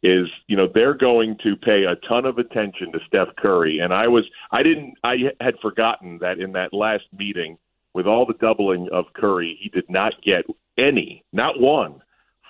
Is 0.00 0.28
you 0.46 0.56
know 0.56 0.68
they're 0.72 0.94
going 0.94 1.36
to 1.42 1.56
pay 1.56 1.82
a 1.82 1.96
ton 2.08 2.24
of 2.24 2.38
attention 2.38 2.92
to 2.92 3.00
Steph 3.08 3.34
Curry, 3.36 3.80
and 3.80 3.92
I 3.92 4.06
was 4.06 4.24
I 4.52 4.62
didn't 4.62 4.94
I 5.02 5.32
had 5.40 5.58
forgotten 5.60 6.18
that 6.20 6.38
in 6.38 6.52
that 6.52 6.72
last 6.72 7.06
meeting 7.18 7.58
with 7.94 8.06
all 8.06 8.24
the 8.24 8.34
doubling 8.34 8.88
of 8.92 9.06
Curry, 9.14 9.58
he 9.60 9.68
did 9.70 9.90
not 9.90 10.12
get 10.22 10.44
any, 10.76 11.24
not 11.32 11.58
one, 11.58 12.00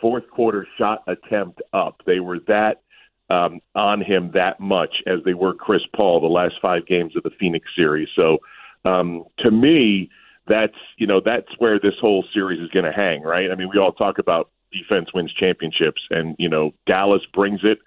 fourth 0.00 0.28
quarter 0.30 0.66
shot 0.76 1.02
attempt 1.06 1.62
up. 1.72 2.02
They 2.06 2.20
were 2.20 2.40
that 2.48 2.82
um, 3.30 3.60
on 3.74 4.00
him 4.00 4.30
that 4.32 4.60
much 4.60 5.02
as 5.06 5.20
they 5.24 5.34
were 5.34 5.54
Chris 5.54 5.82
Paul 5.94 6.20
the 6.20 6.26
last 6.26 6.56
five 6.60 6.86
games 6.86 7.16
of 7.16 7.22
the 7.22 7.30
Phoenix 7.30 7.68
series. 7.76 8.08
So 8.14 8.38
um, 8.84 9.24
to 9.38 9.50
me, 9.50 10.10
that's 10.46 10.76
you 10.96 11.06
know 11.06 11.20
that's 11.20 11.58
where 11.58 11.78
this 11.78 11.98
whole 12.00 12.24
series 12.32 12.60
is 12.60 12.70
going 12.70 12.86
to 12.86 12.92
hang, 12.92 13.22
right? 13.22 13.50
I 13.50 13.54
mean, 13.54 13.68
we 13.68 13.78
all 13.78 13.92
talk 13.92 14.18
about 14.18 14.50
defense 14.72 15.12
wins 15.12 15.32
championships, 15.32 16.02
and 16.10 16.36
you 16.38 16.48
know 16.48 16.72
Dallas 16.86 17.22
brings 17.32 17.60
it. 17.64 17.78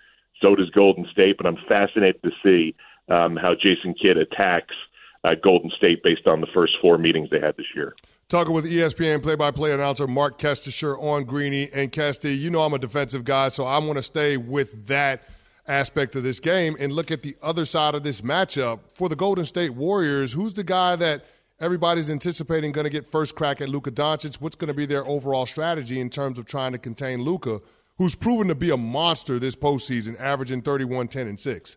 So 0.42 0.56
does 0.56 0.70
Golden 0.70 1.06
State, 1.08 1.38
but 1.38 1.46
I'm 1.46 1.58
fascinated 1.68 2.22
to 2.24 2.32
see 2.44 2.76
um, 3.10 3.36
how 3.36 3.56
Jason 3.56 3.94
Kidd 3.94 4.18
attacks 4.18 4.76
uh, 5.24 5.36
Golden 5.36 5.70
State 5.72 6.04
based 6.04 6.28
on 6.28 6.42
the 6.42 6.48
first 6.48 6.78
four 6.82 6.98
meetings 6.98 7.30
they 7.30 7.40
had 7.40 7.58
this 7.58 7.76
year. 7.76 7.96
Talking 8.32 8.54
with 8.54 8.64
ESPN 8.64 9.22
play-by-play 9.22 9.74
announcer 9.74 10.08
Marc 10.08 10.38
Kestecher 10.38 10.98
on 11.04 11.26
Greeny 11.26 11.70
and 11.76 11.92
Kesty. 11.92 12.40
You 12.40 12.50
know 12.50 12.62
I'm 12.62 12.74
a 12.74 12.80
defensive 12.80 13.26
guy, 13.26 13.50
so 13.50 13.66
I 13.66 13.78
want 13.80 13.98
to 13.98 14.04
stay 14.04 14.38
with 14.38 14.88
that 14.88 15.24
aspect 15.68 16.16
of 16.16 16.24
this 16.24 16.40
game 16.40 16.78
and 16.80 16.94
look 16.94 17.12
at 17.12 17.24
the 17.24 17.36
other 17.44 17.66
side 17.66 17.94
of 17.94 18.04
this 18.04 18.22
matchup 18.22 18.80
for 18.94 19.10
the 19.10 19.18
Golden 19.18 19.44
State 19.44 19.72
Warriors. 19.72 20.32
Who's 20.32 20.54
the 20.54 20.64
guy 20.64 20.96
that– 20.96 21.26
everybody's 21.60 22.10
anticipating 22.10 22.72
going 22.72 22.86
to 22.86 22.90
get 22.90 23.06
first 23.06 23.36
crack 23.36 23.60
at 23.60 23.68
Luka 23.68 23.92
Doncic. 23.92 24.40
What's 24.40 24.56
going 24.56 24.70
to 24.70 24.74
be 24.74 24.86
their 24.86 25.06
overall 25.06 25.46
strategy 25.46 26.00
in 26.00 26.10
terms 26.10 26.40
of 26.40 26.46
trying 26.46 26.72
to 26.72 26.78
contain 26.78 27.24
Luka, 27.24 27.60
who's 27.98 28.16
proven 28.16 28.48
to 28.48 28.56
be 28.56 28.70
a 28.70 28.78
monster 28.78 29.40
this 29.40 29.58
postseason, 29.58 30.18
averaging 30.22 30.62
31, 30.62 31.10
10, 31.10 31.28
and 31.28 31.38
6? 31.38 31.76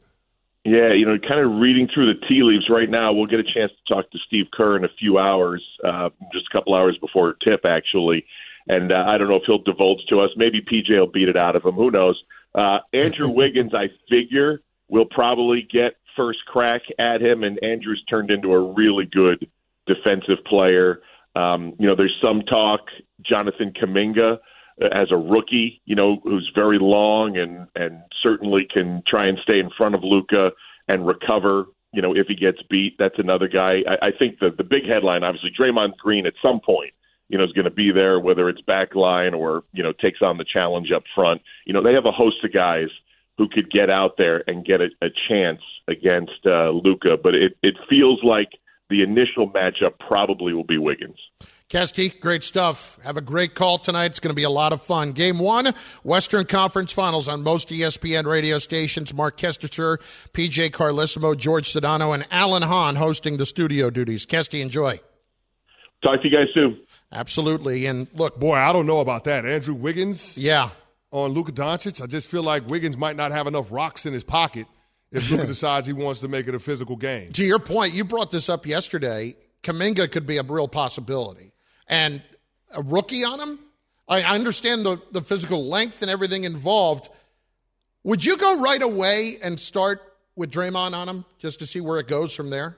Yeah, 0.64 0.94
you 0.94 1.04
know, 1.04 1.18
kind 1.18 1.40
of 1.40 1.60
reading 1.60 1.88
through 1.92 2.14
the 2.14 2.26
tea 2.26 2.42
leaves 2.42 2.70
right 2.70 2.88
now. 2.88 3.12
We'll 3.12 3.26
get 3.26 3.38
a 3.38 3.44
chance 3.44 3.70
to 3.70 3.94
talk 3.94 4.10
to 4.10 4.18
Steve 4.26 4.46
Kerr 4.50 4.76
in 4.76 4.84
a 4.84 4.88
few 4.98 5.18
hours, 5.18 5.62
uh, 5.84 6.08
just 6.32 6.46
a 6.50 6.52
couple 6.52 6.74
hours 6.74 6.96
before 6.96 7.34
tip, 7.44 7.66
actually. 7.66 8.24
And 8.66 8.90
uh, 8.90 9.04
I 9.06 9.18
don't 9.18 9.28
know 9.28 9.36
if 9.36 9.42
he'll 9.44 9.58
divulge 9.58 10.06
to 10.08 10.20
us. 10.20 10.30
Maybe 10.36 10.62
PJ 10.62 10.88
will 10.88 11.06
beat 11.06 11.28
it 11.28 11.36
out 11.36 11.54
of 11.54 11.64
him. 11.64 11.74
Who 11.74 11.90
knows? 11.90 12.22
Uh, 12.54 12.78
Andrew 12.94 13.28
Wiggins, 13.34 13.74
I 13.74 13.90
figure, 14.08 14.62
will 14.88 15.04
probably 15.04 15.68
get 15.70 15.96
first 16.16 16.38
crack 16.46 16.82
at 16.98 17.20
him, 17.20 17.44
and 17.44 17.62
Andrew's 17.62 18.02
turned 18.08 18.30
into 18.30 18.54
a 18.54 18.72
really 18.72 19.04
good 19.04 19.46
defensive 19.86 20.42
player. 20.46 21.02
Um, 21.36 21.74
you 21.78 21.86
know, 21.86 21.94
there's 21.94 22.16
some 22.22 22.40
talk 22.42 22.88
Jonathan 23.20 23.72
Kuminga 23.72 24.34
uh, 24.34 24.36
as 24.80 25.10
a 25.10 25.16
rookie, 25.16 25.80
you 25.84 25.94
know, 25.94 26.20
who's 26.24 26.50
very 26.54 26.78
long 26.78 27.36
and 27.36 27.68
and 27.76 28.02
certainly 28.22 28.66
can 28.70 29.02
try 29.06 29.26
and 29.26 29.38
stay 29.42 29.58
in 29.58 29.70
front 29.70 29.94
of 29.94 30.02
Luka 30.02 30.52
and 30.88 31.06
recover. 31.06 31.66
You 31.92 32.02
know, 32.02 32.14
if 32.14 32.26
he 32.26 32.34
gets 32.34 32.60
beat, 32.68 32.96
that's 32.98 33.18
another 33.18 33.48
guy. 33.48 33.82
I, 33.88 34.08
I 34.08 34.10
think 34.10 34.40
the 34.40 34.50
the 34.50 34.64
big 34.64 34.86
headline, 34.86 35.22
obviously, 35.22 35.52
Draymond 35.58 35.96
Green 35.96 36.26
at 36.26 36.34
some 36.42 36.60
point, 36.60 36.92
you 37.28 37.38
know, 37.38 37.44
is 37.44 37.52
going 37.52 37.66
to 37.66 37.70
be 37.70 37.92
there, 37.92 38.18
whether 38.18 38.48
it's 38.48 38.60
back 38.62 38.94
line 38.94 39.34
or 39.34 39.62
you 39.72 39.82
know 39.82 39.92
takes 39.92 40.22
on 40.22 40.38
the 40.38 40.44
challenge 40.44 40.90
up 40.90 41.04
front. 41.14 41.42
You 41.66 41.72
know, 41.72 41.82
they 41.82 41.94
have 41.94 42.06
a 42.06 42.12
host 42.12 42.44
of 42.44 42.52
guys 42.52 42.88
who 43.38 43.48
could 43.48 43.70
get 43.70 43.90
out 43.90 44.16
there 44.16 44.42
and 44.46 44.64
get 44.64 44.80
a, 44.80 44.88
a 45.02 45.08
chance 45.28 45.60
against 45.88 46.46
uh, 46.46 46.70
Luka, 46.70 47.16
but 47.16 47.34
it 47.34 47.56
it 47.62 47.76
feels 47.88 48.22
like 48.24 48.50
the 48.90 49.02
initial 49.02 49.50
matchup 49.50 49.98
probably 49.98 50.52
will 50.52 50.64
be 50.64 50.78
Wiggins. 50.78 51.18
Kesty, 51.70 52.20
great 52.20 52.42
stuff. 52.42 52.98
Have 53.02 53.16
a 53.16 53.22
great 53.22 53.54
call 53.54 53.78
tonight. 53.78 54.06
It's 54.06 54.20
going 54.20 54.30
to 54.30 54.36
be 54.36 54.42
a 54.44 54.50
lot 54.50 54.72
of 54.72 54.82
fun. 54.82 55.12
Game 55.12 55.38
one, 55.38 55.72
Western 56.02 56.44
Conference 56.44 56.92
Finals 56.92 57.26
on 57.26 57.42
most 57.42 57.70
ESPN 57.70 58.26
radio 58.26 58.58
stations. 58.58 59.14
Marc 59.14 59.38
Kestecher, 59.38 59.98
PJ 60.32 60.70
Carlesimo, 60.70 61.36
George 61.36 61.72
Sedano, 61.72 62.14
and 62.14 62.26
Alan 62.30 62.62
Hahn 62.62 62.96
hosting 62.96 63.38
the 63.38 63.46
studio 63.46 63.90
duties. 63.90 64.26
Kesty, 64.26 64.60
enjoy. 64.60 65.00
Talk 66.02 66.20
to 66.20 66.28
you 66.28 66.36
guys 66.36 66.48
soon. 66.52 66.78
Absolutely. 67.10 67.86
And 67.86 68.08
look, 68.14 68.38
boy, 68.38 68.54
I 68.54 68.72
don't 68.72 68.86
know 68.86 69.00
about 69.00 69.24
that. 69.24 69.46
Andrew 69.46 69.74
Wiggins, 69.74 70.36
yeah, 70.36 70.68
on 71.10 71.32
Luka 71.32 71.52
Doncic. 71.52 72.02
I 72.02 72.06
just 72.06 72.30
feel 72.30 72.42
like 72.42 72.68
Wiggins 72.68 72.98
might 72.98 73.16
not 73.16 73.32
have 73.32 73.46
enough 73.46 73.72
rocks 73.72 74.04
in 74.04 74.12
his 74.12 74.22
pocket 74.22 74.66
if 75.14 75.30
Luka 75.30 75.46
decides 75.46 75.86
he 75.86 75.92
wants 75.92 76.20
to 76.20 76.28
make 76.28 76.48
it 76.48 76.54
a 76.54 76.58
physical 76.58 76.96
game. 76.96 77.32
To 77.32 77.44
your 77.44 77.58
point, 77.58 77.94
you 77.94 78.04
brought 78.04 78.30
this 78.30 78.48
up 78.48 78.66
yesterday. 78.66 79.36
Kuminga 79.62 80.10
could 80.10 80.26
be 80.26 80.36
a 80.38 80.42
real 80.42 80.68
possibility. 80.68 81.52
And 81.88 82.22
a 82.74 82.82
rookie 82.82 83.24
on 83.24 83.40
him? 83.40 83.58
I 84.08 84.22
understand 84.22 84.84
the, 84.84 85.00
the 85.12 85.22
physical 85.22 85.64
length 85.66 86.02
and 86.02 86.10
everything 86.10 86.44
involved. 86.44 87.08
Would 88.02 88.24
you 88.24 88.36
go 88.36 88.60
right 88.60 88.82
away 88.82 89.38
and 89.42 89.58
start 89.58 90.02
with 90.36 90.50
Draymond 90.50 90.94
on 90.94 91.08
him 91.08 91.24
just 91.38 91.60
to 91.60 91.66
see 91.66 91.80
where 91.80 91.98
it 91.98 92.08
goes 92.08 92.34
from 92.34 92.50
there? 92.50 92.76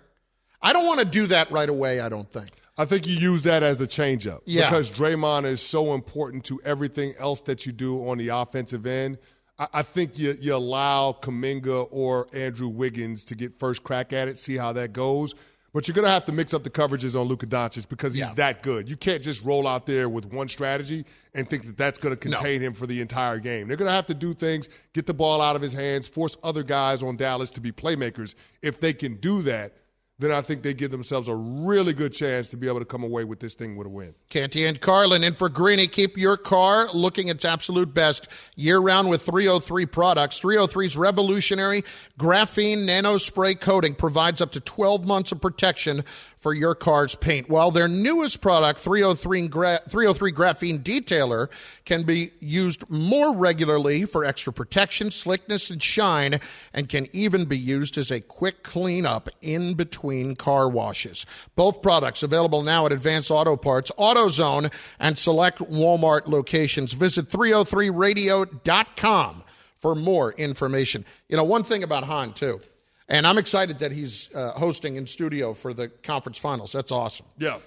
I 0.63 0.73
don't 0.73 0.87
want 0.87 1.01
to 1.01 1.05
do 1.05 1.27
that 1.29 1.51
right 1.51 1.69
away, 1.69 2.01
I 2.01 2.09
don't 2.09 2.31
think. 2.31 2.51
I 2.79 2.85
think 2.85 3.07
you 3.07 3.15
use 3.15 3.43
that 3.45 3.63
as 3.63 3.79
the 3.79 3.87
changeup 3.87 4.41
yeah. 4.45 4.69
because 4.69 4.91
Draymond 4.91 5.47
is 5.47 5.63
so 5.63 5.95
important 5.95 6.45
to 6.45 6.61
everything 6.65 7.15
else 7.19 7.41
that 7.43 7.65
you 7.65 7.73
do 7.73 8.09
on 8.09 8.19
the 8.19 8.29
offensive 8.29 8.87
end 8.87 9.19
I, 9.59 9.67
I 9.75 9.83
think 9.83 10.19
you, 10.19 10.35
you 10.41 10.55
allow 10.55 11.13
Kuminga 11.13 11.89
or 11.91 12.27
Andrew 12.33 12.69
Wiggins 12.69 13.25
to 13.27 13.35
get 13.35 13.55
first 13.55 13.83
crack 13.83 14.13
at 14.13 14.29
it, 14.29 14.39
see 14.39 14.57
how 14.57 14.73
that 14.73 14.93
goes. 14.93 15.35
But 15.73 15.87
you're 15.87 15.95
going 15.95 16.07
to 16.07 16.11
have 16.11 16.25
to 16.25 16.33
mix 16.33 16.55
up 16.55 16.63
the 16.63 16.71
coverages 16.71 17.21
on 17.21 17.27
Luka 17.27 17.47
Doncic 17.47 17.87
because 17.91 18.15
he's 18.15 18.21
yeah. 18.21 18.33
that 18.37 18.63
good. 18.63 18.89
You 18.89 18.97
can't 18.97 19.23
just 19.23 19.45
roll 19.45 19.69
out 19.69 19.85
there 19.85 20.09
with 20.09 20.33
one 20.33 20.49
strategy 20.49 21.05
and 21.35 21.51
think 21.51 21.67
that 21.67 21.77
that's 21.77 21.99
going 21.99 22.15
to 22.15 22.19
contain 22.19 22.63
no. 22.63 22.69
him 22.69 22.73
for 22.73 22.87
the 22.87 22.99
entire 22.99 23.39
game. 23.39 23.69
They're 23.69 23.77
going 23.77 23.91
to 23.91 23.95
have 23.95 24.07
to 24.07 24.15
do 24.15 24.33
things, 24.33 24.71
get 24.95 25.05
the 25.05 25.13
ball 25.13 25.43
out 25.43 25.55
of 25.55 25.61
his 25.61 25.75
hands, 25.75 26.09
force 26.09 26.35
other 26.43 26.63
guys 26.63 27.03
on 27.03 27.17
Dallas 27.17 27.51
to 27.51 27.61
be 27.61 27.73
playmakers. 27.73 28.37
If 28.63 28.81
they 28.81 28.95
can 28.95 29.17
do 29.17 29.43
that, 29.43 29.75
then 30.19 30.33
I 30.33 30.41
think 30.41 30.63
they 30.63 30.73
give 30.73 30.91
themselves 30.91 31.29
a 31.29 31.35
really 31.35 31.93
good 31.93 32.15
chance 32.15 32.49
to 32.49 32.57
be 32.57 32.69
able 32.69 32.79
to 32.79 32.87
come 32.87 33.05
away 33.05 33.25
with 33.25 33.39
this 33.39 33.55
thing 33.55 33.77
with 33.77 33.87
a 33.87 33.91
win. 33.91 34.15
Canty 34.31 34.65
and 34.65 34.81
Carlin 34.81 35.23
in 35.23 35.35
for 35.35 35.51
Greeny. 35.51 35.87
Keep 35.87 36.17
your 36.17 36.39
car 36.39 36.89
looking 36.95 37.29
its 37.29 37.45
absolute 37.45 37.93
best 37.93 38.29
year 38.57 38.79
round 38.79 39.11
with 39.11 39.23
303 39.23 39.85
products. 39.87 40.41
303's 40.41 40.97
revolutionary 40.97 41.83
graphene 42.19 42.87
nano 42.87 43.19
spray 43.19 43.55
coating 43.55 43.95
provides 43.95 44.41
up 44.41 44.53
to 44.53 44.61
12 44.61 45.05
months 45.05 45.33
of 45.33 45.41
protection 45.41 46.03
for 46.37 46.55
your 46.55 46.75
car's 46.75 47.15
paint. 47.15 47.49
While 47.49 47.71
their 47.71 47.89
newest 47.89 48.41
product, 48.41 48.79
303, 48.79 49.49
gra- 49.49 49.81
303 49.89 50.33
Graphene 50.33 50.83
Detailer, 50.83 51.49
can 51.85 52.03
be 52.03 52.31
used 52.41 52.89
more 52.91 53.35
regularly 53.35 54.05
for 54.05 54.25
extra 54.25 54.53
protection, 54.53 55.11
slickness, 55.11 55.71
and 55.71 55.83
shine, 55.83 56.41
and 56.73 56.89
can 56.89 57.09
even 57.13 57.47
be 57.47 57.59
used 57.59 57.99
as 57.99 58.11
a 58.11 58.21
quick 58.21 58.63
cleanup 58.63 59.29
in 59.41 59.75
between 59.75 60.37
car 60.37 60.69
washes. 60.69 61.27
Both 61.57 61.83
products 61.83 62.23
available 62.23 62.63
now 62.63 62.87
at 62.87 62.93
Advanced 62.93 63.31
Auto 63.31 63.57
Parts, 63.57 63.91
AutoZone, 63.99 64.73
and 65.01 65.17
select 65.17 65.59
Walmart 65.59 66.27
locations. 66.27 66.93
Visit 66.93 67.29
303radio.com 67.31 69.43
for 69.79 69.95
more 69.95 70.33
information. 70.33 71.05
You 71.29 71.37
know, 71.37 71.45
one 71.45 71.63
thing 71.63 71.83
about 71.83 72.05
Hahn, 72.05 72.33
too. 72.33 72.61
And 73.09 73.27
I'm 73.27 73.39
excited 73.39 73.79
that 73.81 73.93
he's 73.93 74.35
uh, 74.35 74.53
hosting 74.53 74.97
in 74.97 75.07
studio 75.07 75.55
for 75.55 75.73
the 75.73 75.89
conference 75.89 76.39
finals. 76.39 76.73
That's 76.73 76.91
awesome. 76.91 77.27
Yeah. 77.39 77.59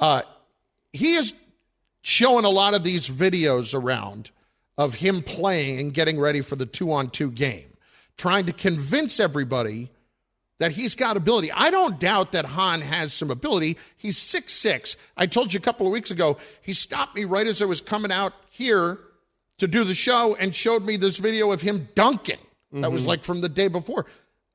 Uh, 0.00 0.22
he 0.92 1.14
is 1.14 1.34
showing 2.02 2.44
a 2.44 2.48
lot 2.50 2.74
of 2.74 2.82
these 2.82 3.08
videos 3.08 3.74
around 3.74 4.30
of 4.76 4.94
him 4.94 5.22
playing 5.22 5.78
and 5.80 5.94
getting 5.94 6.18
ready 6.18 6.40
for 6.40 6.56
the 6.56 6.66
two 6.66 6.92
on 6.92 7.10
two 7.10 7.30
game, 7.30 7.68
trying 8.16 8.46
to 8.46 8.52
convince 8.52 9.20
everybody 9.20 9.90
that 10.58 10.72
he's 10.72 10.96
got 10.96 11.16
ability. 11.16 11.52
I 11.52 11.70
don't 11.70 12.00
doubt 12.00 12.32
that 12.32 12.44
Hahn 12.44 12.80
has 12.80 13.12
some 13.12 13.30
ability. 13.30 13.76
He's 13.96 14.16
six 14.18 14.52
six. 14.54 14.96
I 15.16 15.26
told 15.26 15.52
you 15.54 15.58
a 15.58 15.62
couple 15.62 15.86
of 15.86 15.92
weeks 15.92 16.10
ago, 16.10 16.36
he 16.62 16.72
stopped 16.72 17.14
me 17.14 17.24
right 17.24 17.46
as 17.46 17.62
I 17.62 17.64
was 17.64 17.80
coming 17.80 18.10
out 18.10 18.32
here 18.50 18.98
to 19.58 19.68
do 19.68 19.84
the 19.84 19.94
show 19.94 20.34
and 20.36 20.54
showed 20.54 20.84
me 20.84 20.96
this 20.96 21.16
video 21.18 21.52
of 21.52 21.60
him 21.60 21.88
dunking. 21.94 22.38
That 22.72 22.90
was 22.92 23.04
Mhm. 23.04 23.08
like 23.08 23.24
from 23.24 23.40
the 23.40 23.48
day 23.48 23.68
before. 23.68 24.06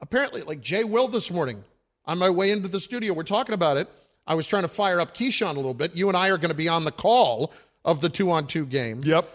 Apparently, 0.04 0.42
like 0.42 0.60
Jay 0.60 0.84
Will 0.84 1.08
this 1.08 1.32
morning 1.32 1.64
on 2.06 2.18
my 2.18 2.30
way 2.30 2.52
into 2.52 2.68
the 2.68 2.82
studio, 2.82 3.14
we're 3.14 3.24
talking 3.24 3.56
about 3.56 3.78
it. 3.78 3.88
I 4.28 4.36
was 4.36 4.46
trying 4.46 4.64
to 4.64 4.68
fire 4.68 5.00
up 5.00 5.16
Keyshawn 5.16 5.52
a 5.52 5.54
little 5.54 5.74
bit. 5.74 5.96
You 5.96 6.10
and 6.10 6.18
I 6.18 6.28
are 6.28 6.38
going 6.38 6.50
to 6.50 6.56
be 6.56 6.68
on 6.68 6.84
the 6.84 6.92
call 6.92 7.54
of 7.86 8.02
the 8.02 8.10
two 8.10 8.30
on 8.30 8.46
two 8.46 8.66
game. 8.66 9.00
Yep. 9.02 9.30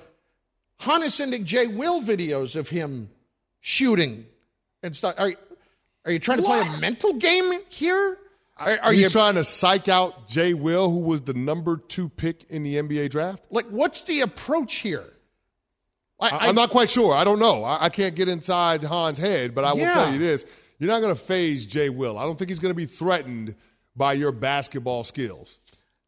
Hahn 0.79 1.03
is 1.03 1.15
sending 1.15 1.47
Jay 1.47 1.69
Will 1.69 2.03
videos 2.03 2.55
of 2.55 2.69
him 2.69 3.09
shooting 3.61 4.27
and 4.83 4.95
stuff. 4.95 5.15
Are, 5.17 5.33
are 6.05 6.13
you 6.13 6.19
trying 6.19 6.39
to 6.39 6.45
play 6.45 6.61
a 6.61 6.79
mental 6.79 7.15
game 7.15 7.61
here? 7.71 8.19
Are, 8.59 8.79
are 8.83 8.93
He's 8.93 9.05
you 9.05 9.09
trying 9.09 9.37
to 9.37 9.45
psych 9.45 9.89
out 9.89 10.29
Jay 10.29 10.53
Will, 10.53 10.91
who 10.91 10.99
was 10.99 11.23
the 11.23 11.33
number 11.33 11.79
two 11.79 12.11
pick 12.11 12.45
in 12.51 12.63
the 12.63 12.75
NBA 12.75 13.09
draft? 13.09 13.43
like 13.51 13.67
what's 13.69 14.03
the 14.03 14.21
approach 14.21 14.77
here? 14.77 15.05
I, 16.21 16.49
am 16.49 16.55
not 16.55 16.71
quite 16.71 16.91
sure. 16.91 17.15
I 17.15 17.23
don't 17.25 17.39
know. 17.39 17.63
I, 17.65 17.85
I 17.85 17.89
can't 17.89 18.15
get 18.15 18.29
inside 18.29 18.83
Hahn's 18.83 19.19
head, 19.19 19.55
but 19.55 19.65
I 19.65 19.73
will 19.73 19.81
Yeah. 19.81 19.95
tell 19.95 20.13
you 20.13 20.19
this: 20.19 20.45
you're 20.79 20.91
not 20.91 21.01
going 21.01 21.15
to 21.15 21.21
faze 21.21 21.65
Jay 21.67 21.89
Will. 21.91 22.19
I 22.19 22.25
don't 22.25 22.37
think 22.39 22.49
he's 22.51 22.59
going 22.59 22.73
to 22.73 22.77
be 22.77 22.87
threatened 22.87 23.55
by 23.97 24.15
your 24.15 24.33
basketball 24.33 25.05
skills. 25.05 25.61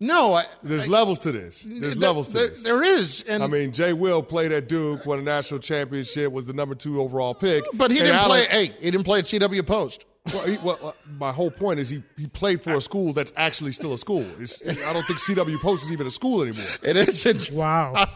No, 0.02 0.32
I, 0.32 0.46
There's 0.62 0.88
levels 0.88 1.18
to 1.20 1.32
this. 1.32 1.62
There's 1.62 1.94
there- 1.96 2.08
levels 2.08 2.28
to 2.28 2.34
there- 2.34 2.48
this. 2.48 2.62
there 2.62 2.82
is, 2.82 3.22
and 3.28 3.42
I 3.42 3.46
mean, 3.46 3.70
Jay 3.70 3.92
Will 3.92 4.22
played 4.22 4.50
at 4.50 4.66
Duke, 4.66 5.04
won 5.04 5.18
a 5.18 5.22
national 5.22 5.60
championship, 5.60 6.32
was 6.32 6.46
the 6.46 6.54
number 6.54 6.74
two 6.74 7.00
overall 7.02 7.34
pick. 7.34 7.64
but 7.74 7.90
he 7.90 7.98
didn't 7.98 8.22
play. 8.22 8.46
Hey, 8.46 8.66
he 8.80 8.90
didn't 8.90 9.04
play 9.04 9.18
at 9.18 9.26
CW 9.26 9.64
Post. 9.66 10.06
Well, 10.32 10.46
he, 10.46 10.58
well, 10.58 10.78
uh, 10.82 10.92
my 11.18 11.32
whole 11.32 11.50
point 11.50 11.80
is 11.80 11.88
he, 11.88 12.02
he 12.16 12.26
played 12.26 12.60
for 12.62 12.74
a 12.74 12.80
school 12.80 13.12
that's 13.12 13.32
actually 13.36 13.72
still 13.72 13.92
a 13.92 13.98
school. 13.98 14.24
It's, 14.38 14.60
I 14.66 14.92
don't 14.92 15.04
think 15.04 15.18
CW 15.18 15.58
Post 15.60 15.84
is 15.84 15.92
even 15.92 16.06
a 16.06 16.10
school 16.10 16.42
anymore. 16.42 16.66
It 16.82 16.96
isn't. 16.96 17.50
Wow. 17.60 18.06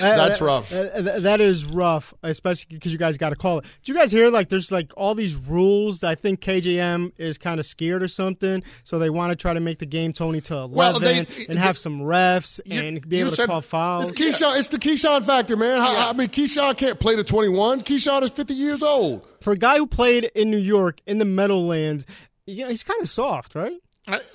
That's 0.00 0.40
Uh, 0.40 0.44
rough. 0.44 0.72
uh, 0.72 1.20
that 1.20 1.40
is 1.40 1.64
rough, 1.66 2.14
especially 2.22 2.66
because 2.76 2.90
you 2.92 2.98
guys 2.98 3.16
got 3.16 3.30
to 3.30 3.36
call 3.36 3.58
it. 3.58 3.64
Did 3.82 3.88
you 3.88 3.94
guys 3.94 4.10
hear 4.10 4.28
like 4.30 4.48
there's 4.48 4.72
like 4.72 4.92
all 4.96 5.14
these 5.14 5.36
rules 5.36 6.00
that 6.00 6.08
I 6.10 6.14
think 6.14 6.40
KJM 6.40 7.12
is 7.18 7.38
kind 7.38 7.60
of 7.60 7.66
scared 7.66 8.02
or 8.02 8.08
something, 8.08 8.62
so 8.84 8.98
they 8.98 9.10
want 9.10 9.30
to 9.30 9.36
try 9.36 9.52
to 9.54 9.60
make 9.60 9.78
the 9.78 9.86
game 9.86 10.12
Tony 10.12 10.40
to 10.42 10.54
eleven 10.54 10.74
Well, 10.76 10.98
they- 11.00 11.26
and 11.48 11.58
have 11.58 11.76
some 11.78 12.00
refs 12.00 12.60
and 12.70 13.06
be 13.08 13.18
you 13.18 13.26
able 13.26 13.36
to 13.36 13.46
call 13.46 13.60
fouls. 13.60 14.10
It's 14.10 14.18
Keyshawn. 14.20 14.58
It's 14.58 14.68
the 14.68 14.78
Keyshawn 14.78 15.24
factor, 15.24 15.56
man. 15.56 15.78
How- 15.78 16.10
I 16.10 16.12
mean, 16.14 16.28
Keyshawn 16.28 16.76
can't 16.76 16.98
play 16.98 17.14
to 17.16 17.24
21. 17.24 17.82
Keyshawn 17.82 18.22
is 18.22 18.30
50 18.30 18.54
years 18.54 18.82
old. 18.82 19.26
For 19.48 19.52
a 19.52 19.56
guy 19.56 19.78
who 19.78 19.86
played 19.86 20.24
in 20.34 20.50
New 20.50 20.58
York 20.58 21.00
in 21.06 21.16
the 21.16 21.24
Meadowlands, 21.24 22.04
you 22.44 22.64
know 22.64 22.68
he's 22.68 22.82
kind 22.82 23.00
of 23.00 23.08
soft, 23.08 23.54
right? 23.54 23.72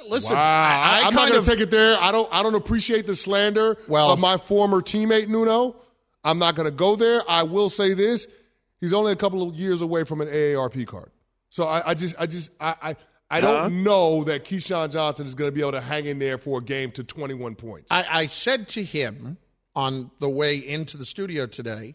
listen, 0.09 0.35
wow. 0.35 0.41
I- 0.41 1.01
I 1.03 1.07
am 1.07 1.13
not 1.13 1.19
kind 1.19 1.29
going 1.29 1.39
of- 1.39 1.45
to 1.45 1.51
take 1.51 1.59
it 1.59 1.69
there. 1.69 1.95
I 2.01 2.11
don't. 2.11 2.27
I 2.33 2.41
don't 2.41 2.55
appreciate 2.55 3.05
the 3.05 3.15
slander 3.15 3.77
Well- 3.87 4.11
of 4.11 4.17
my 4.17 4.37
former 4.37 4.81
teammate 4.81 5.27
Nuno. 5.27 5.75
I'm 6.23 6.39
not 6.39 6.55
going 6.55 6.65
to 6.65 6.71
go 6.75 6.95
there. 6.95 7.21
I 7.29 7.43
will 7.43 7.69
say 7.69 7.93
this: 7.93 8.25
he's 8.81 8.91
only 8.91 9.11
a 9.11 9.15
couple 9.15 9.47
of 9.47 9.53
years 9.53 9.83
away 9.83 10.03
from 10.03 10.19
an 10.19 10.29
AARP 10.29 10.83
card. 10.87 11.11
So 11.51 11.65
I, 11.65 11.89
I 11.89 11.93
just, 11.93 12.19
I 12.19 12.25
just, 12.25 12.49
I, 12.59 12.75
I, 12.81 12.95
I 13.29 13.39
don't 13.39 13.55
Uh-huh. 13.55 13.67
know 13.69 14.23
that 14.23 14.45
Keyshawn 14.45 14.91
Johnson 14.91 15.27
is 15.27 15.35
going 15.35 15.47
to 15.47 15.53
be 15.53 15.61
able 15.61 15.73
to 15.73 15.81
hang 15.81 16.05
in 16.05 16.17
there 16.17 16.39
for 16.39 16.57
a 16.57 16.63
game 16.63 16.89
to 16.93 17.03
21 17.03 17.53
points. 17.53 17.91
I, 17.91 18.03
I 18.09 18.25
said 18.25 18.67
to 18.69 18.83
him 18.83 19.37
on 19.75 20.09
the 20.19 20.29
way 20.29 20.57
into 20.57 20.97
the 20.97 21.05
studio 21.05 21.45
today, 21.45 21.93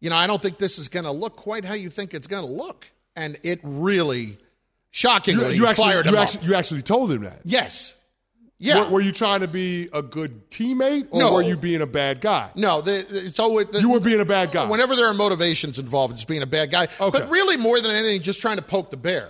you 0.00 0.10
know, 0.10 0.16
I 0.16 0.26
don't 0.26 0.40
think 0.40 0.58
this 0.58 0.78
is 0.78 0.88
going 0.88 1.04
to 1.04 1.12
look 1.12 1.36
quite 1.36 1.64
how 1.64 1.74
you 1.74 1.90
think 1.90 2.14
it's 2.14 2.26
going 2.26 2.46
to 2.46 2.52
look, 2.52 2.86
and 3.16 3.36
it 3.42 3.60
really, 3.62 4.38
shockingly, 4.90 5.54
you, 5.54 5.62
you 5.62 5.66
actually, 5.66 5.84
fired 5.84 6.06
him 6.06 6.14
you 6.14 6.18
up. 6.18 6.22
actually, 6.24 6.46
you 6.46 6.54
actually 6.54 6.82
told 6.82 7.10
him 7.12 7.22
that. 7.22 7.40
yes, 7.44 7.94
yeah. 8.60 8.84
Were, 8.84 8.94
were 8.94 9.00
you 9.00 9.12
trying 9.12 9.40
to 9.40 9.48
be 9.48 9.88
a 9.92 10.02
good 10.02 10.50
teammate, 10.50 11.08
or 11.12 11.20
No. 11.20 11.34
were 11.34 11.42
you 11.42 11.56
being 11.56 11.80
a 11.80 11.86
bad 11.86 12.20
guy? 12.20 12.50
No, 12.56 12.80
the, 12.80 13.06
it's 13.26 13.38
always 13.38 13.68
the, 13.68 13.80
You 13.80 13.92
were 13.92 14.00
being 14.00 14.20
a 14.20 14.24
bad 14.24 14.50
guy. 14.50 14.68
Whenever 14.68 14.96
there 14.96 15.06
are 15.06 15.14
motivations 15.14 15.78
involved, 15.78 16.14
it's 16.14 16.24
being 16.24 16.42
a 16.42 16.46
bad 16.46 16.70
guy. 16.72 16.88
Okay. 17.00 17.18
But 17.18 17.30
really, 17.30 17.56
more 17.56 17.80
than 17.80 17.92
anything, 17.92 18.20
just 18.20 18.40
trying 18.40 18.56
to 18.56 18.62
poke 18.62 18.90
the 18.90 18.96
bear 18.96 19.28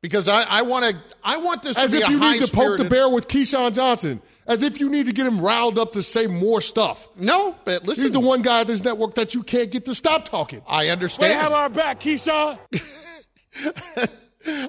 because 0.00 0.28
I, 0.28 0.42
I 0.42 0.62
want 0.62 0.84
to. 0.84 0.96
I 1.24 1.38
want 1.38 1.62
this 1.62 1.76
As 1.76 1.92
if 1.92 2.08
you 2.08 2.20
need 2.20 2.40
to 2.40 2.52
poke 2.52 2.78
the 2.78 2.84
bear 2.84 3.08
with 3.08 3.26
Keyshawn 3.26 3.74
Johnson. 3.74 4.22
As 4.48 4.62
if 4.62 4.80
you 4.80 4.88
need 4.88 5.06
to 5.06 5.12
get 5.12 5.26
him 5.26 5.40
riled 5.40 5.78
up 5.78 5.92
to 5.92 6.02
say 6.02 6.26
more 6.26 6.60
stuff. 6.62 7.06
No, 7.16 7.54
but 7.66 7.84
listen. 7.84 8.04
He's 8.04 8.12
the 8.12 8.20
one 8.20 8.40
guy 8.42 8.62
at 8.62 8.66
this 8.66 8.82
network 8.82 9.14
that 9.16 9.34
you 9.34 9.42
can't 9.42 9.70
get 9.70 9.84
to 9.84 9.94
stop 9.94 10.24
talking. 10.24 10.62
I 10.66 10.88
understand. 10.88 11.30
They 11.30 11.34
have 11.34 11.52
our 11.52 11.68
back, 11.68 12.00
Keyshawn. 12.00 12.58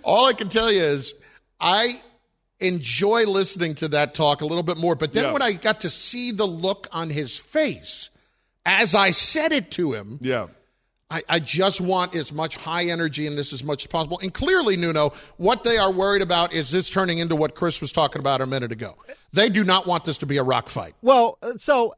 All 0.03 0.25
I 0.25 0.33
can 0.33 0.49
tell 0.49 0.71
you 0.71 0.81
is 0.81 1.15
I 1.59 2.01
enjoy 2.59 3.25
listening 3.25 3.75
to 3.75 3.87
that 3.89 4.13
talk 4.13 4.41
a 4.41 4.45
little 4.45 4.63
bit 4.63 4.77
more. 4.77 4.95
But 4.95 5.13
then 5.13 5.25
Yeah. 5.25 5.33
when 5.33 5.41
I 5.41 5.53
got 5.53 5.81
to 5.81 5.89
see 5.89 6.31
the 6.31 6.45
look 6.45 6.87
on 6.91 7.09
his 7.09 7.37
face 7.37 8.09
as 8.65 8.95
I 8.95 9.11
said 9.11 9.51
it 9.53 9.71
to 9.71 9.93
him, 9.93 10.19
Yeah. 10.21 10.47
I, 11.11 11.23
I 11.27 11.39
just 11.39 11.81
want 11.81 12.15
as 12.15 12.31
much 12.31 12.55
high 12.55 12.85
energy 12.85 13.25
in 13.25 13.35
this 13.35 13.51
as 13.51 13.63
much 13.63 13.83
as 13.83 13.87
possible. 13.87 14.19
And 14.21 14.31
clearly, 14.33 14.77
Nuno, 14.77 15.09
what 15.37 15.63
they 15.63 15.77
are 15.77 15.91
worried 15.91 16.21
about 16.21 16.53
is 16.53 16.69
this 16.69 16.89
turning 16.89 17.17
into 17.17 17.35
what 17.35 17.55
Chris 17.55 17.81
was 17.81 17.91
talking 17.91 18.19
about 18.19 18.41
a 18.41 18.45
minute 18.45 18.71
ago. 18.71 18.95
They 19.33 19.49
do 19.49 19.63
not 19.63 19.87
want 19.87 20.05
this 20.05 20.19
to 20.19 20.25
be 20.27 20.37
a 20.37 20.43
rock 20.43 20.69
fight. 20.69 20.93
Well, 21.01 21.39
uh, 21.41 21.53
so 21.57 21.95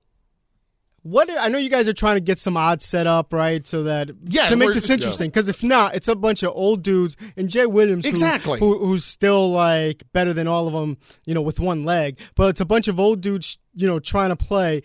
what 1.04 1.30
I 1.32 1.48
know 1.48 1.58
you 1.58 1.70
guys 1.70 1.88
are 1.88 1.94
trying 1.94 2.16
to 2.18 2.22
get 2.22 2.38
some 2.40 2.56
odds 2.56 2.86
set 2.86 3.08
up, 3.08 3.34
right? 3.34 3.66
So 3.66 3.84
that 3.84 4.12
Yeah, 4.24 4.46
to 4.46 4.56
make 4.56 4.74
this 4.74 4.90
interesting. 4.90 5.30
Because 5.30 5.50
if 5.50 5.64
not, 5.64 5.96
it's 5.96 6.08
a 6.08 6.16
bunch 6.16 6.44
of 6.44 6.52
old 6.54 6.84
dudes 6.84 7.18
and 7.36 7.50
Jay 7.50 7.66
Williams, 7.66 8.06
who- 8.06 8.10
Exactly. 8.12 8.60
who, 8.60 8.78
who's 8.78 9.04
still 9.04 9.52
like 9.52 10.04
better 10.14 10.32
than 10.32 10.48
all 10.48 10.68
of 10.68 10.74
them, 10.74 10.98
you 11.26 11.34
know, 11.34 11.42
with 11.42 11.60
one 11.60 11.84
leg. 11.84 12.20
But 12.36 12.50
it's 12.52 12.62
a 12.62 12.66
bunch 12.66 12.88
of 12.88 13.00
old 13.00 13.20
dudes, 13.22 13.58
you 13.74 13.88
know, 13.88 14.00
trying 14.00 14.30
to 14.30 14.36
play. 14.36 14.84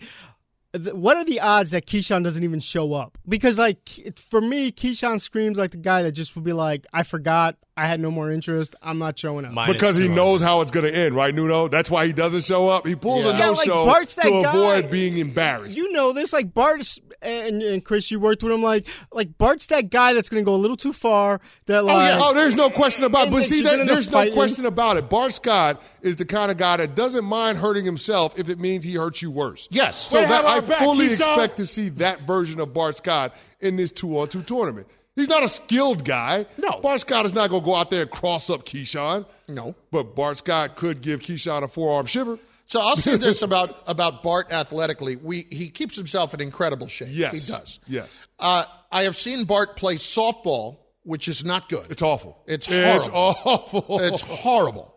Th- 0.75 0.93
What 0.93 1.17
are 1.17 1.23
the 1.25 1.39
odds 1.39 1.71
that 1.71 1.85
Keyshawn 1.85 2.23
doesn't 2.23 2.43
even 2.43 2.59
show 2.59 2.93
up? 2.93 3.17
Because 3.27 3.57
like 3.57 3.79
for 4.17 4.41
me, 4.41 4.71
Keyshawn 4.71 5.19
screams 5.21 5.57
like 5.57 5.71
the 5.71 5.77
guy 5.77 6.03
that 6.03 6.11
just 6.11 6.35
would 6.35 6.43
be 6.43 6.53
like, 6.53 6.85
"I 6.93 7.03
forgot, 7.03 7.55
I 7.77 7.87
had 7.87 7.99
no 7.99 8.11
more 8.11 8.31
interest, 8.31 8.75
I'm 8.81 8.97
not 8.99 9.17
showing 9.17 9.45
up." 9.45 9.53
because 9.67 9.95
he 9.95 10.07
knows 10.07 10.41
how 10.41 10.61
it's 10.61 10.71
going 10.71 10.85
to 10.85 10.95
end, 10.95 11.15
right, 11.15 11.33
Nuno? 11.33 11.67
That's 11.67 11.89
why 11.89 12.05
he 12.05 12.13
doesn't 12.13 12.43
show 12.43 12.67
up. 12.69 12.85
He 12.85 12.95
pulls 12.95 13.23
Yeah. 13.25 13.31
a 13.31 13.37
Yeah, 13.39 13.45
no 13.45 13.51
like 13.53 13.65
show 13.65 13.85
Bart's 13.85 14.15
that 14.15 14.23
to 14.23 14.29
guy. 14.43 14.49
avoid 14.49 14.91
being 14.91 15.17
embarrassed. 15.17 15.77
You 15.77 15.91
know 15.93 16.11
this, 16.11 16.33
like 16.33 16.53
Bart 16.53 16.81
and, 17.27 17.61
and 17.61 17.83
Chris, 17.85 18.09
you 18.09 18.19
worked 18.19 18.43
with 18.43 18.53
him. 18.53 18.61
Like, 18.61 18.87
like 19.11 19.37
Bart's 19.37 19.67
that 19.67 19.89
guy 19.89 20.13
that's 20.13 20.29
going 20.29 20.43
to 20.43 20.45
go 20.45 20.55
a 20.55 20.57
little 20.57 20.77
too 20.77 20.93
far. 20.93 21.39
That 21.65 21.83
like, 21.83 21.95
Oh 21.95 21.99
yeah, 21.99 22.19
oh 22.21 22.33
there's 22.33 22.55
no 22.55 22.69
question 22.69 23.05
about. 23.05 23.27
it. 23.27 23.31
But 23.31 23.43
see, 23.43 23.61
that, 23.63 23.85
there's 23.87 24.07
no 24.07 24.19
fighting. 24.19 24.33
question 24.33 24.65
about 24.65 24.97
it. 24.97 25.09
Bart 25.09 25.33
Scott 25.33 25.81
is 26.01 26.15
the 26.15 26.25
kind 26.25 26.51
of 26.51 26.57
guy 26.57 26.77
that 26.77 26.95
doesn't 26.95 27.25
mind 27.25 27.57
hurting 27.57 27.85
himself 27.85 28.37
if 28.39 28.49
it 28.49 28.59
means 28.59 28.83
he 28.83 28.93
hurts 28.93 29.21
you 29.21 29.31
worse. 29.31 29.67
Yes. 29.71 30.09
So 30.09 30.21
that, 30.21 30.45
I 30.45 30.59
back, 30.61 30.79
fully 30.79 31.07
Keyshawn. 31.07 31.11
Uh, 31.11 31.31
expect 31.33 31.57
to 31.57 31.67
see 31.67 31.89
that 31.89 32.21
version 32.21 32.59
of 32.59 32.73
Bart 32.73 32.95
Scott 32.95 33.35
in 33.59 33.75
this 33.75 33.91
two-on-two 33.91 34.43
tournament. 34.43 34.87
He's 35.15 35.29
not 35.29 35.43
a 35.43 35.49
skilled 35.49 36.05
guy. 36.05 36.45
No. 36.59 36.79
Bart 36.79 37.01
Scott 37.01 37.25
is 37.25 37.33
not 37.33 37.49
going 37.49 37.63
to 37.63 37.65
go 37.65 37.75
out 37.75 37.89
there 37.89 38.03
and 38.03 38.11
cross 38.11 38.51
up 38.51 38.65
Keyshawn. 38.65 39.25
No. 39.47 39.73
But 39.91 40.15
Bart 40.15 40.37
Scott 40.37 40.75
could 40.75 41.01
give 41.01 41.21
Keyshawn 41.21 41.63
a 41.63 41.67
forearm 41.67 42.05
shiver. 42.05 42.37
So 42.67 42.79
I'll 42.79 42.95
say 42.95 43.17
this 43.17 43.41
about 43.41 43.83
about 43.87 44.23
Bart 44.23 44.51
athletically: 44.51 45.15
we 45.15 45.47
he 45.49 45.69
keeps 45.69 45.95
himself 45.95 46.33
in 46.33 46.41
incredible 46.41 46.87
shape. 46.87 47.09
Yes. 47.11 47.47
he 47.47 47.51
does. 47.51 47.79
Yes. 47.87 48.27
Uh, 48.39 48.65
I 48.91 49.03
have 49.03 49.15
seen 49.15 49.45
Bart 49.45 49.75
play 49.75 49.95
softball 49.95 50.77
which 51.07 51.29
is 51.29 51.45
not 51.45 51.69
good. 51.69 51.89
It's 51.89 52.01
awful. 52.01 52.37
It's 52.45 52.65
horrible. 52.65 52.97
It's 52.97 53.09
awful. 53.13 53.99
It's 54.01 54.21
horrible. 54.21 54.93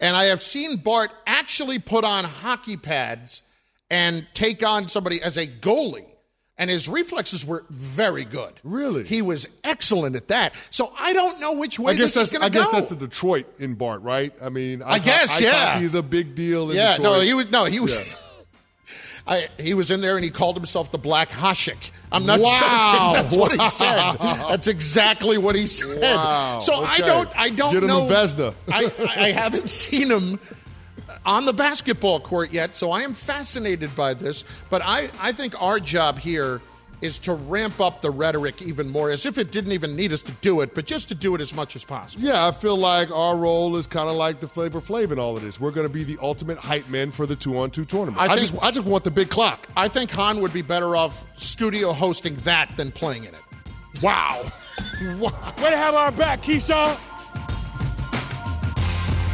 And 0.00 0.16
I 0.16 0.24
have 0.24 0.42
seen 0.42 0.78
Bart 0.78 1.12
actually 1.28 1.78
put 1.78 2.04
on 2.04 2.24
hockey 2.24 2.76
pads 2.76 3.44
and 3.88 4.26
take 4.34 4.66
on 4.66 4.88
somebody 4.88 5.22
as 5.22 5.36
a 5.36 5.46
goalie. 5.46 6.10
And 6.56 6.70
his 6.70 6.88
reflexes 6.88 7.44
were 7.44 7.64
very 7.68 8.24
good. 8.24 8.52
Really? 8.62 9.02
He 9.02 9.22
was 9.22 9.48
excellent 9.64 10.14
at 10.14 10.28
that. 10.28 10.54
So 10.70 10.92
I 10.96 11.12
don't 11.12 11.40
know 11.40 11.54
which 11.54 11.80
way 11.80 11.94
I 11.94 11.96
guess 11.96 12.14
this 12.14 12.28
is 12.32 12.38
going 12.38 12.44
to 12.44 12.50
go. 12.50 12.60
I 12.60 12.62
guess 12.62 12.70
that's 12.72 12.90
the 12.90 12.96
Detroit 12.96 13.46
in 13.58 13.74
Bart, 13.74 14.02
right? 14.02 14.32
I 14.40 14.50
mean, 14.50 14.80
I 14.80 14.98
ho- 14.98 15.04
guess, 15.04 15.32
ice 15.36 15.40
yeah. 15.42 15.80
he's 15.80 15.96
a 15.96 16.02
big 16.02 16.36
deal. 16.36 16.70
In 16.70 16.76
yeah, 16.76 16.96
Detroit. 16.96 17.12
no, 17.16 17.20
he 17.22 17.34
was 17.34 17.50
no, 17.50 17.64
he 17.64 17.80
was. 17.80 18.12
Yeah. 18.12 18.18
I, 19.26 19.48
he 19.58 19.72
was 19.72 19.90
in 19.90 20.00
there 20.02 20.16
and 20.16 20.24
he 20.24 20.30
called 20.30 20.54
himself 20.54 20.92
the 20.92 20.98
Black 20.98 21.30
Hasek. 21.30 21.90
I'm 22.12 22.26
not 22.26 22.38
Wow. 22.40 23.14
joking. 23.14 23.22
That's 23.22 23.36
what 23.36 23.52
he 23.60 23.68
said. 23.70 24.16
That's 24.20 24.66
exactly 24.68 25.38
what 25.38 25.54
he 25.56 25.66
said. 25.66 26.00
Wow. 26.02 26.58
So 26.60 26.84
I 26.84 26.98
don't. 26.98 27.28
I 27.36 27.48
don't 27.48 27.72
Get 27.72 27.82
him 27.84 27.90
a 27.90 27.92
know. 27.94 28.02
Vezina. 28.02 28.54
I, 28.70 28.92
I 29.24 29.30
haven't 29.30 29.68
seen 29.70 30.10
him 30.10 30.38
on 31.26 31.46
the 31.46 31.52
basketball 31.52 32.20
court 32.20 32.52
yet, 32.52 32.74
so 32.74 32.90
I 32.90 33.02
am 33.02 33.12
fascinated 33.14 33.94
by 33.96 34.14
this. 34.14 34.44
But 34.70 34.82
I, 34.84 35.08
I 35.20 35.32
think 35.32 35.60
our 35.62 35.78
job 35.80 36.18
here 36.18 36.60
is 37.00 37.18
to 37.18 37.34
ramp 37.34 37.80
up 37.80 38.00
the 38.00 38.10
rhetoric 38.10 38.62
even 38.62 38.88
more, 38.88 39.10
as 39.10 39.26
if 39.26 39.36
it 39.36 39.50
didn't 39.50 39.72
even 39.72 39.94
need 39.94 40.10
us 40.12 40.22
to 40.22 40.32
do 40.40 40.62
it, 40.62 40.74
but 40.74 40.86
just 40.86 41.08
to 41.08 41.14
do 41.14 41.34
it 41.34 41.40
as 41.40 41.52
much 41.54 41.76
as 41.76 41.84
possible. 41.84 42.24
Yeah, 42.24 42.46
I 42.46 42.50
feel 42.50 42.76
like 42.76 43.10
our 43.10 43.36
role 43.36 43.76
is 43.76 43.86
kind 43.86 44.08
of 44.08 44.16
like 44.16 44.40
the 44.40 44.48
Flavor 44.48 44.80
Flav 44.80 45.10
in 45.12 45.18
all 45.18 45.36
of 45.36 45.42
this. 45.42 45.60
We're 45.60 45.72
going 45.72 45.86
to 45.86 45.92
be 45.92 46.02
the 46.04 46.16
ultimate 46.22 46.56
hype 46.56 46.88
men 46.88 47.10
for 47.10 47.26
the 47.26 47.36
two-on-two 47.36 47.84
tournament. 47.84 48.16
I 48.22 48.24
I, 48.24 48.28
think- 48.36 48.52
just, 48.52 48.62
I 48.62 48.70
just 48.70 48.86
want 48.86 49.04
the 49.04 49.10
big 49.10 49.28
clock. 49.28 49.66
I 49.76 49.88
think 49.88 50.10
Hahn 50.10 50.40
would 50.40 50.52
be 50.54 50.62
better 50.62 50.96
off 50.96 51.26
studio 51.38 51.92
hosting 51.92 52.36
that 52.36 52.74
than 52.78 52.90
playing 52.90 53.24
in 53.24 53.34
it. 53.34 53.42
Wow. 54.02 54.44
Way 55.02 55.70
to 55.70 55.76
have 55.76 55.94
our 55.94 56.10
back, 56.10 56.40
Keyshawn. 56.42 56.98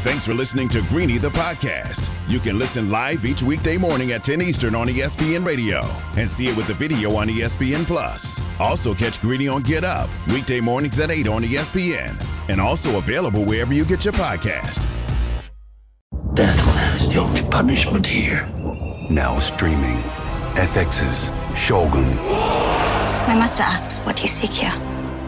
Thanks 0.02 0.24
for 0.24 0.32
listening 0.32 0.70
to 0.70 0.80
Greeny 0.88 1.18
the 1.18 1.28
podcast. 1.28 2.08
You 2.26 2.40
can 2.40 2.58
listen 2.58 2.90
live 2.90 3.26
each 3.26 3.42
weekday 3.42 3.76
morning 3.76 4.12
at 4.12 4.24
10 4.24 4.40
Eastern 4.40 4.74
on 4.74 4.88
ESPN 4.88 5.44
Radio 5.44 5.82
and 6.16 6.28
see 6.28 6.48
it 6.48 6.56
with 6.56 6.66
the 6.66 6.72
video 6.72 7.16
on 7.16 7.28
ESPN 7.28 7.84
Plus. 7.86 8.40
Also 8.58 8.94
catch 8.94 9.20
Greeny 9.20 9.46
on 9.46 9.60
Get 9.60 9.84
Up 9.84 10.08
weekday 10.28 10.58
mornings 10.58 10.98
at 11.00 11.10
8 11.10 11.28
on 11.28 11.42
ESPN 11.42 12.18
and 12.48 12.62
also 12.62 12.96
available 12.96 13.44
wherever 13.44 13.74
you 13.74 13.84
get 13.84 14.06
your 14.06 14.14
podcast. 14.14 14.88
Death 16.32 16.98
is 16.98 17.10
the 17.10 17.20
only 17.20 17.42
punishment 17.42 18.06
here. 18.06 18.46
Now 19.10 19.38
streaming. 19.38 19.98
FX's 20.54 21.30
Shogun. 21.54 22.16
My 22.16 23.34
master 23.34 23.64
asks, 23.64 23.98
what 23.98 24.16
do 24.16 24.22
you 24.22 24.28
seek 24.28 24.52
here? 24.52 24.72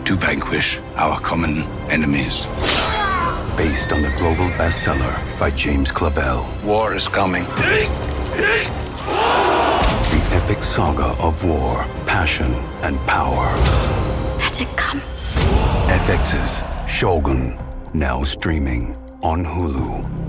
To 0.06 0.16
vanquish 0.16 0.78
our 0.96 1.20
common 1.20 1.64
enemies. 1.90 2.46
Based 3.56 3.92
on 3.92 4.02
the 4.02 4.10
global 4.16 4.48
bestseller 4.56 5.14
by 5.38 5.50
James 5.50 5.92
Clavell. 5.92 6.44
War 6.64 6.94
is 6.94 7.06
coming. 7.06 7.44
The 7.44 7.88
epic 10.32 10.64
saga 10.64 11.14
of 11.22 11.44
war, 11.44 11.84
passion, 12.06 12.52
and 12.82 12.98
power. 13.06 13.46
Let 14.38 14.60
it 14.60 14.68
come. 14.76 15.00
FX's 15.88 16.62
Shogun. 16.90 17.56
Now 17.92 18.22
streaming 18.22 18.96
on 19.22 19.44
Hulu. 19.44 20.21